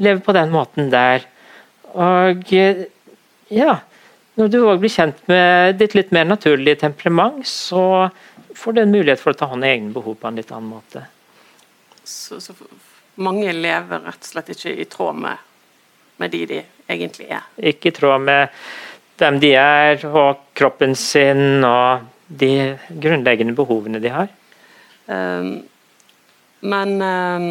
Leve 0.00 0.22
på 0.24 0.34
den 0.36 0.52
måten 0.52 0.90
der. 0.92 1.26
Og 1.90 2.52
eh, 2.54 2.84
ja 3.50 3.80
Når 4.38 4.50
du 4.52 4.60
òg 4.62 4.78
blir 4.80 4.92
kjent 4.94 5.18
med 5.28 5.74
ditt 5.80 5.96
litt 5.98 6.12
mer 6.14 6.28
naturlige 6.28 6.78
temperament, 6.84 7.42
så 7.44 8.08
får 8.56 8.76
du 8.76 8.80
en 8.82 8.92
mulighet 8.92 9.20
for 9.20 9.34
å 9.34 9.36
ta 9.36 9.48
hånd 9.50 9.66
i 9.66 9.72
egne 9.74 9.90
behov 9.92 10.16
på 10.20 10.28
en 10.30 10.38
litt 10.38 10.52
annen 10.54 10.70
måte. 10.70 11.02
Så, 12.06 12.38
så 12.40 12.54
mange 13.20 13.52
lever 13.52 14.06
rett 14.06 14.22
og 14.22 14.30
slett 14.30 14.52
ikke 14.54 14.72
i 14.72 14.86
tråd 14.88 15.18
med, 15.26 15.42
med 16.22 16.32
de 16.32 16.44
de 16.48 16.62
egentlig 16.90 17.28
er? 17.34 17.44
Ikke 17.72 17.90
i 17.90 17.96
tråd 17.96 18.24
med 18.24 18.62
hvem 19.20 19.40
de 19.42 19.50
er, 19.60 20.00
og 20.08 20.46
kroppen 20.56 20.94
sin, 20.96 21.60
og 21.66 22.06
de 22.40 22.78
grunnleggende 22.88 23.54
behovene 23.58 24.00
de 24.00 24.14
har. 24.14 24.30
Um, 25.10 25.50
men 26.60 26.96
um, 27.02 27.50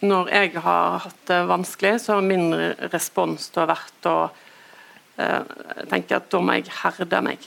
når 0.00 0.30
jeg 0.32 0.54
har 0.64 0.98
hatt 1.04 1.22
det 1.28 1.40
vanskelig, 1.50 2.00
så 2.00 2.16
har 2.16 2.24
min 2.24 2.54
respons 2.92 3.50
da 3.54 3.66
vært 3.68 4.08
å 4.08 4.16
uh, 4.30 5.42
tenke 5.90 6.16
at 6.16 6.30
da 6.32 6.40
må 6.40 6.56
jeg 6.56 6.72
herde 6.80 7.20
meg. 7.26 7.44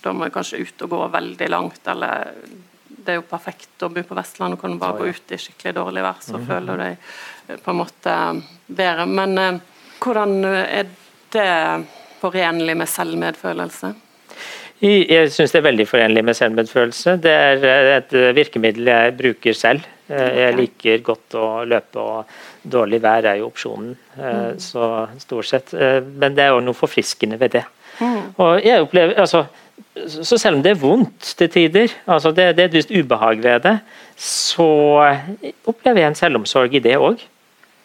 Da 0.00 0.14
må 0.16 0.26
jeg 0.26 0.34
kanskje 0.34 0.62
ut 0.64 0.84
og 0.86 0.94
gå 0.94 1.00
veldig 1.12 1.48
langt, 1.52 1.82
eller 1.92 2.32
det 3.00 3.12
er 3.12 3.20
jo 3.20 3.26
perfekt 3.28 3.84
å 3.84 3.90
bo 3.92 4.02
på 4.06 4.16
Vestlandet, 4.16 4.56
og 4.56 4.64
kan 4.64 4.80
bare 4.80 4.98
gå 5.00 5.12
ut 5.12 5.34
i 5.34 5.40
skikkelig 5.40 5.76
dårlig 5.76 6.04
vær, 6.04 6.20
så 6.20 6.36
mm 6.36 6.40
-hmm. 6.40 6.46
føler 6.48 6.76
du 6.76 6.82
deg 6.82 6.96
eh, 7.48 7.56
på 7.56 7.70
en 7.70 7.76
måte 7.76 8.42
bedre. 8.66 9.06
Men 9.06 9.60
hvordan 10.00 10.44
er 10.44 10.86
det 11.32 11.84
forenlig 12.20 12.76
med 12.76 12.88
selvmedfølelse? 12.88 13.94
Jeg 14.80 15.32
syns 15.32 15.52
det 15.52 15.58
er 15.58 15.68
veldig 15.68 15.88
forenlig 15.88 16.24
med 16.24 16.36
selvmedfølelse. 16.36 17.16
Det 17.16 17.30
er 17.30 17.64
eh, 17.64 17.96
et 17.96 18.34
virkemiddel 18.34 18.86
jeg 18.86 19.16
bruker 19.16 19.52
selv. 19.52 19.80
Jeg 20.10 20.56
liker 20.58 21.02
godt 21.06 21.36
å 21.38 21.46
løpe, 21.68 22.02
og 22.02 22.70
dårlig 22.72 23.00
vær 23.04 23.28
er 23.30 23.40
jo 23.40 23.48
opsjonen. 23.50 23.94
Mm. 24.18 24.58
Så 24.62 24.86
stort 25.22 25.48
sett. 25.48 25.74
Men 25.74 26.36
det 26.36 26.46
er 26.46 26.54
jo 26.54 26.62
noe 26.64 26.78
forfriskende 26.78 27.38
ved 27.40 27.54
det. 27.58 27.64
Mm. 28.00 28.20
Og 28.40 28.64
jeg 28.64 28.84
opplever, 28.84 29.16
altså, 29.20 29.44
så 30.08 30.38
selv 30.38 30.58
om 30.58 30.62
det 30.64 30.74
er 30.74 30.80
vondt 30.80 31.34
til 31.38 31.50
tider, 31.52 31.92
altså 32.10 32.32
det, 32.36 32.50
det 32.56 32.64
er 32.64 32.70
et 32.70 32.78
visst 32.78 32.94
ubehag 32.94 33.42
ved 33.44 33.66
det, 33.66 33.76
så 34.20 34.70
opplever 35.68 36.02
jeg 36.02 36.12
en 36.12 36.18
selvomsorg 36.18 36.76
i 36.76 36.82
det 36.84 36.96
òg. 37.00 37.22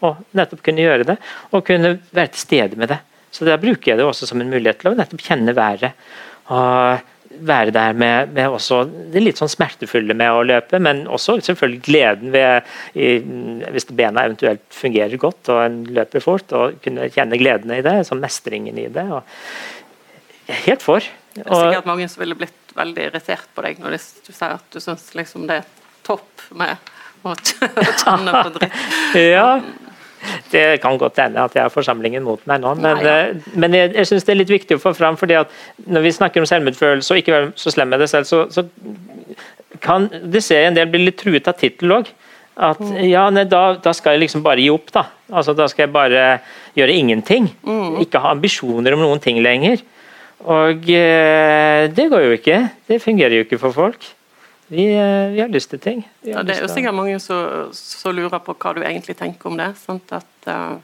Og 0.06 0.22
nettopp 0.38 0.62
kunne 0.66 0.84
gjøre 0.84 1.08
det, 1.08 1.16
og 1.56 1.66
kunne 1.68 1.96
være 2.16 2.34
til 2.34 2.44
stede 2.44 2.80
med 2.80 2.92
det. 2.92 3.00
Så 3.32 3.48
Da 3.48 3.58
bruker 3.60 3.92
jeg 3.92 4.00
det 4.00 4.06
også 4.08 4.28
som 4.30 4.40
en 4.42 4.52
mulighet 4.52 4.80
til 4.80 4.94
å 4.94 4.96
nettopp 4.98 5.24
kjenne 5.26 5.56
været. 5.56 5.92
og 6.48 7.12
være 7.46 7.74
der 7.76 7.96
med, 7.98 8.32
med 8.36 8.56
også 8.58 8.84
det 9.14 9.24
litt 9.24 9.40
sånn 9.42 9.52
smertefulle 9.52 10.16
med 10.18 10.32
å 10.32 10.44
løpe, 10.46 10.80
men 10.82 11.04
også 11.12 11.38
selvfølgelig 11.46 11.82
gleden 11.86 12.34
ved 12.36 12.68
i, 12.94 13.16
hvis 13.76 13.90
bena 13.92 14.26
eventuelt 14.28 14.64
fungerer 14.74 15.20
godt 15.22 15.52
og 15.54 15.62
en 15.64 15.80
løper 15.96 16.24
fort, 16.24 16.56
og 16.56 16.80
kunne 16.86 17.10
kjenne 17.14 17.40
gledene 17.42 17.80
i 17.80 17.86
det, 17.86 17.98
som 18.10 18.22
mestringen 18.24 18.80
i 18.82 18.90
det. 18.94 19.08
og 19.12 19.26
Helt 20.66 20.84
for. 20.86 21.06
Det 21.36 21.44
er 21.44 21.66
sikkert 21.66 21.88
mange 21.90 22.08
som 22.12 22.22
ville 22.22 22.38
blitt 22.38 22.76
veldig 22.76 23.08
irritert 23.10 23.48
på 23.56 23.64
deg 23.66 23.80
når 23.82 23.96
du 23.96 24.30
sier 24.30 24.58
at 24.58 24.68
du 24.72 24.82
syns 24.84 25.08
liksom 25.18 25.48
det 25.50 25.62
er 25.62 25.72
topp 26.06 26.44
med 26.60 26.92
å 27.26 27.34
kjenne 28.04 28.44
på 28.44 28.54
dritt. 28.60 28.84
ja, 29.18 29.48
det 30.52 30.66
kan 30.84 30.98
godt 31.02 31.20
hende 31.24 31.44
at 31.44 31.56
jeg 31.56 31.66
har 31.66 31.74
forsamlingen 31.74 32.24
mot 32.26 32.42
meg 32.50 32.62
nå, 32.64 32.76
men, 32.80 33.02
ja, 33.02 33.16
ja. 33.16 33.30
Eh, 33.30 33.56
men 33.60 33.78
jeg, 33.78 33.94
jeg 33.96 34.10
syns 34.12 34.28
det 34.28 34.36
er 34.36 34.42
litt 34.42 34.54
viktig 34.54 34.78
å 34.78 34.84
få 34.84 34.94
fram. 34.98 35.18
fordi 35.20 35.38
at 35.40 35.52
Når 35.86 36.06
vi 36.06 36.14
snakker 36.16 36.44
om 36.44 36.50
selvmedfølelse 36.50 37.14
og 37.14 37.22
ikke 37.22 37.36
være 37.36 37.52
så 37.60 37.74
slem 37.74 37.92
med 37.94 38.04
det 38.04 38.10
selv, 38.12 38.30
så, 38.30 38.46
så 38.50 38.66
kan 39.84 40.08
det 40.10 40.44
se 40.44 40.58
en 40.64 40.78
del 40.78 40.90
bli 40.92 41.08
litt 41.08 41.20
truet 41.22 41.48
av 41.52 41.58
tittel 41.60 41.98
òg. 42.00 42.12
At 42.56 42.80
mm. 42.80 43.00
ja, 43.10 43.26
nei, 43.36 43.44
da, 43.52 43.76
da, 43.84 43.92
skal 43.96 44.16
jeg 44.16 44.26
liksom 44.26 44.44
bare 44.46 44.64
gi 44.64 44.70
opp, 44.72 44.88
da. 44.96 45.10
Altså, 45.36 45.56
da 45.58 45.68
skal 45.68 45.88
jeg 45.88 45.96
bare 45.96 46.26
gjøre 46.78 46.96
ingenting. 46.96 47.50
Mm. 47.68 48.00
Ikke 48.06 48.22
ha 48.24 48.32
ambisjoner 48.32 48.96
om 48.96 49.04
noen 49.04 49.24
ting 49.24 49.42
lenger. 49.44 49.84
Og 50.46 50.88
eh, 50.92 51.88
det 51.92 52.06
går 52.12 52.28
jo 52.28 52.38
ikke. 52.38 52.62
Det 52.88 53.02
fungerer 53.04 53.40
jo 53.40 53.48
ikke 53.48 53.60
for 53.60 53.76
folk. 53.76 54.08
Vi, 54.68 54.86
eh, 54.96 55.32
vi 55.34 55.42
har 55.42 55.52
lyst 55.54 55.70
til 55.70 55.82
ting. 55.82 56.04
Ja, 56.26 56.42
det 56.44 56.56
er 56.56 56.66
jo 56.66 56.72
sikkert 56.72 56.98
mange 56.98 57.20
som 57.22 58.16
lurer 58.16 58.42
på 58.44 58.56
hva 58.58 58.74
du 58.76 58.82
egentlig 58.82 59.18
tenker 59.20 59.52
om 59.52 59.60
det. 59.60 59.72
Sant? 59.78 60.14
At, 60.16 60.50
uh, 60.50 60.78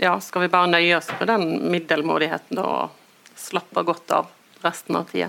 ja, 0.00 0.14
skal 0.24 0.46
vi 0.46 0.52
bare 0.52 0.70
nøye 0.72 0.96
oss 0.96 1.10
med 1.18 1.28
den 1.28 1.44
middelmådigheten 1.72 2.62
og 2.62 2.94
slappe 3.36 3.84
godt 3.84 4.14
av 4.16 4.30
resten 4.64 4.96
av 4.96 5.10
tida? 5.12 5.28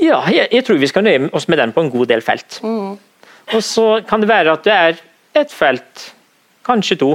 Ja, 0.00 0.22
jeg, 0.32 0.48
jeg, 0.50 0.64
tror 0.66 0.80
vi 0.80 0.90
skal 0.90 1.06
nøye 1.06 1.30
oss 1.36 1.46
med 1.50 1.60
den 1.62 1.74
på 1.76 1.84
en 1.84 1.92
god 1.92 2.10
del 2.10 2.24
felt. 2.26 2.58
Mm. 2.66 2.98
Og 3.54 3.62
så 3.66 3.86
kan 4.06 4.22
det 4.22 4.30
være 4.30 4.56
at 4.56 4.66
det 4.66 4.74
er 4.74 5.00
et 5.44 5.54
felt, 5.54 6.10
kanskje 6.66 6.98
to, 6.98 7.14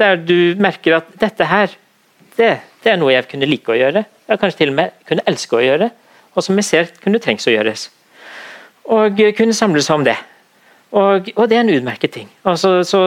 der 0.00 0.16
du 0.16 0.56
merker 0.60 1.00
at 1.02 1.12
dette 1.20 1.44
her, 1.48 1.72
det 2.38 2.54
det 2.80 2.94
er 2.94 3.00
noe 3.00 3.12
jeg 3.12 3.28
kunne 3.28 3.48
like 3.48 3.72
å 3.72 3.76
gjøre. 3.76 4.04
Jeg 4.28 4.40
kanskje 4.40 4.62
til 4.62 4.72
og 4.72 4.78
med 4.78 4.94
kunne 5.08 5.24
elske 5.28 5.58
å 5.58 5.64
gjøre. 5.64 5.90
Og 6.34 6.46
som 6.46 6.58
jeg 6.60 6.68
ser 6.68 6.92
kunne 7.02 7.20
trengs 7.22 7.48
å 7.48 7.54
gjøres. 7.54 7.88
Og 8.90 9.22
kunne 9.36 9.56
samles 9.56 9.90
om 9.92 10.04
det. 10.06 10.16
Og, 10.90 11.28
og, 11.36 11.44
det 11.46 11.54
er 11.54 11.62
en 11.62 11.70
utmerket 11.70 12.10
ting. 12.16 12.30
Altså, 12.42 12.80
så 12.82 13.00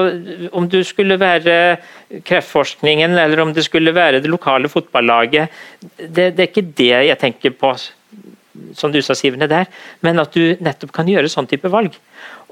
Om 0.56 0.70
du 0.72 0.80
skulle 0.88 1.18
være 1.20 1.78
kreftforskningen 2.24 3.18
eller 3.20 3.42
om 3.44 3.52
det 3.54 3.66
skulle 3.66 3.92
være 3.96 4.22
det 4.24 4.32
lokale 4.32 4.72
fotballaget, 4.72 5.52
det, 5.98 6.32
det 6.38 6.40
er 6.40 6.48
ikke 6.48 6.70
det 6.78 6.94
jeg 7.10 7.20
tenker 7.20 7.58
på 7.60 7.74
som 8.78 8.92
du 8.94 9.02
sa 9.02 9.16
Sivene 9.18 9.50
der, 9.50 9.70
men 10.06 10.22
at 10.22 10.34
du 10.36 10.54
nettopp 10.64 10.94
kan 10.94 11.10
gjøre 11.10 11.32
sånn 11.32 11.50
type 11.50 11.70
valg. 11.74 11.96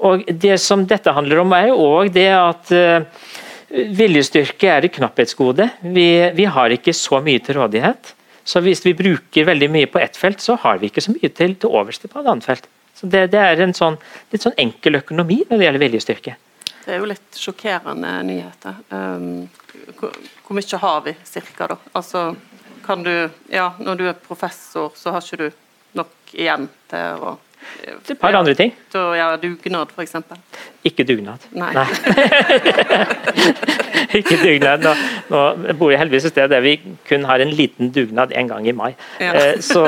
Og 0.02 0.24
Det 0.26 0.58
som 0.60 0.82
dette 0.88 1.14
handler 1.14 1.42
om, 1.42 1.54
er 1.54 1.70
jo 1.70 1.78
òg 1.78 2.10
det 2.14 2.28
at 2.34 2.72
uh, 2.74 3.28
Viljestyrke 3.70 4.68
er 4.68 4.84
et 4.84 4.94
knapphetsgode. 4.96 5.68
Vi, 5.94 6.08
vi, 6.36 6.44
har 6.44 6.74
ikke 6.74 6.92
så 6.96 7.22
mye 7.24 7.40
til 7.40 7.56
rådighet. 7.60 8.12
Så 8.44 8.62
hvis 8.64 8.82
vi 8.86 8.94
bruker 8.98 9.46
veldig 9.46 9.68
mye 9.70 9.90
på 9.90 10.00
ett 10.02 10.16
felt, 10.18 10.40
så 10.42 10.56
har 10.62 10.80
vi 10.82 10.90
ikke 10.90 11.04
så 11.04 11.14
mye 11.14 11.30
til, 11.30 11.54
til 11.54 11.74
overste 11.82 12.10
på 12.10 12.20
et 12.20 12.30
annet 12.30 12.46
felt. 12.46 12.68
Så 12.94 13.08
det, 13.10 13.26
det 13.32 13.40
er 13.40 13.62
en 13.62 13.74
sånn, 13.74 13.98
litt 14.32 14.44
sånn 14.44 14.56
enkel 14.60 14.98
økonomi 15.00 15.42
når 15.48 15.58
det 15.58 15.68
gjelder 15.68 15.84
viljestyrke. 15.86 16.34
Det 16.82 16.96
er 16.96 16.98
jo 16.98 17.08
litt 17.10 17.38
sjokkerende 17.38 18.10
nyheter. 18.26 18.80
Um, 18.90 19.46
hvor, 19.98 20.14
hvor, 20.42 20.56
mye 20.58 20.80
har 20.82 21.04
vi 21.06 21.14
cirka, 21.26 21.70
da? 21.70 21.78
Altså, 21.98 22.32
kan 22.82 23.06
du 23.06 23.14
Ja, 23.52 23.72
når 23.78 24.00
du 24.00 24.08
er 24.10 24.18
professor, 24.18 24.90
så 24.98 25.14
har 25.14 25.22
ikke 25.22 25.44
du 25.44 25.98
nok 25.98 26.34
igjen 26.34 26.66
til 26.90 27.22
å 27.22 27.36
et 27.82 28.18
par 28.20 28.34
andre 28.36 28.54
ting. 28.58 28.72
Til 28.92 29.00
å 29.00 29.14
gjøre 29.16 29.38
dugnad, 29.42 29.90
f.eks. 29.94 30.16
Ikke 30.86 31.04
dugnad. 31.06 31.42
Nei. 31.54 31.70
Nei. 31.76 31.86
ikke 34.18 34.38
dugnad. 34.40 34.84
Nå, 34.84 34.92
nå, 35.30 35.44
bor 35.78 35.92
jeg 35.92 36.00
heldigvis 36.02 36.26
et 36.28 36.34
sted 36.34 36.50
der 36.52 36.64
vi 36.64 36.74
kun 37.08 37.26
har 37.28 37.42
en 37.42 37.52
liten 37.54 37.92
dugnad 37.94 38.34
en 38.38 38.50
gang 38.50 38.66
i 38.68 38.74
mai. 38.76 38.90
Ja. 39.22 39.32
Eh, 39.34 39.62
så, 39.64 39.84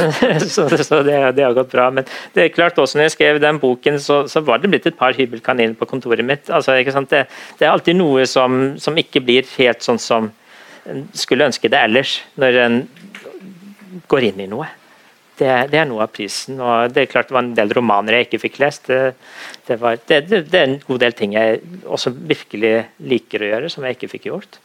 så, 0.54 0.68
så 0.72 1.02
det, 1.06 1.18
det, 1.36 1.44
har 1.44 1.56
gått 1.56 1.72
bra. 1.72 1.88
Men 1.94 2.08
det 2.34 2.46
er 2.46 2.54
klart 2.54 2.80
også 2.80 2.98
når 2.98 3.08
jeg 3.08 3.16
skrev 3.18 3.40
den 3.44 3.60
boken, 3.62 4.00
så, 4.02 4.22
så 4.30 4.42
var 4.44 4.62
det 4.62 4.72
blitt 4.72 4.88
et 4.90 4.98
par 4.98 5.16
hybelkaniner 5.16 5.76
på 5.78 5.88
kontoret 5.90 6.24
mitt. 6.26 6.48
Altså, 6.48 6.76
det, 6.76 7.24
det, 7.58 7.64
er 7.64 7.72
alltid 7.72 8.00
noe 8.00 8.26
som, 8.28 8.76
som 8.80 8.98
ikke 9.00 9.24
blir 9.24 9.48
helt 9.58 9.84
sånn 9.84 10.00
som 10.02 10.32
en 10.88 11.04
skulle 11.16 11.48
ønske 11.48 11.68
det 11.68 11.80
ellers, 11.84 12.18
når 12.40 12.62
en 12.64 12.82
går 14.08 14.30
inn 14.30 14.46
i 14.46 14.50
noe 14.50 14.68
det, 15.38 15.50
det, 15.72 15.78
er 15.80 15.86
noe 15.88 16.04
av 16.04 16.12
prisen. 16.14 16.58
og 16.60 16.92
Det 16.92 17.04
er 17.04 17.10
klart 17.10 17.30
det 17.30 17.36
var 17.36 17.44
en 17.46 17.56
del 17.56 17.72
romaner 17.76 18.18
jeg 18.18 18.28
ikke 18.28 18.42
fikk 18.46 18.60
lest. 18.62 18.88
Det, 18.90 19.14
det, 19.68 19.78
var, 19.82 19.98
det, 20.08 20.20
er 20.32 20.64
en 20.64 20.78
god 20.86 21.02
del 21.04 21.16
ting 21.18 21.36
jeg 21.36 21.60
også 21.86 22.12
virkelig 22.14 22.72
liker 23.10 23.44
å 23.44 23.52
gjøre, 23.52 23.70
som 23.72 23.86
jeg 23.86 23.98
ikke 23.98 24.12
fikk 24.16 24.28
gjort. 24.30 24.60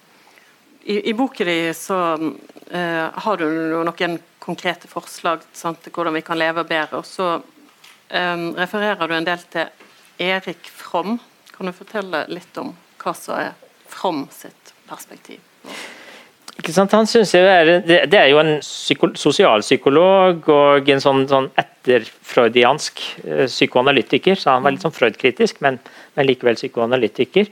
I, 0.84 0.99
i 1.11 1.13
boken 1.15 1.47
din 1.47 1.74
så 1.78 1.99
uh, 2.19 3.07
har 3.26 3.39
du 3.39 3.45
noen 3.47 4.19
konkrete 4.43 4.89
forslag 4.91 5.45
sant, 5.55 5.80
til 5.84 5.95
hvordan 5.95 6.17
vi 6.17 6.26
kan 6.26 6.39
leve 6.39 6.65
bedre. 6.67 6.99
og 6.99 7.07
Så 7.07 7.30
um, 7.39 8.47
refererer 8.59 9.07
du 9.07 9.15
en 9.15 9.30
del 9.30 9.47
til 9.53 9.71
Erik 10.19 10.67
From. 10.67 11.19
Kan 11.53 11.69
du 11.69 11.76
fortelle 11.76 12.26
litt 12.34 12.57
om 12.59 12.74
hva 13.03 13.15
som 13.17 13.39
er 13.39 13.53
From 13.93 14.26
sitt 14.34 14.74
perspektiv? 14.89 15.39
Han 16.64 17.07
synes 17.09 17.34
jo 17.36 17.41
er, 17.43 17.70
det, 17.84 18.16
er 18.16 18.30
jo 18.32 18.38
en 18.39 18.53
psyko, 18.64 19.09
sosialpsykolog 19.20 20.45
og 20.53 20.89
en 20.93 21.01
sånn, 21.03 21.24
sånn 21.28 21.49
etterfreudiansk 21.59 23.01
uh, 23.26 23.45
psykoanalytiker, 23.49 24.39
så 24.39 24.53
han 24.53 24.64
var 24.64 24.72
litt 24.72 24.86
sånn 24.86 24.93
Freud-kritisk, 24.95 25.59
men, 25.66 25.80
men, 26.16 26.28
likevel 26.30 26.55
psykoanalytiker. 26.55 27.49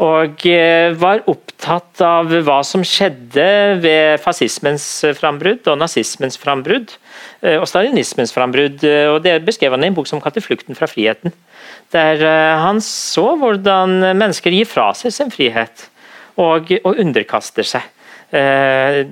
Og 0.00 0.46
uh, 0.48 0.94
var 0.96 1.24
opptatt 1.28 2.00
av 2.06 2.32
hva 2.46 2.62
som 2.64 2.84
skjedde 2.86 3.48
ved 3.82 4.22
fascismens 4.24 4.86
frambrudd 5.18 5.68
og 5.68 5.76
nazismens 5.82 6.40
frambrudd. 6.40 6.94
Og 7.46 7.66
stalinismens 7.68 8.32
frambrudd. 8.32 8.82
og 9.12 9.18
Det 9.24 9.34
beskrev 9.44 9.74
han 9.76 9.84
i 9.84 9.90
en 9.90 9.96
bok 9.96 10.08
som 10.08 10.20
kalte 10.20 10.40
'Flukten 10.40 10.76
fra 10.76 10.88
friheten'. 10.88 11.34
Der 11.92 12.24
han 12.60 12.80
så 12.80 13.36
hvordan 13.38 14.00
mennesker 14.16 14.50
gir 14.50 14.68
fra 14.68 14.88
seg 14.96 15.12
sin 15.12 15.30
frihet 15.30 15.86
og, 16.36 16.72
og 16.82 16.98
underkaster 17.00 17.66
seg. 17.66 17.84
Eh, 18.36 19.06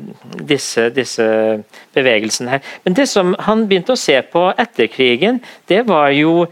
disse, 0.45 0.89
disse, 0.93 1.25
bevegelsene 1.95 2.57
her. 2.57 2.63
Men 2.85 2.97
det 2.99 3.07
som 3.09 3.33
han 3.47 3.65
begynte 3.71 3.95
å 3.95 4.01
se 4.01 4.17
på 4.29 4.49
etter 4.61 4.91
krigen, 4.93 5.39
det 5.71 5.85
var 5.89 6.11
jo 6.13 6.45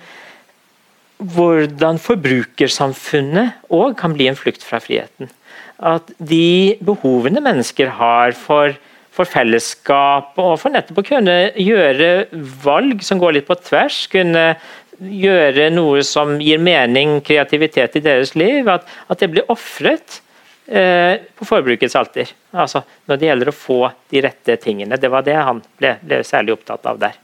hvordan 1.35 2.01
forbrukersamfunnet 2.03 3.69
òg 3.75 3.99
kan 3.99 4.17
bli 4.17 4.31
en 4.31 4.39
flukt 4.39 4.65
fra 4.67 4.81
friheten. 4.83 5.31
At 5.83 6.15
de 6.19 6.79
behovene 6.87 7.43
mennesker 7.45 7.93
har 7.99 8.33
for, 8.39 8.79
for 9.13 9.29
fellesskap 9.29 10.39
og 10.41 10.57
for 10.63 10.73
nettopp 10.73 11.03
å 11.03 11.09
kunne 11.13 11.37
gjøre 11.59 12.11
valg 12.65 13.05
som 13.05 13.21
går 13.23 13.37
litt 13.37 13.51
på 13.51 13.59
tvers, 13.69 14.05
kunne 14.11 14.53
gjøre 15.03 15.69
noe 15.75 16.03
som 16.07 16.39
gir 16.41 16.63
mening, 16.63 17.19
kreativitet 17.27 17.99
i 17.99 18.07
deres 18.07 18.37
liv, 18.39 18.71
at, 18.71 18.87
at 19.11 19.21
det 19.21 19.33
blir 19.35 19.51
ofret 19.53 20.23
på 20.73 21.45
forbrukets 21.45 21.97
alter. 21.99 22.31
Altså 22.57 22.81
når 23.11 23.19
det 23.21 23.27
gjelder 23.29 23.51
å 23.51 23.55
få 23.57 23.81
de 24.09 24.23
rette 24.25 24.57
tingene. 24.63 24.97
Det 24.97 25.11
var 25.13 25.27
det 25.27 25.35
han 25.37 25.61
ble, 25.77 25.91
ble 26.01 26.23
særlig 26.25 26.55
opptatt 26.55 26.87
av 26.89 27.01
der. 27.03 27.19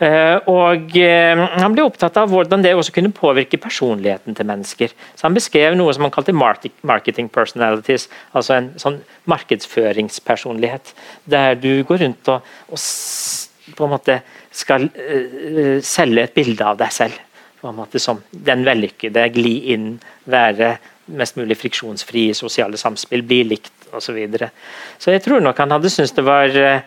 Uh, 0.00 0.40
og 0.48 0.94
uh, 0.96 1.40
Han 1.60 1.74
ble 1.74 1.84
opptatt 1.84 2.16
av 2.16 2.30
hvordan 2.32 2.62
det 2.64 2.72
også 2.72 2.94
kunne 2.96 3.12
påvirke 3.12 3.60
personligheten 3.60 4.36
til 4.36 4.48
mennesker. 4.48 4.94
Så 5.12 5.26
Han 5.26 5.36
beskrev 5.36 5.76
noe 5.76 5.92
som 5.92 6.06
han 6.06 6.14
kalte 6.14 6.32
marketing 6.32 7.28
personalities, 7.28 8.08
altså 8.32 8.56
en 8.56 8.70
sånn 8.80 9.00
markedsføringspersonlighet. 9.28 10.94
Der 11.28 11.58
du 11.60 11.84
går 11.84 12.00
rundt 12.06 12.32
og, 12.32 12.48
og 12.72 13.76
på 13.76 13.86
en 13.86 13.92
måte 13.92 14.22
skal 14.56 14.88
uh, 14.88 15.76
selge 15.84 16.24
et 16.24 16.38
bilde 16.38 16.64
av 16.64 16.80
deg 16.80 16.96
selv. 16.96 17.20
på 17.60 17.68
en 17.68 17.76
måte 17.76 18.00
Som 18.00 18.24
den 18.32 18.64
vellykkede, 18.64 19.28
gli 19.36 19.74
inn, 19.74 19.98
være 20.24 20.78
mest 21.16 21.36
mulig 21.38 21.56
friksjonsfri 21.58 22.28
i 22.30 22.34
sosiale 22.36 22.78
samspill, 22.80 23.22
bli 23.26 23.42
likt 23.44 23.72
osv. 23.90 24.00
Så, 24.10 24.14
videre. 24.16 24.50
så 24.98 25.14
jeg 25.14 25.22
tror 25.24 25.42
nok 25.42 25.58
han 25.58 25.74
hadde 25.74 25.90
syntes 25.90 26.14
det 26.16 26.24
var 26.26 26.56
eh, 26.56 26.82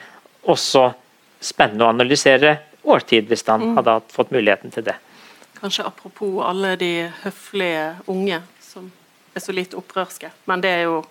også 0.50 0.90
spennende 1.44 1.86
å 1.86 1.92
analysere 1.92 2.58
årtid, 2.84 3.28
hvis 3.28 3.46
han 3.48 3.64
mm. 3.64 3.76
hadde 3.80 3.98
fått 4.12 4.32
muligheten 4.36 4.72
til 4.72 4.88
det. 4.88 4.96
Kanskje 5.60 5.86
apropos 5.88 6.42
alle 6.44 6.76
de 6.80 6.92
høflige 7.24 7.86
unge 8.12 8.42
som 8.64 8.90
er 9.34 9.44
så 9.44 9.56
litt 9.56 9.76
opprørske, 9.78 10.32
men 10.50 10.64
det 10.64 10.78
er 10.82 10.88
jo 10.90 11.04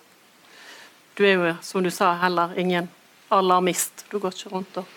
Du 1.13 1.21
er 1.21 1.35
jo, 1.37 1.49
som 1.61 1.83
du 1.85 1.91
sa, 1.93 2.15
heller 2.17 2.55
ingen 2.57 2.87
alarmist. 3.29 4.01
Du 4.09 4.17
går 4.17 4.33
ikke 4.33 4.49
rundt 4.49 4.79
og 4.81 4.87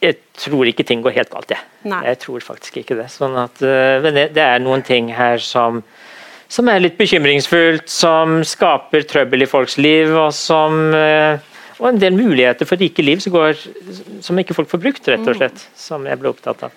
jeg 0.00 0.16
tror 0.40 0.68
ikke 0.68 0.84
ting 0.88 1.02
går 1.04 1.12
helt 1.12 1.32
galt, 1.32 1.50
jeg. 1.52 1.60
Nei. 1.84 2.00
Jeg 2.08 2.18
tror 2.22 2.44
faktisk 2.44 2.78
ikke 2.80 2.96
det. 2.96 3.10
Sånn 3.12 3.36
at, 3.36 3.60
uh, 3.60 4.00
men 4.00 4.16
det, 4.16 4.30
det, 4.36 4.44
er 4.44 4.62
noen 4.62 4.80
ting 4.84 5.10
her 5.12 5.40
som 5.44 5.82
som 6.50 6.68
er 6.68 6.82
litt 6.82 6.98
bekymringsfullt, 6.98 7.86
som 7.90 8.40
skaper 8.46 9.06
trøbbel 9.08 9.44
i 9.44 9.48
folks 9.48 9.78
liv, 9.78 10.10
og, 10.10 10.32
som, 10.34 10.80
eh, 10.96 11.38
og 11.78 11.92
en 11.92 12.00
del 12.02 12.16
muligheter 12.16 12.66
for 12.66 12.80
rike 12.80 13.04
liv 13.06 13.22
som, 13.22 13.34
går, 13.36 13.54
som 14.24 14.38
ikke 14.42 14.56
folk 14.58 14.70
får 14.72 14.82
brukt, 14.82 15.10
rett 15.12 15.30
og 15.30 15.38
slett. 15.38 15.62
Som 15.78 16.08
jeg 16.10 16.18
ble 16.20 16.32
opptatt 16.32 16.66
av. 16.66 16.74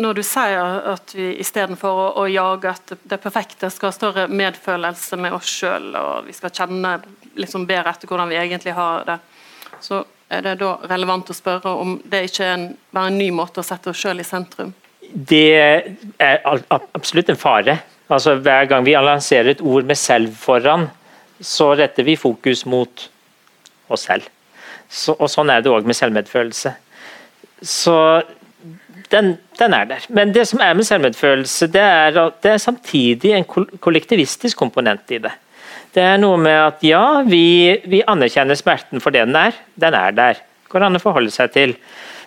Når 0.00 0.20
du 0.20 0.22
sier 0.24 0.84
at 0.92 1.12
vi 1.16 1.32
istedenfor 1.42 1.98
å, 2.04 2.06
å 2.22 2.28
jage 2.30 2.70
at 2.70 2.94
det 3.00 3.18
perfekte 3.20 3.68
skal 3.72 3.90
ha 3.90 3.96
større 3.96 4.28
medfølelse 4.28 5.18
med 5.20 5.34
oss 5.36 5.50
sjøl, 5.50 5.90
og 5.98 6.28
vi 6.28 6.36
skal 6.36 6.52
kjenne 6.54 6.94
liksom 7.40 7.66
bedre 7.68 7.92
etter 7.94 8.08
hvordan 8.10 8.30
vi 8.30 8.38
egentlig 8.40 8.76
har 8.76 9.04
det, 9.08 9.18
så 9.80 10.04
er 10.30 10.44
det 10.46 10.58
da 10.60 10.76
relevant 10.88 11.32
å 11.32 11.36
spørre 11.36 11.72
om 11.80 11.96
det 12.06 12.22
ikke 12.28 12.44
er 12.46 12.54
en, 12.54 12.66
bare 12.94 13.10
en 13.10 13.18
ny 13.18 13.30
måte 13.34 13.64
å 13.64 13.66
sette 13.66 13.90
oss 13.90 14.00
sjøl 14.00 14.22
i 14.22 14.26
sentrum? 14.26 14.72
Det 15.10 15.56
er 15.58 16.44
absolutt 16.68 17.32
en 17.32 17.40
fare. 17.40 17.80
Altså 18.10 18.34
Hver 18.34 18.66
gang 18.70 18.84
vi 18.86 18.96
lanserer 18.98 19.50
et 19.50 19.60
ord 19.60 19.84
med 19.84 19.96
'selv' 19.96 20.34
foran, 20.34 20.88
så 21.40 21.74
retter 21.74 22.02
vi 22.02 22.16
fokus 22.16 22.66
mot 22.66 23.10
oss 23.88 24.00
selv. 24.00 24.22
Så, 24.88 25.14
og 25.18 25.30
Sånn 25.30 25.50
er 25.50 25.60
det 25.62 25.70
òg 25.70 25.86
med 25.86 25.94
selvmedfølelse. 25.94 26.72
Så 27.62 28.22
den, 29.10 29.38
den, 29.58 29.74
er 29.74 29.84
der. 29.84 30.06
Men 30.08 30.34
det 30.34 30.48
som 30.48 30.60
er 30.60 30.74
med 30.74 30.84
selvmedfølelse, 30.84 31.66
det 31.66 31.80
er 31.82 32.10
det 32.42 32.50
er 32.50 32.58
samtidig 32.58 33.32
en 33.32 33.44
kollektivistisk 33.80 34.56
komponent 34.56 35.10
i 35.10 35.18
det. 35.18 35.32
Det 35.94 36.02
er 36.02 36.20
noe 36.22 36.36
med 36.38 36.54
at 36.54 36.84
ja, 36.86 37.22
vi, 37.26 37.80
vi 37.90 38.02
anerkjenner 38.06 38.54
smerten 38.54 39.02
for 39.02 39.10
det 39.10 39.26
den 39.26 39.36
er. 39.36 39.56
Den 39.74 39.94
er 39.94 40.14
der. 40.14 40.42
Går 40.70 40.86
an 40.86 40.98
å 40.98 41.02
forholde 41.02 41.30
seg 41.34 41.50
til. 41.54 41.74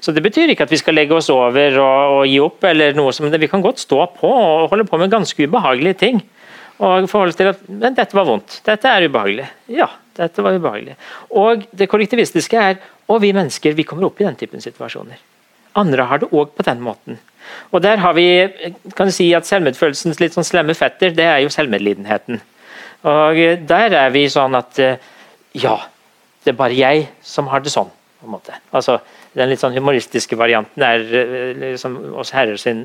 Så 0.03 0.11
Det 0.11 0.23
betyr 0.23 0.51
ikke 0.51 0.65
at 0.67 0.71
vi 0.73 0.81
skal 0.81 0.97
legge 0.97 1.15
oss 1.15 1.29
over 1.31 1.77
og, 1.79 2.17
og 2.17 2.23
gi 2.27 2.39
opp, 2.43 2.63
eller 2.67 2.95
noe 2.97 3.13
som. 3.15 3.29
Vi 3.31 3.47
kan 3.47 3.63
godt 3.63 3.79
stå 3.79 4.01
på 4.17 4.27
og 4.29 4.69
holde 4.73 4.85
på 4.89 4.99
med 4.99 5.13
ganske 5.13 5.47
ubehagelige 5.47 5.99
ting. 6.01 6.19
Og 6.83 7.07
forholde 7.07 7.37
til 7.37 7.51
at 7.53 7.61
men 7.69 7.95
dette 7.95 8.17
var 8.17 8.27
vondt, 8.27 8.57
dette 8.65 8.89
er 8.89 9.05
ubehagelig. 9.07 9.45
Ja, 9.71 9.87
dette 10.17 10.43
var 10.43 10.57
ubehagelig. 10.57 10.97
Og 11.31 11.63
det 11.71 11.87
kollektivistiske 11.91 12.59
er 12.59 12.81
og 13.07 13.21
vi 13.23 13.31
mennesker 13.35 13.75
vi 13.77 13.85
kommer 13.87 14.09
opp 14.09 14.19
i 14.19 14.27
den 14.27 14.35
typen 14.39 14.63
situasjoner. 14.63 15.21
Andre 15.79 16.09
har 16.09 16.21
det 16.21 16.31
òg 16.31 16.51
på 16.57 16.65
den 16.67 16.83
måten. 16.83 17.17
Og 17.71 17.81
der 17.83 17.99
har 18.03 18.13
vi 18.17 18.27
kan 18.97 19.07
du 19.07 19.15
si 19.15 19.29
at 19.35 19.47
Selvmedfølelsens 19.47 20.19
litt 20.21 20.35
sånn 20.35 20.47
slemme 20.47 20.75
fetter, 20.77 21.15
det 21.15 21.25
er 21.27 21.41
jo 21.43 21.51
selvmedlidenheten. 21.53 22.43
Og 23.07 23.41
Der 23.67 23.95
er 24.03 24.13
vi 24.13 24.27
sånn 24.31 24.55
at 24.55 24.79
ja, 24.79 25.75
det 26.43 26.53
er 26.53 26.59
bare 26.59 26.77
jeg 26.77 27.09
som 27.21 27.47
har 27.51 27.63
det 27.63 27.73
sånn. 27.73 27.91
På 28.23 28.29
en 28.29 28.37
måte. 28.37 28.55
Altså, 28.71 28.97
den 29.35 29.49
litt 29.51 29.59
sånn 29.59 29.75
humoristiske 29.75 30.37
varianten 30.39 30.83
er 30.85 31.03
eh, 31.19 31.49
liksom 31.59 31.97
oss 32.21 32.31
herres 32.35 32.63
eh, 32.69 32.79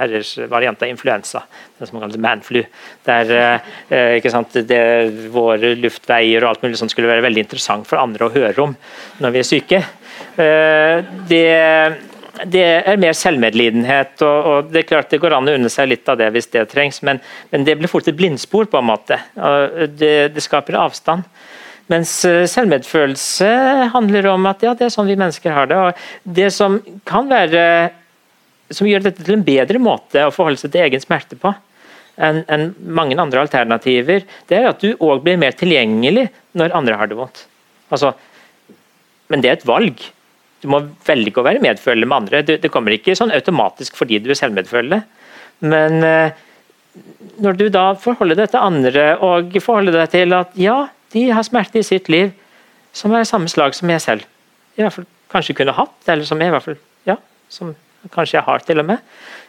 herrers 0.00 0.30
variant 0.48 0.80
av 0.82 0.88
influensa, 0.88 1.42
den 1.78 1.90
som 1.90 2.00
kalles 2.00 2.20
manflu. 2.24 2.62
Der 3.04 3.32
eh, 3.36 4.16
ikke 4.16 4.32
sant, 4.32 4.56
det, 4.68 4.80
våre 5.34 5.74
luftveier 5.76 6.44
og 6.44 6.54
alt 6.54 6.64
mulig 6.64 6.80
sånt 6.80 6.94
skulle 6.94 7.10
være 7.10 7.26
veldig 7.26 7.44
interessant 7.44 7.88
for 7.88 8.00
andre 8.00 8.28
å 8.28 8.32
høre 8.32 8.64
om 8.64 8.76
når 9.20 9.34
vi 9.34 9.42
er 9.42 9.48
syke. 9.48 9.82
Det, 10.38 11.44
det 12.46 12.64
er 12.64 13.00
mer 13.02 13.16
selvmedlidenhet, 13.18 14.14
og, 14.22 14.48
og, 14.48 14.72
det 14.72 14.84
er 14.84 14.88
klart 14.88 15.12
det 15.12 15.20
går 15.20 15.36
an 15.36 15.50
å 15.50 15.56
unne 15.58 15.70
seg 15.72 15.90
litt 15.90 16.08
av 16.08 16.20
det 16.20 16.30
hvis 16.34 16.50
det 16.54 16.64
trengs, 16.70 17.02
men, 17.06 17.20
men 17.52 17.66
det 17.66 17.76
blir 17.78 17.90
fort 17.90 18.08
et 18.08 18.16
blindspor 18.18 18.70
på 18.70 18.80
en 18.80 18.88
måte. 18.88 19.18
Det, 19.98 20.14
det 20.34 20.44
skaper 20.46 20.78
avstand. 20.78 21.26
Mens 21.92 22.12
eh, 22.28 22.44
selvmedfølelse 22.50 23.48
handler 23.94 24.28
om 24.34 24.48
at 24.50 24.64
ja, 24.64 24.74
det 24.76 24.88
er 24.88 24.92
sånn 24.92 25.08
vi 25.08 25.16
mennesker 25.18 25.54
har 25.56 25.70
det. 25.70 25.78
og 25.78 26.34
Det 26.38 26.50
som 26.54 26.80
kan 27.08 27.30
være 27.30 27.64
som 28.74 28.88
gjør 28.88 29.06
dette 29.06 29.24
til 29.24 29.38
en 29.38 29.46
bedre 29.46 29.80
måte 29.80 30.26
å 30.26 30.34
forholde 30.34 30.60
seg 30.60 30.74
til 30.74 30.84
egen 30.84 31.02
smerte 31.02 31.38
på 31.40 31.54
enn 32.18 32.42
en 32.50 32.72
mange 32.82 33.14
andre 33.20 33.44
alternativer, 33.44 34.24
det 34.50 34.56
er 34.58 34.72
at 34.72 34.82
du 34.82 34.90
òg 34.98 35.22
blir 35.22 35.38
mer 35.38 35.54
tilgjengelig 35.54 36.26
når 36.58 36.74
andre 36.74 36.96
har 36.98 37.10
det 37.10 37.18
vondt. 37.18 37.44
Altså, 37.94 38.10
men 39.30 39.44
det 39.44 39.50
er 39.50 39.58
et 39.60 39.68
valg. 39.68 40.02
Du 40.58 40.66
må 40.72 40.80
velge 41.06 41.38
å 41.38 41.46
være 41.46 41.62
medfølende 41.62 42.08
med 42.10 42.16
andre. 42.16 42.42
Det, 42.42 42.58
det 42.64 42.72
kommer 42.74 42.96
ikke 42.96 43.14
sånn 43.18 43.34
automatisk 43.34 43.96
fordi 44.00 44.18
du 44.24 44.32
er 44.32 44.40
selvmedfølende. 44.40 44.98
Men 45.70 46.02
eh, 46.02 46.34
når 47.38 47.58
du 47.60 47.66
da 47.70 47.92
forholder 48.02 48.42
deg 48.42 48.50
til 48.50 48.66
andre 48.66 49.08
og 49.22 49.54
forholder 49.62 50.00
deg 50.00 50.14
til 50.16 50.34
at 50.34 50.58
ja, 50.58 50.80
de 51.12 51.28
har 51.32 51.46
smerte 51.46 51.80
i 51.80 51.86
sitt 51.86 52.08
liv 52.12 52.32
som 52.96 53.14
er 53.14 53.28
samme 53.28 53.50
slag 53.50 53.76
som 53.76 53.90
jeg 53.90 54.04
selv 54.04 54.26
i 54.78 54.84
hvert 54.84 54.94
fall 54.94 55.08
kanskje 55.32 55.56
kunne 55.58 55.74
hatt, 55.76 55.98
eller 56.08 56.24
som 56.24 56.40
jeg 56.40 56.50
i 56.50 56.54
hvert 56.54 56.64
fall 56.64 56.78
ja, 57.08 57.16
som 57.52 57.74
kanskje 58.14 58.38
jeg 58.38 58.46
har 58.46 58.64
til 58.64 58.80
og 58.80 58.86
med, 58.88 59.04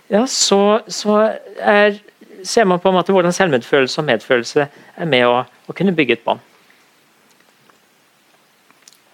ja, 0.09 0.25
så, 0.27 0.81
så 0.89 1.19
er, 1.59 1.99
ser 2.43 2.67
man 2.67 2.81
på 2.81 2.89
en 2.89 2.97
måte 2.97 3.13
hvordan 3.13 3.35
selvmedfølelse 3.35 4.01
og 4.01 4.07
medfølelse 4.09 4.67
er 4.97 5.09
med 5.09 5.27
å, 5.27 5.43
å 5.45 5.75
kunne 5.77 5.93
bygge 5.95 6.17
et 6.17 6.23
bånd. 6.25 6.41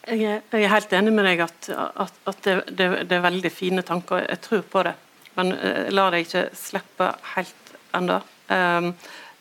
Jeg, 0.05 0.19
jeg 0.53 0.61
er, 0.61 0.69
helt 0.69 0.93
enig 0.93 1.11
med 1.17 1.25
deg 1.25 1.41
at, 1.47 1.67
at, 1.73 2.17
at 2.29 2.41
det, 2.45 2.55
det, 2.69 2.87
det, 3.09 3.17
er 3.17 3.25
veldig 3.25 3.51
fine 3.51 3.81
tanker. 3.85 4.21
Jeg 4.21 4.41
tror 4.43 4.61
på 4.69 4.83
det. 4.85 4.93
Men 5.35 5.49
uh, 5.57 5.87
la 5.89 6.11
deg 6.13 6.27
ikke 6.27 6.43
slippe 6.55 7.07
helt 7.33 7.73
ennå. 7.97 8.19
Um, 8.53 8.91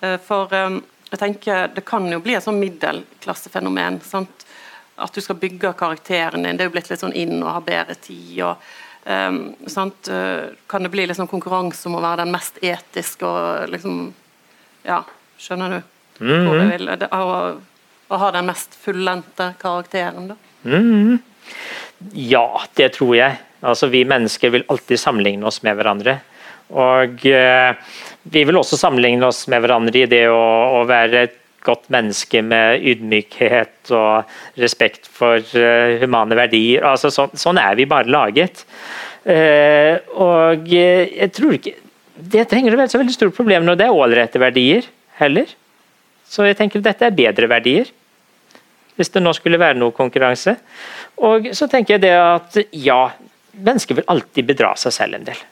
uh, 0.00 0.16
for 0.24 0.54
um, 0.56 0.80
jeg 1.14 1.22
tenker 1.22 1.68
Det 1.74 1.84
kan 1.86 2.06
jo 2.10 2.20
bli 2.22 2.34
et 2.36 2.44
sånn 2.44 2.60
middelklassefenomen. 2.60 4.00
Sant? 4.06 4.46
At 4.96 5.14
du 5.14 5.22
skal 5.24 5.38
bygge 5.40 5.74
karakteren 5.78 6.46
din. 6.46 6.56
Det 6.56 6.64
er 6.64 6.70
jo 6.70 6.74
blitt 6.76 6.90
litt 6.90 7.02
sånn 7.02 7.16
inn 7.18 7.40
og 7.42 7.52
ha 7.52 7.60
bedre 7.64 7.96
tid. 7.98 8.42
og 8.46 8.56
um? 9.04 9.54
Kan 10.70 10.86
det 10.86 10.92
bli 10.92 11.06
liksom 11.06 11.30
konkurranse 11.30 11.88
om 11.88 11.98
å 11.98 12.04
være 12.04 12.24
den 12.24 12.34
mest 12.34 12.60
etiske 12.62 13.26
og 13.26 13.70
liksom 13.74 14.12
Ja, 14.84 15.02
skjønner 15.38 15.70
du? 15.70 15.82
Mm 16.20 16.46
-hmm. 16.46 16.96
Det, 16.96 17.08
å, 17.12 17.56
å 18.08 18.16
ha 18.16 18.30
den 18.30 18.46
mest 18.46 18.74
fullendte 18.74 19.54
karakteren, 19.58 20.28
da? 20.28 20.36
Mm. 20.64 21.18
Ja, 22.12 22.62
det 22.74 22.92
tror 22.92 23.16
jeg. 23.16 23.36
Altså, 23.60 23.86
vi 23.86 24.04
mennesker 24.04 24.50
vil 24.50 24.64
alltid 24.68 25.00
sammenligne 25.00 25.46
oss 25.46 25.62
med 25.62 25.76
hverandre. 25.76 26.18
Og 26.68 27.26
eh, 27.26 27.76
vi 28.24 28.44
vil 28.48 28.56
også 28.56 28.78
sammenligne 28.80 29.28
oss 29.28 29.44
med 29.52 29.64
hverandre 29.64 30.04
i 30.04 30.10
det 30.10 30.26
å, 30.32 30.44
å 30.80 30.84
være 30.88 31.24
et 31.26 31.40
godt 31.64 31.88
menneske 31.92 32.42
med 32.44 32.84
ydmykhet 32.84 33.92
og 33.96 34.60
respekt 34.60 35.08
for 35.08 35.40
uh, 35.40 35.96
humane 36.00 36.36
verdier. 36.36 36.84
Altså, 36.88 37.10
så, 37.12 37.26
sånn 37.40 37.60
er 37.60 37.76
vi 37.78 37.88
bare 37.88 38.12
laget. 38.12 38.64
Uh, 39.24 39.96
og 40.20 40.68
jeg 40.68 41.30
tror 41.32 41.54
ikke 41.56 41.78
Det 42.14 42.42
trenger 42.46 42.74
å 42.74 42.78
være 42.78 42.92
så 42.92 42.98
veldig 43.00 43.14
stort 43.14 43.34
problem 43.34 43.64
når 43.64 43.78
det 43.80 43.86
er 43.88 43.96
ålreite 43.96 44.38
verdier 44.38 44.84
heller. 45.18 45.48
Så 46.30 46.44
jeg 46.46 46.54
tenker 46.58 46.78
at 46.78 46.90
dette 46.90 47.08
er 47.08 47.16
bedre 47.16 47.48
verdier. 47.50 47.88
Hvis 48.94 49.10
det 49.10 49.22
nå 49.24 49.32
skulle 49.34 49.58
være 49.58 49.80
noe 49.80 49.90
konkurranse. 49.96 50.54
Og 51.26 51.50
så 51.58 51.66
tenker 51.70 51.96
jeg 51.96 52.04
det 52.04 52.12
at 52.14 52.60
ja, 52.78 53.00
mennesker 53.56 53.98
vil 53.98 54.06
alltid 54.14 54.46
bedra 54.52 54.76
seg 54.78 54.94
selv 54.94 55.18
en 55.18 55.26
del. 55.26 55.42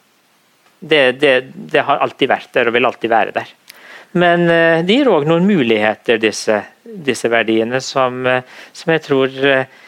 Det, 0.83 1.03
det, 1.23 1.35
det 1.55 1.85
har 1.87 2.03
alltid 2.03 2.31
vært 2.31 2.55
der 2.57 2.69
og 2.69 2.75
vil 2.75 2.89
alltid 2.89 3.13
være 3.13 3.35
der. 3.37 3.51
Men 4.13 4.45
uh, 4.51 4.85
det 4.85 4.99
gir 4.99 5.11
òg 5.13 5.27
noen 5.29 5.47
muligheter, 5.49 6.21
disse, 6.21 6.59
disse 6.85 7.31
verdiene, 7.33 7.81
som, 7.85 8.21
uh, 8.27 8.43
som, 8.77 8.93
jeg 8.93 9.05
tror 9.07 9.37
uh, 9.47 9.79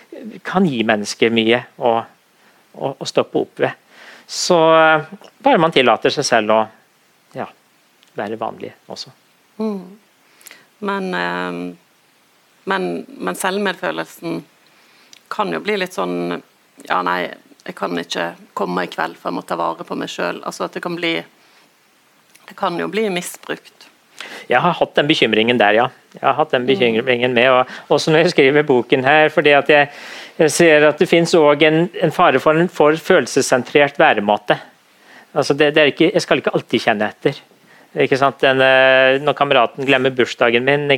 kan 0.47 0.65
gi 0.69 0.81
mennesker 0.87 1.33
mye 1.35 1.61
å, 1.77 1.93
å, 2.73 2.93
å 2.97 3.09
stoppe 3.09 3.43
opp 3.43 3.65
ved. 3.65 3.81
Så 4.25 4.57
bare 5.45 5.61
man 5.61 5.73
tillater 5.75 6.09
seg 6.15 6.25
selv 6.25 6.53
å 6.55 6.61
ja, 7.37 7.45
være 8.17 8.39
vanlig 8.41 8.71
også. 8.89 9.11
Mm. 9.61 9.83
Men, 10.89 11.11
men, 12.65 12.87
men, 13.05 13.37
selvmedfølelsen 13.37 14.39
kan 15.29 15.53
jo 15.53 15.61
bli 15.61 15.77
litt 15.83 15.93
sånn 15.97 16.39
Ja, 16.89 17.03
nei, 17.05 17.29
jeg 17.65 17.77
kan 17.79 17.97
ikke 17.99 18.27
komme 18.57 18.85
i 18.85 18.91
kveld, 18.93 19.17
for 19.17 19.31
jeg 19.31 19.39
må 19.39 19.45
ta 19.49 19.57
vare 19.57 19.87
på 19.89 19.97
meg 19.97 20.11
sjøl. 20.13 20.43
Altså 20.45 20.69
det 20.69 20.83
kan 20.85 20.97
Det 22.45 22.57
kan 22.57 22.79
jo 22.79 22.89
bli 22.89 23.09
misbrukt. 23.09 23.89
Jeg 24.49 24.61
har 24.61 24.73
hatt 24.73 24.95
den 24.95 25.09
bekymringen 25.09 25.59
der, 25.59 25.73
ja. 25.73 25.89
Jeg 26.13 26.23
har 26.23 26.35
hatt 26.35 26.51
den 26.51 26.67
bekymringen 26.67 27.33
med, 27.33 27.49
og 27.51 27.67
Også 27.89 28.11
når 28.11 28.19
jeg 28.19 28.31
skriver 28.31 28.63
boken 28.63 29.05
her. 29.05 29.29
fordi 29.29 29.51
at 29.51 29.69
jeg, 29.69 29.89
jeg 30.39 30.51
ser 30.51 30.89
at 30.89 30.99
det 30.99 31.09
finnes 31.09 31.35
òg 31.35 31.63
en, 31.63 31.89
en, 32.03 32.13
fare 32.13 32.39
for 32.39 32.53
en 32.53 32.69
for 32.69 32.97
følelsessentrert 32.97 33.99
væremåte. 33.99 34.59
Altså 35.35 35.55
det, 35.55 35.75
det 35.75 35.87
ikke, 35.87 36.13
jeg 36.13 36.23
skal 36.23 36.39
ikke 36.39 36.55
alltid 36.55 36.81
kjenne 36.81 37.09
etter. 37.09 37.41
Den, 37.95 38.61
eh, 38.61 39.21
når 39.23 39.33
kameraten 39.33 39.87
glemmer 39.87 40.11
bursdagen 40.11 40.65
min, 40.65 40.89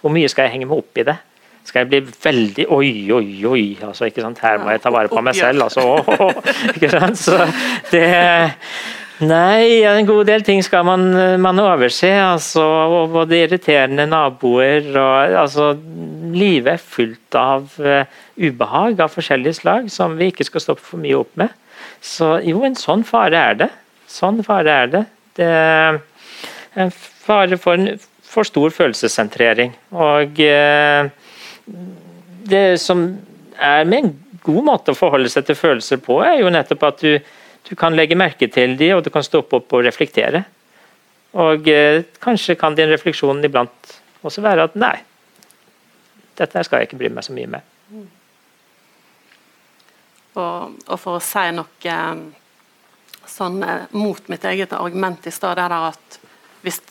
hvor 0.00 0.12
mye 0.12 0.28
skal 0.28 0.44
jeg 0.44 0.52
henge 0.52 0.66
meg 0.66 0.78
opp 0.78 0.98
i 0.98 1.02
det? 1.02 1.16
Skal 1.64 1.84
jeg 1.84 1.90
bli 1.92 2.00
veldig 2.24 2.66
Oi, 2.76 2.90
oi, 3.14 3.28
oi. 3.48 3.64
Altså, 3.84 4.08
ikke 4.08 4.24
sant? 4.24 4.42
Her 4.44 4.60
må 4.60 4.74
jeg 4.74 4.82
ta 4.84 4.92
vare 4.92 5.12
på 5.12 5.22
meg 5.24 5.36
selv. 5.38 5.64
Altså, 5.64 5.84
oh, 5.84 6.12
oh, 6.20 7.14
Så 7.18 7.40
det 7.92 8.04
Nei, 9.24 9.84
en 9.86 10.08
god 10.08 10.26
del 10.26 10.42
ting 10.42 10.58
skal 10.66 10.82
man, 10.86 11.04
man 11.40 11.60
overse. 11.62 12.10
Altså, 12.18 12.64
og 12.64 13.12
både 13.14 13.44
irriterende 13.44 14.08
naboer 14.10 14.90
og 14.90 15.36
altså, 15.44 15.72
Livet 16.34 16.72
er 16.72 16.82
fullt 16.82 17.36
av 17.38 17.76
uh, 17.78 18.02
ubehag 18.34 18.98
av 19.04 19.12
forskjellige 19.12 19.60
slag 19.60 19.84
som 19.94 20.16
vi 20.18 20.32
ikke 20.32 20.48
skal 20.48 20.64
stoppe 20.64 20.82
for 20.82 20.98
mye 20.98 21.20
opp 21.20 21.30
med. 21.38 21.52
Så 22.02 22.40
jo, 22.42 22.64
en 22.66 22.74
sånn 22.74 23.04
fare 23.06 23.38
er 23.52 23.60
det. 23.60 23.68
Sånn 24.10 24.42
fare 24.42 24.80
er 24.82 24.90
det. 24.90 25.04
Det 25.38 25.52
en 26.74 26.90
fare 26.90 27.58
for 27.60 27.78
en 27.78 28.02
for 28.34 28.46
stor 28.48 28.74
følelsessentrering. 28.74 29.76
Og 29.94 30.42
uh, 30.42 31.06
det 31.66 32.66
som 32.82 33.06
er 33.54 33.86
med 33.88 34.04
en 34.04 34.12
god 34.44 34.66
måte 34.66 34.92
å 34.92 34.98
forholde 34.98 35.30
seg 35.32 35.46
til 35.48 35.56
følelser 35.56 36.02
på, 36.04 36.18
er 36.24 36.42
jo 36.42 36.52
nettopp 36.52 36.86
at 36.90 37.02
du 37.04 37.18
du 37.68 37.72
kan 37.76 37.96
legge 37.96 38.16
merke 38.16 38.48
til 38.52 38.76
de, 38.76 38.90
og 38.94 39.04
du 39.04 39.10
kan 39.12 39.24
stoppe 39.24 39.56
opp 39.56 39.72
og 39.72 39.84
reflektere. 39.86 40.44
Og 41.40 41.68
eh, 41.70 42.04
kanskje 42.22 42.58
kan 42.60 42.76
din 42.76 42.92
refleksjon 42.92 43.40
iblant 43.46 43.94
også 44.24 44.44
være 44.44 44.68
at 44.68 44.76
nei, 44.78 44.96
dette 46.38 46.64
skal 46.66 46.82
jeg 46.82 46.90
ikke 46.90 47.00
bry 47.00 47.10
meg 47.14 47.26
så 47.26 47.34
mye 47.34 47.50
med. 47.56 47.70
Og, 50.34 50.76
og 50.90 50.98
for 50.98 51.16
å 51.16 51.24
si 51.24 51.46
noe 51.56 51.94
eh, 51.94 52.22
sånn 53.32 53.60
eh, 53.64 53.88
mot 53.96 54.28
mitt 54.28 54.44
eget 54.50 54.76
argument 54.76 55.26
i 55.26 55.32
stad, 55.32 55.62
er 55.62 55.76
at 55.78 56.20
hvis 56.64 56.82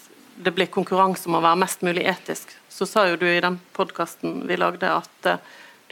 det 0.44 0.54
blir 0.56 0.72
konkurranse 0.72 1.30
om 1.30 1.38
å 1.40 1.44
være 1.44 1.62
mest 1.64 1.84
mulig 1.86 2.06
etisk, 2.10 2.52
så 2.70 2.88
sa 2.90 3.06
jo 3.10 3.20
du 3.22 3.28
i 3.30 3.42
den 3.44 3.60
podkasten 3.78 4.44
vi 4.50 4.58
lagde 4.60 4.90
at 4.90 5.30
uh, 5.30 5.40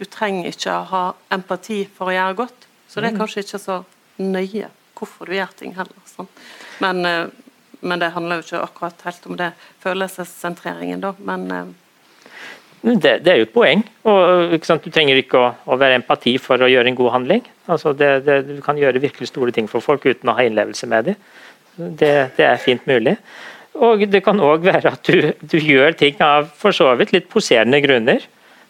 du 0.01 0.07
trenger 0.09 0.49
ikke 0.49 0.73
å 0.73 0.85
ha 0.89 1.01
empati 1.33 1.83
for 1.93 2.09
å 2.09 2.15
gjøre 2.15 2.37
godt. 2.39 2.67
Så 2.89 2.99
det 2.99 3.11
er 3.11 3.15
mm. 3.15 3.21
kanskje 3.21 3.43
ikke 3.45 3.61
så 3.61 3.81
nøye 4.21 4.71
hvorfor 4.97 5.29
du 5.29 5.35
gjør 5.37 5.53
ting 5.57 5.75
heller. 5.77 6.01
Sånn. 6.09 6.29
Men, 6.83 7.05
eh, 7.05 7.27
men, 7.81 8.01
det 8.01 8.11
handler 8.15 8.41
jo 8.41 8.47
ikke 8.47 8.63
akkurat 8.65 9.05
helt 9.07 9.29
om 9.29 9.37
det 9.39 9.51
følelsessentreringen, 9.83 11.03
da. 11.05 11.13
Men 11.21 11.45
eh, 11.53 11.69
det, 12.81 13.13
det, 13.21 13.31
er 13.31 13.39
jo 13.41 13.47
et 13.47 13.53
poeng. 13.53 13.85
Og, 14.09 14.57
Du 14.57 14.89
trenger 14.89 15.21
ikke 15.21 15.39
å, 15.39 15.53
å, 15.69 15.77
være 15.77 15.99
empati 16.01 16.35
for 16.41 16.61
å 16.61 16.69
gjøre 16.69 16.89
en 16.89 16.97
god 16.97 17.13
handling. 17.19 17.45
Altså 17.69 17.93
det, 17.93 18.11
det, 18.25 18.41
du 18.49 18.61
kan 18.65 18.77
gjøre 18.77 19.01
virkelig 19.03 19.29
store 19.29 19.53
ting 19.53 19.69
for 19.69 19.85
folk 19.85 20.05
uten 20.05 20.29
å 20.29 20.37
ha 20.37 20.45
innlevelse 20.45 20.89
med 20.89 21.11
dem. 21.11 21.21
Det, 21.77 22.13
det 22.37 22.45
er 22.45 22.61
fint 22.61 22.89
mulig. 22.89 23.15
Og 23.80 24.03
det 24.11 24.24
kan 24.24 24.39
òg 24.43 24.65
være 24.67 24.91
at 24.91 25.07
du, 25.07 25.32
du, 25.39 25.57
gjør 25.57 25.95
ting 25.97 26.19
av 26.22 26.49
for 26.59 26.76
så 26.76 26.89
vidt 26.99 27.13
litt 27.15 27.30
poserende 27.32 27.80
grunner, 27.84 28.26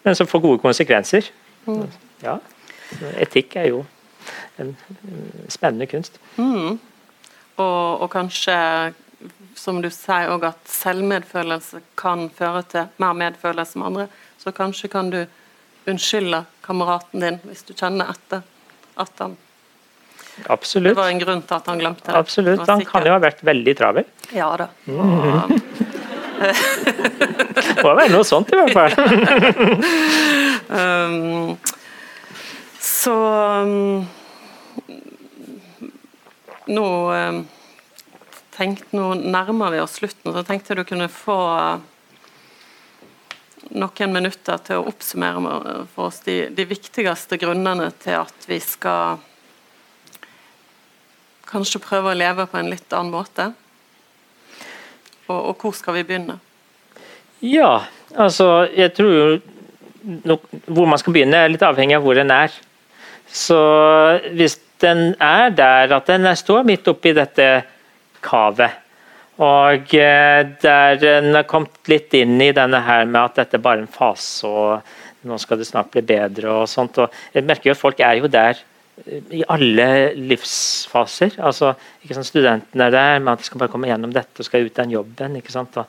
men 0.06 0.18
som 0.18 0.30
får 0.30 0.43
gode 0.43 0.62
konsekvenser. 0.62 1.32
Mm. 1.66 1.88
Ja, 2.22 2.38
Etikk 3.22 3.56
er 3.58 3.72
jo 3.72 3.84
en 4.62 4.76
spennende 5.49 5.88
kunst. 5.89 6.20
Mm. 6.38 6.78
Og, 7.58 8.02
og, 8.02 8.08
kanskje, 8.12 8.56
som 9.58 9.82
du 9.82 9.89
sier 9.93 10.32
òg, 10.34 10.45
at 10.52 10.70
selvmedfølelse 10.70 11.82
kan 11.99 12.28
føre 12.38 12.64
til 12.70 12.89
mer 13.02 13.18
medfølelse 13.18 13.80
med 13.80 13.88
andre. 13.91 14.08
Så 14.41 14.54
kanskje 14.56 14.89
kan 14.91 15.10
du 15.14 15.24
unnskylde 15.89 16.43
kameraten 16.66 17.24
din 17.24 17.39
hvis 17.45 17.66
du 17.66 17.74
kjenner 17.74 18.14
etter 18.14 18.45
at 19.02 19.24
han 19.24 19.38
Absolutt. 20.47 20.95
Det 20.95 21.01
var 21.01 21.11
en 21.11 21.21
grunn 21.21 21.41
til 21.45 21.57
at 21.57 21.67
han 21.69 21.82
glemte 21.82 22.07
det. 22.07 22.17
Absolutt. 22.17 22.63
Han 22.69 22.86
kan 22.88 23.05
jo 23.05 23.13
ha 23.13 23.19
vært 23.21 23.43
veldig 23.45 23.75
travel. 23.77 24.07
Ja 24.36 24.49
da. 24.59 24.69
Det 26.41 27.84
må 27.84 27.91
være 27.93 28.09
noe 28.09 28.25
sånt, 28.25 28.49
i 28.49 28.57
hvert 28.57 28.73
fall. 28.73 28.93
um, 30.82 31.57
så 32.82 33.15
um, 33.61 34.07
nå 36.71 36.88
eh, 37.13 37.41
tenkte 38.55 38.97
Nå 38.97 39.13
nærmer 39.21 39.73
vi 39.73 39.82
oss 39.84 39.99
slutten, 39.99 40.34
så 40.34 40.43
tenkte 40.47 40.73
jeg 40.73 40.82
du 40.82 40.89
kunne 40.89 41.09
få 41.11 41.39
noen 43.71 44.13
minutter 44.13 44.59
til 44.65 44.82
å 44.82 44.88
oppsummere 44.91 45.86
for 45.93 46.09
oss 46.09 46.19
de, 46.25 46.43
de 46.51 46.65
viktigste 46.67 47.38
grunnene 47.39 47.91
til 48.01 48.19
at 48.19 48.47
vi 48.49 48.59
skal 48.63 49.21
kanskje 51.52 51.84
prøve 51.84 52.12
å 52.12 52.18
leve 52.18 52.47
på 52.49 52.60
en 52.60 52.72
litt 52.72 52.95
annen 52.95 53.14
måte. 53.14 53.52
Og, 55.28 55.38
og 55.38 55.54
hvor 55.62 55.76
skal 55.78 55.99
vi 55.99 56.06
begynne? 56.08 56.39
Ja, 57.45 57.86
altså 58.16 58.68
jeg 58.76 58.93
tror 58.97 59.14
jo 59.16 59.26
hvor 60.66 60.89
man 60.89 60.97
skal 60.97 61.14
begynne 61.14 61.38
er 61.43 61.52
litt 61.54 61.66
avhengig 61.66 61.97
av 61.97 62.06
hvor 62.06 62.18
en 62.18 62.34
er. 62.34 62.54
Så 63.32 63.58
hvis 64.34 64.58
den 64.82 65.12
er 65.22 65.52
der, 65.54 65.93
at 65.93 66.10
den 66.10 66.26
står 66.36 66.66
midt 66.68 66.89
oppi 66.89 67.14
dette 67.14 67.49
kavet. 68.26 68.80
Og 69.41 69.93
eh, 69.97 70.41
der 70.62 70.97
den 71.02 71.32
har 71.38 71.47
kommet 71.49 71.89
litt 71.89 72.14
inn 72.18 72.36
i 72.41 72.52
denne 72.54 72.82
her 72.86 73.08
med 73.10 73.22
at 73.24 73.39
dette 73.41 73.58
er 73.58 73.64
bare 73.64 73.86
en 73.86 73.89
fase, 73.89 74.49
og 74.49 75.26
nå 75.30 75.38
skal 75.41 75.62
det 75.62 75.70
snart 75.70 75.91
bli 75.93 76.04
bedre 76.06 76.52
og 76.62 76.70
sånt. 76.70 76.99
Og 77.02 77.14
jeg 77.34 77.45
merker 77.47 77.72
jo 77.72 77.78
at 77.78 77.82
folk 77.82 78.02
er 78.06 78.20
jo 78.20 78.30
der 78.30 78.60
i 79.32 79.42
alle 79.50 79.86
livsfaser. 80.14 81.38
altså 81.42 81.72
sant, 82.12 82.28
Studentene 82.28 82.86
er 82.86 82.94
der, 82.94 83.20
men 83.20 83.32
at 83.34 83.39
de 83.42 83.48
skal 83.48 83.62
bare 83.62 83.72
komme 83.72 83.88
gjennom 83.89 84.12
dette 84.14 84.44
og 84.44 84.46
skal 84.46 84.68
ut 84.68 84.76
den 84.78 84.92
jobben. 84.94 85.38
ikke 85.39 85.54
sant, 85.54 85.78
og 85.78 85.86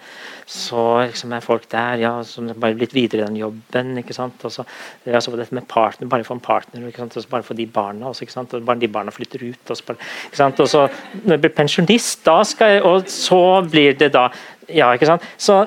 Så 0.47 1.07
liksom 1.09 1.33
er 1.33 1.41
folk 1.45 1.69
der 1.71 2.01
ja, 2.03 2.13
som 2.23 2.49
bare 2.49 2.75
blitt 2.75 2.95
videre 2.95 3.23
i 3.23 3.27
den 3.27 3.37
jobben. 3.37 3.99
ikke 3.99 4.15
sant, 4.15 4.45
og 4.45 4.53
så, 4.53 4.65
ja, 5.05 5.21
så 5.21 5.35
dette 5.37 5.55
med 5.55 5.69
partner, 5.69 6.09
Bare 6.09 6.25
få 6.25 6.35
en 6.35 6.41
partner, 6.41 6.87
ikke 6.89 7.03
sant, 7.05 7.17
og 7.17 7.23
så 7.23 7.29
bare 7.29 7.43
få 7.43 7.55
de 7.55 7.67
barna 7.67 8.09
også. 8.09 8.23
ikke 8.23 8.33
sant, 8.33 8.55
og 8.55 8.65
Bare 8.65 8.81
de 8.81 8.89
barna 8.89 9.11
flytter 9.11 9.45
ut. 9.49 9.71
og 9.71 9.77
bare, 9.87 9.99
ikke 10.27 10.37
sant, 10.37 10.61
og 10.61 10.69
så 10.69 10.89
Når 11.25 11.35
jeg 11.37 11.41
blir 11.41 11.57
pensjonist, 11.57 12.25
da 12.25 12.43
skal 12.45 12.71
jeg, 12.71 12.83
og 12.83 13.09
så 13.09 13.69
blir 13.71 13.99
det 13.99 14.13
da 14.13 14.31
Ja, 14.69 14.93
ikke 14.93 15.07
sant. 15.07 15.23
Så 15.37 15.67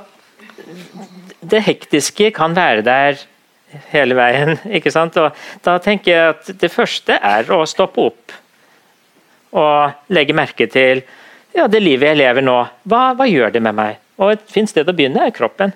det 1.45 1.61
hektiske 1.61 2.31
kan 2.31 2.55
være 2.55 2.81
der 2.81 3.19
hele 3.91 4.17
veien. 4.17 4.55
ikke 4.77 4.93
sant? 4.93 5.17
Og 5.21 5.35
da 5.65 5.77
tenker 5.83 6.11
jeg 6.11 6.33
at 6.35 6.51
det 6.61 6.71
første 6.73 7.19
er 7.19 7.51
å 7.53 7.63
stoppe 7.69 8.09
opp 8.09 8.35
og 9.55 10.11
legge 10.11 10.35
merke 10.35 10.67
til 10.67 11.03
ja, 11.55 11.69
det 11.71 11.79
livet 11.79 12.09
jeg 12.09 12.19
lever 12.19 12.43
nå. 12.43 12.57
Hva, 12.83 13.13
hva 13.15 13.27
gjør 13.29 13.53
det 13.55 13.61
med 13.63 13.77
meg? 13.77 13.99
Og 14.19 14.33
Et 14.35 14.49
fint 14.51 14.69
sted 14.69 14.87
å 14.87 14.95
begynne 14.95 15.23
er 15.23 15.35
kroppen. 15.35 15.71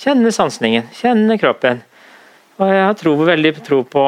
Kjenne 0.00 0.32
sansningen, 0.32 0.88
kjenne 0.96 1.36
kroppen. 1.40 1.82
Og 2.56 2.70
jeg 2.70 2.84
har 2.86 2.96
tro, 2.98 3.12
veldig 3.26 3.52
tro 3.66 3.82
på 3.84 4.04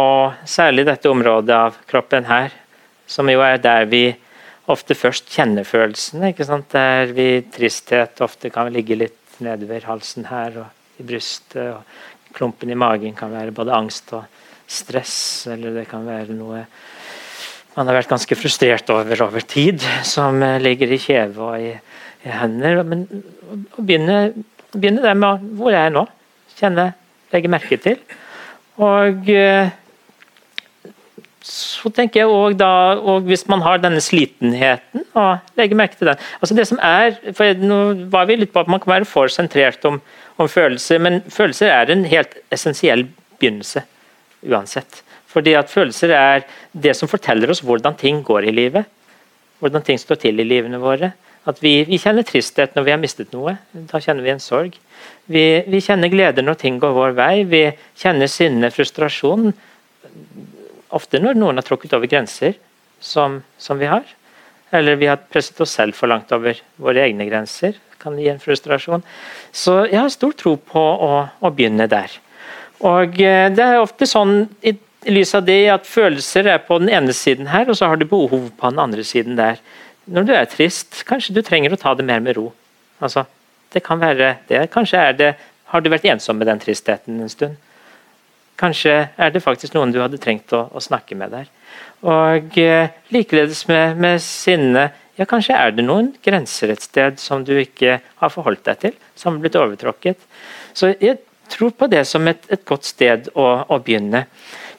særlig 0.48 0.86
dette 0.86 1.10
området 1.10 1.54
av 1.56 1.76
kroppen 1.90 2.28
her, 2.30 2.54
som 3.06 3.28
jo 3.30 3.42
er 3.44 3.58
der 3.62 3.88
vi 3.90 4.04
ofte 4.70 4.96
først 4.98 5.28
kjenner 5.30 5.66
følelsene. 5.66 6.32
ikke 6.32 6.46
sant? 6.46 6.70
Der 6.72 7.12
vi 7.14 7.42
tristhet 7.54 8.20
ofte 8.24 8.50
kan 8.54 8.70
ligge 8.72 8.98
litt 8.98 9.40
nedover 9.44 9.84
halsen 9.90 10.28
her 10.30 10.62
og 10.62 11.00
i 11.02 11.06
brystet. 11.06 11.74
og 11.74 11.82
Klumpen 12.36 12.70
i 12.72 12.78
magen 12.78 13.16
kan 13.16 13.32
være 13.32 13.54
både 13.56 13.74
angst 13.74 14.12
og 14.16 14.26
stress, 14.66 15.16
eller 15.52 15.74
det 15.80 15.86
kan 15.88 16.04
være 16.06 16.36
noe 16.36 16.64
man 17.76 17.90
har 17.90 17.98
vært 17.98 18.08
ganske 18.08 18.36
frustrert 18.38 18.88
over 18.88 19.20
over 19.26 19.44
tid, 19.44 19.82
som 20.00 20.40
ligger 20.64 20.94
i 20.94 21.00
kjeve 21.00 21.42
og 21.44 21.60
i, 21.60 21.74
i 22.24 22.30
hender. 22.32 22.80
Men 22.88 23.02
å 23.76 23.82
begynne, 23.84 24.20
begynne 24.72 25.04
der 25.04 25.18
med 25.20 25.44
hvor 25.58 25.74
jeg 25.74 25.90
er 25.90 25.92
nå. 25.92 26.06
Kjenne, 26.56 26.86
legge 27.34 27.50
merke 27.52 27.76
til. 27.84 28.00
Og 28.80 29.28
eh, 29.28 29.68
så 31.46 31.92
tenker 31.94 32.22
jeg 32.22 32.32
også 32.32 32.58
da, 32.58 32.72
og 32.96 33.28
Hvis 33.28 33.44
man 33.48 33.62
har 33.62 33.78
denne 33.78 34.00
slitenheten, 34.00 35.04
og 35.12 35.60
legge 35.60 35.76
merke 35.78 36.00
til 36.00 36.10
den. 36.10 36.22
Altså 36.40 36.56
det 36.56 36.66
som 36.72 36.80
er, 36.82 37.14
for 37.36 37.60
Nå 37.60 38.08
var 38.12 38.26
vi 38.30 38.40
litt 38.40 38.56
på 38.56 38.64
at 38.64 38.72
man 38.72 38.80
kan 38.80 38.96
være 38.96 39.08
for 39.08 39.28
sentrert 39.32 39.84
om, 39.84 40.00
om 40.36 40.48
følelser, 40.48 41.00
men 41.00 41.22
følelser 41.32 41.72
er 41.72 41.92
en 41.92 42.04
helt 42.08 42.36
essensiell 42.52 43.06
begynnelse 43.40 43.82
uansett. 44.46 45.02
Fordi 45.36 45.52
at 45.58 45.68
Følelser 45.72 46.12
er 46.16 46.44
det 46.72 46.94
som 46.96 47.10
forteller 47.10 47.50
oss 47.52 47.60
hvordan 47.64 47.96
ting 47.98 48.22
går 48.24 48.48
i 48.48 48.54
livet. 48.54 48.86
Hvordan 49.60 49.84
ting 49.84 50.00
står 50.00 50.20
til 50.22 50.40
i 50.40 50.46
livene 50.46 50.80
våre. 50.80 51.12
At 51.46 51.60
vi, 51.62 51.84
vi 51.86 51.98
kjenner 52.00 52.24
tristhet 52.26 52.74
når 52.74 52.86
vi 52.86 52.94
har 52.94 53.00
mistet 53.02 53.34
noe. 53.36 53.56
Da 53.90 54.00
kjenner 54.02 54.24
vi 54.24 54.32
en 54.32 54.42
sorg. 54.42 54.78
Vi, 55.30 55.44
vi 55.68 55.82
kjenner 55.84 56.12
glede 56.12 56.44
når 56.44 56.58
ting 56.62 56.80
går 56.82 56.94
vår 56.96 57.16
vei. 57.18 57.34
Vi 57.48 57.62
kjenner 57.98 58.30
sinne, 58.32 58.72
frustrasjon. 58.74 59.52
Ofte 60.96 61.20
når 61.20 61.38
noen 61.38 61.60
har 61.60 61.66
tråkket 61.66 61.94
over 61.98 62.10
grenser, 62.10 62.56
som, 63.02 63.42
som 63.60 63.78
vi 63.78 63.90
har. 63.90 64.08
Eller 64.74 64.98
vi 64.98 65.08
har 65.10 65.20
presset 65.30 65.60
oss 65.62 65.76
selv 65.78 65.94
for 65.94 66.10
langt 66.10 66.32
over 66.34 66.58
våre 66.82 67.04
egne 67.06 67.28
grenser. 67.28 67.76
kan 67.98 68.18
gi 68.18 68.28
en 68.28 68.38
frustrasjon. 68.38 69.02
Så 69.52 69.86
jeg 69.86 69.98
har 69.98 70.10
stor 70.12 70.32
tro 70.32 70.56
på 70.56 70.80
å, 70.80 71.26
å 71.40 71.50
begynne 71.50 71.88
der. 71.90 72.12
Og 72.84 73.16
eh, 73.20 73.48
Det 73.50 73.64
er 73.64 73.80
ofte 73.80 74.06
sånn 74.06 74.48
i, 74.62 74.76
lys 75.10 75.34
av 75.34 75.46
det 75.46 75.58
at 75.72 75.88
følelser 75.88 76.46
er 76.52 76.60
på 76.62 76.78
den 76.82 76.90
ene 76.92 77.14
siden 77.16 77.48
her, 77.50 77.68
og 77.70 77.78
så 77.78 77.88
har 77.90 77.96
du 77.96 78.06
behov 78.06 78.50
på 78.58 78.70
den 78.70 78.82
andre 78.82 79.04
siden 79.06 79.38
der. 79.38 79.58
Når 80.06 80.26
du 80.26 80.32
er 80.36 80.46
trist, 80.50 81.02
kanskje 81.08 81.34
du 81.34 81.42
trenger 81.42 81.74
å 81.74 81.80
ta 81.80 81.94
det 81.94 82.06
mer 82.06 82.20
med 82.22 82.36
ro. 82.36 82.52
Altså, 83.02 83.24
det 83.74 83.82
kan 83.86 84.00
være 84.00 84.36
det. 84.48 84.68
Kanskje 84.74 85.12
det 85.18 85.34
Har 85.66 85.80
du 85.82 85.88
vært 85.90 86.04
ensom 86.06 86.36
med 86.38 86.46
den 86.46 86.60
tristheten 86.62 87.18
en 87.20 87.28
stund? 87.28 87.56
Kanskje 88.60 88.94
er 89.16 89.32
det 89.32 89.44
faktisk 89.44 89.76
noen 89.76 89.92
du 89.92 90.00
hadde 90.00 90.20
trengt 90.22 90.52
å, 90.56 90.66
å 90.72 90.82
snakke 90.82 91.18
med 91.18 91.34
der. 91.34 91.50
Og 92.06 92.58
eh, 92.60 92.92
Likeledes 93.12 93.66
med, 93.68 93.98
med 94.00 94.22
sinne. 94.24 94.88
Ja, 95.16 95.26
kanskje 95.28 95.56
er 95.56 95.72
det 95.76 95.84
noen 95.84 96.12
grenser 96.24 96.72
et 96.72 96.84
sted 96.84 97.20
som 97.20 97.44
du 97.44 97.54
ikke 97.56 97.98
har 98.20 98.32
forholdt 98.32 98.66
deg 98.68 98.82
til, 98.82 98.98
som 99.16 99.36
har 99.36 99.44
blitt 99.44 99.58
overtråkket. 99.60 100.20
Så 100.76 100.92
jeg 101.00 101.18
tror 101.52 101.72
på 101.78 101.88
det 101.90 102.04
som 102.08 102.26
et, 102.28 102.42
et 102.52 102.64
godt 102.68 102.88
sted 102.88 103.30
å, 103.34 103.48
å 103.68 103.78
begynne. 103.82 104.26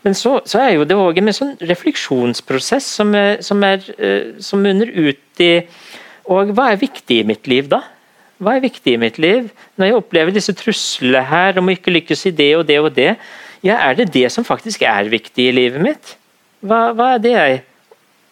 Men 0.06 0.16
så, 0.16 0.38
så, 0.46 0.62
er 0.62 0.76
jo 0.76 0.86
det 0.88 0.98
òg 0.98 1.20
en 1.20 1.34
sånn 1.36 1.56
refleksjonsprosess 1.68 2.88
som, 3.00 3.14
er, 3.18 3.42
som, 3.46 3.64
er, 3.66 3.84
uh, 3.98 4.38
som 4.44 4.62
munner 4.64 4.92
ut 4.94 5.42
i 5.44 5.52
Og 6.28 6.52
hva 6.56 6.72
er 6.72 6.82
viktig 6.82 7.22
i 7.22 7.26
mitt 7.28 7.48
liv, 7.50 7.70
da? 7.72 7.82
Hva 8.38 8.58
er 8.58 8.64
viktig 8.68 8.94
i 8.94 9.02
mitt 9.02 9.18
liv? 9.18 9.50
Når 9.80 9.90
jeg 9.90 9.98
opplever 9.98 10.36
disse 10.36 10.54
truslene 10.58 11.24
her 11.26 11.58
om 11.58 11.70
å 11.70 11.74
ikke 11.74 11.94
lykkes 11.96 12.28
i 12.30 12.34
det 12.36 12.52
og 12.60 12.68
det 12.70 12.78
og 12.84 12.92
det, 12.94 13.14
ja, 13.66 13.78
er 13.78 13.98
det 13.98 14.12
det 14.14 14.28
som 14.34 14.46
faktisk 14.46 14.84
er 14.86 15.10
viktig 15.12 15.50
i 15.50 15.56
livet 15.56 15.82
mitt? 15.84 16.14
Hva, 16.66 16.92
hva 16.98 17.14
er 17.16 17.24
det 17.24 17.34
jeg 17.34 17.64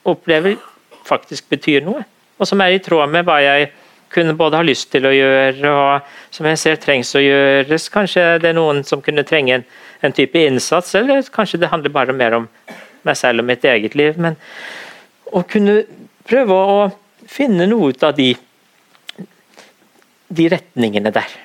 opplever 0.06 0.60
faktisk 1.06 1.50
betyr 1.50 1.86
noe? 1.86 2.06
Og 2.40 2.50
som 2.50 2.62
er 2.62 2.76
i 2.76 2.84
tråd 2.84 3.12
med 3.12 3.26
hva 3.28 3.40
jeg 3.44 3.72
kunne 4.16 4.36
både 4.38 4.60
ha 4.60 4.66
lyst 4.66 4.92
til 4.94 5.08
å 5.08 5.14
gjøre, 5.14 5.72
og 5.72 6.34
som 6.36 6.48
jeg 6.48 6.60
ser 6.62 6.80
trengs 6.82 7.12
å 7.18 7.24
gjøres. 7.24 7.90
Kanskje 7.92 8.26
det 8.42 8.52
er 8.52 8.58
noen 8.58 8.84
som 8.88 9.02
kunne 9.04 9.26
trenge 9.28 9.58
en, 9.58 9.66
en 10.06 10.16
type 10.16 10.40
innsats, 10.40 10.94
eller 11.00 11.26
kanskje 11.34 11.60
det 11.64 11.72
handler 11.72 11.94
bare 11.96 12.16
mer 12.16 12.38
om 12.40 12.50
meg 13.06 13.20
selv 13.20 13.44
og 13.44 13.50
mitt 13.50 13.66
eget 13.68 13.98
liv. 13.98 14.20
Men 14.22 14.38
å 15.36 15.44
kunne 15.50 15.82
prøve 16.28 16.56
å 16.56 16.78
finne 17.30 17.68
noe 17.70 17.92
ut 17.92 18.06
av 18.06 18.16
de, 18.18 18.32
de 20.28 20.48
retningene 20.54 21.12
der. 21.16 21.36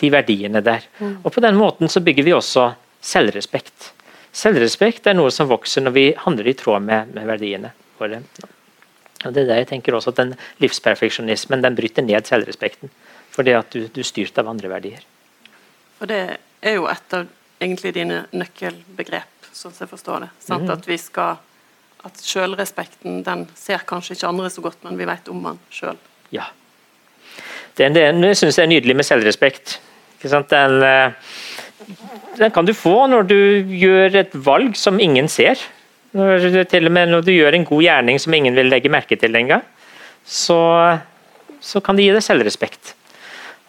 De 0.00 0.10
verdiene 0.10 0.62
der. 0.64 0.86
Mm. 0.98 1.18
Og 1.22 1.30
På 1.34 1.42
den 1.44 1.58
måten 1.58 1.90
så 1.92 2.02
bygger 2.02 2.26
vi 2.26 2.34
også 2.34 2.70
selvrespekt. 3.02 3.92
Selvrespekt 4.32 5.06
er 5.10 5.16
noe 5.18 5.30
som 5.34 5.50
vokser 5.50 5.84
når 5.84 5.94
vi 5.96 6.06
handler 6.24 6.48
i 6.48 6.56
tråd 6.56 6.84
med, 6.86 7.12
med 7.12 7.28
verdiene 7.28 7.72
våre. 7.98 8.22
Og 9.22 9.34
det 9.34 9.44
er 9.44 9.50
der 9.50 9.60
jeg 9.60 9.70
tenker 9.74 9.94
også 9.94 10.14
at 10.14 10.22
den 10.22 10.32
Livsperfeksjonismen 10.62 11.62
den 11.62 11.76
bryter 11.78 12.06
ned 12.06 12.26
selvrespekten. 12.26 12.90
Fordi 13.32 13.54
at 13.56 13.70
du, 13.72 13.86
du 13.92 14.00
er 14.02 14.08
styrt 14.08 14.38
av 14.40 14.48
andre 14.50 14.70
verdier. 14.72 15.04
Og 16.00 16.08
Det 16.10 16.22
er 16.62 16.74
jo 16.76 16.88
et 16.90 17.14
av 17.16 17.28
egentlig 17.62 17.92
dine 17.94 18.24
nøkkelbegrep, 18.34 19.46
sånn 19.52 19.74
som 19.74 19.84
jeg 19.84 19.92
forstår 19.92 20.24
det. 20.24 20.30
Mm. 20.50 20.70
At 20.74 20.88
vi 20.88 20.98
skal 20.98 21.38
at 22.02 22.18
selvrespekten 22.18 23.20
den 23.22 23.44
ser 23.54 23.84
kanskje 23.86 24.16
ikke 24.16 24.30
andre 24.32 24.50
så 24.50 24.64
godt, 24.64 24.80
men 24.82 24.98
vi 24.98 25.06
vet 25.06 25.28
om 25.30 25.44
den 25.44 25.60
sjøl. 25.70 25.98
Ja. 26.34 26.48
Det, 27.76 27.92
det, 27.94 28.08
det 28.18 28.32
syns 28.38 28.58
jeg 28.58 28.66
er 28.66 28.72
nydelig 28.72 28.96
med 28.98 29.06
selvrespekt. 29.06 29.78
Den, 30.22 30.82
eh, 30.86 31.14
den 32.38 32.52
kan 32.54 32.66
du 32.66 32.74
få 32.76 33.06
når 33.10 33.28
du 33.28 33.38
gjør 33.78 34.18
et 34.22 34.34
valg 34.34 34.76
som 34.78 35.00
ingen 35.00 35.28
ser. 35.30 35.60
Når, 36.12 36.64
til 36.68 36.88
og 36.88 36.92
med 36.92 37.08
når 37.08 37.24
du 37.24 37.32
gjør 37.32 37.56
en 37.56 37.64
god 37.68 37.82
gjerning 37.86 38.18
som 38.20 38.34
ingen 38.36 38.56
vil 38.56 38.68
legge 38.68 38.92
merke 38.92 39.16
til 39.16 39.36
engang, 39.36 39.62
så, 40.24 40.58
så 41.60 41.80
kan 41.80 41.96
det 41.96 42.04
gi 42.06 42.12
deg 42.12 42.24
selvrespekt. 42.24 42.94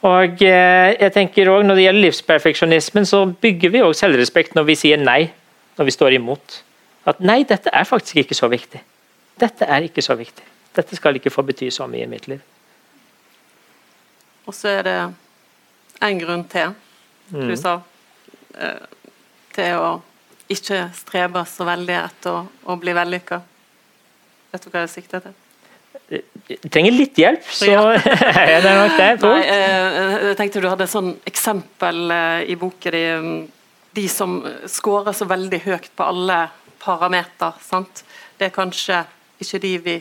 Og 0.04 0.42
eh, 0.44 0.90
jeg 1.00 1.14
tenker 1.16 1.50
også, 1.50 1.68
Når 1.68 1.76
det 1.76 1.84
gjelder 1.86 2.06
livsperfeksjonismen, 2.06 3.06
så 3.08 3.26
bygger 3.26 3.72
vi 3.72 3.82
også 3.82 4.06
selvrespekt 4.06 4.56
når 4.56 4.68
vi 4.68 4.76
sier 4.76 5.00
nei, 5.00 5.32
når 5.78 5.88
vi 5.88 5.96
står 5.96 6.18
imot. 6.18 6.58
At 7.08 7.20
nei, 7.24 7.44
dette 7.48 7.72
er 7.72 7.88
faktisk 7.88 8.20
ikke 8.24 8.36
så 8.36 8.50
viktig. 8.52 8.82
Dette 9.40 9.66
er 9.66 9.88
ikke 9.88 10.04
så 10.04 10.16
viktig. 10.20 10.44
Dette 10.76 10.96
skal 10.98 11.16
ikke 11.16 11.32
få 11.32 11.46
bety 11.48 11.70
så 11.72 11.88
mye 11.88 12.04
i 12.04 12.10
mitt 12.10 12.28
liv. 12.28 12.42
Og 14.44 14.56
så 14.56 14.76
er 14.80 14.84
det 14.84 14.98
en 16.04 16.20
grunn 16.20 16.44
til, 16.52 16.74
du 17.32 17.54
mm. 17.54 17.56
sa, 17.60 17.78
til 19.54 19.78
å 19.80 19.94
ikke 20.54 20.90
strebe 20.98 21.46
så 21.50 21.66
veldig 21.68 21.96
etter 21.98 22.36
å, 22.36 22.44
å 22.70 22.78
bli 22.80 22.94
vellykka? 22.96 23.40
Vet 24.54 24.66
du 24.66 24.70
hva 24.74 24.84
jeg 24.84 24.94
sikter 24.94 25.24
til? 25.24 25.40
Jeg 26.14 26.70
trenger 26.70 26.94
litt 26.94 27.18
hjelp, 27.18 27.46
så 27.48 27.72
er 27.96 28.60
det 28.62 28.74
nok 28.78 28.96
det. 29.00 29.10
Nei, 29.24 29.42
eh, 29.50 30.16
jeg 30.30 30.38
tenkte 30.38 30.62
du 30.62 30.70
hadde 30.70 30.86
et 30.86 30.94
sånn 30.94 31.14
eksempel 31.30 32.14
eh, 32.14 32.40
i 32.54 32.58
boken 32.60 32.98
di. 32.98 33.04
De 33.94 34.08
som 34.10 34.40
scorer 34.66 35.14
så 35.14 35.28
veldig 35.30 35.60
høyt 35.68 35.92
på 35.94 36.06
alle 36.06 36.48
parameter. 36.82 37.60
Sant? 37.62 38.02
Det 38.40 38.48
er 38.48 38.56
kanskje 38.56 39.04
ikke 39.42 39.60
de 39.62 39.74
vi 39.86 39.96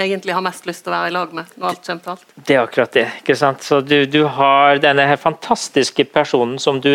egentlig 0.00 0.32
har 0.32 0.44
mest 0.44 0.64
lyst 0.64 0.86
til 0.86 0.92
å 0.92 0.96
være 0.96 1.10
i 1.10 1.14
lag 1.14 1.34
med. 1.36 1.50
når 1.56 1.68
alt 1.68 1.82
kommer 1.84 2.04
til 2.04 2.12
alt. 2.14 2.32
Det 2.48 2.56
er 2.56 2.62
akkurat 2.62 2.94
det. 2.96 3.06
ikke 3.20 3.36
sant? 3.36 3.66
Så 3.66 3.82
du, 3.84 3.98
du 4.08 4.22
har 4.38 4.80
denne 4.80 5.04
fantastiske 5.20 6.08
personen 6.14 6.56
som 6.62 6.80
du 6.80 6.94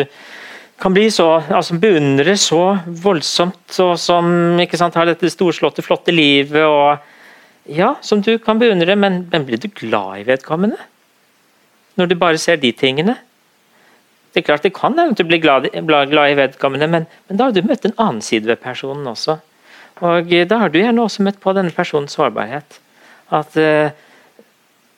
kan 0.83 0.93
bli 0.95 1.07
så, 1.11 1.27
altså 1.47 1.77
beundre 1.79 2.35
så 2.39 2.61
voldsomt, 3.03 3.75
og 3.79 3.93
som 4.01 4.25
sant, 4.75 4.97
har 4.99 5.07
dette 5.07 5.31
storslåtte, 5.31 5.83
flotte 5.85 6.11
livet. 6.11 6.59
og 6.59 7.71
ja, 7.71 7.93
Som 8.03 8.21
du 8.21 8.35
kan 8.43 8.59
beundre, 8.59 8.97
men, 8.99 9.23
men 9.31 9.45
blir 9.47 9.61
du 9.63 9.69
glad 9.71 10.19
i 10.19 10.25
vedkommende? 10.27 10.79
Når 11.95 12.09
du 12.09 12.15
bare 12.19 12.41
ser 12.41 12.59
de 12.59 12.73
tingene? 12.75 13.15
Det 14.33 14.41
er 14.41 14.47
klart 14.49 14.65
det 14.65 14.73
kan 14.75 14.97
eventuelt 14.97 15.29
bli 15.29 15.39
glad, 15.39 15.69
glad 15.87 16.31
i 16.33 16.37
vedkommende, 16.41 16.89
men, 16.89 17.07
men, 17.29 17.37
da 17.37 17.47
har 17.47 17.55
du 17.55 17.63
møtt 17.63 17.85
en 17.85 17.95
annen 18.01 18.23
side 18.25 18.49
ved 18.49 18.59
personen 18.59 19.07
også. 19.07 19.37
Og 20.03 20.31
Da 20.49 20.57
har 20.57 20.73
du 20.73 20.79
gjerne 20.81 21.05
også 21.05 21.23
møtt 21.23 21.39
på 21.39 21.53
denne 21.53 21.71
personens 21.71 22.17
sårbarhet. 22.17 22.79
At 23.31 23.55
uh, 23.55 23.93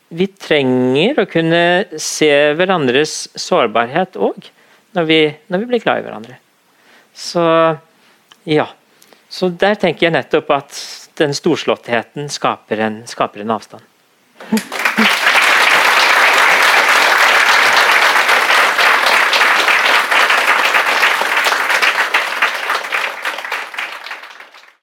vi 0.10 0.32
trenger 0.40 1.20
å 1.20 1.30
kunne 1.30 1.64
se 2.00 2.32
hverandres 2.56 3.26
sårbarhet 3.36 4.16
òg 4.16 4.55
når 4.96 5.08
vi, 5.10 5.20
når 5.52 5.62
vi 5.62 5.70
blir 5.70 5.84
glad 5.84 6.02
i 6.02 6.06
hverandre. 6.08 6.38
Så 7.16 7.43
ja. 8.50 8.68
Så 9.30 9.50
der 9.50 9.76
tenker 9.80 10.08
jeg 10.08 10.16
nettopp 10.16 10.52
at 10.56 10.80
den 11.20 11.34
storslåttheten 11.36 12.30
skaper 12.32 12.84
en, 12.86 13.02
skaper 13.10 13.43
en 13.43 13.56
avstand. 13.56 13.84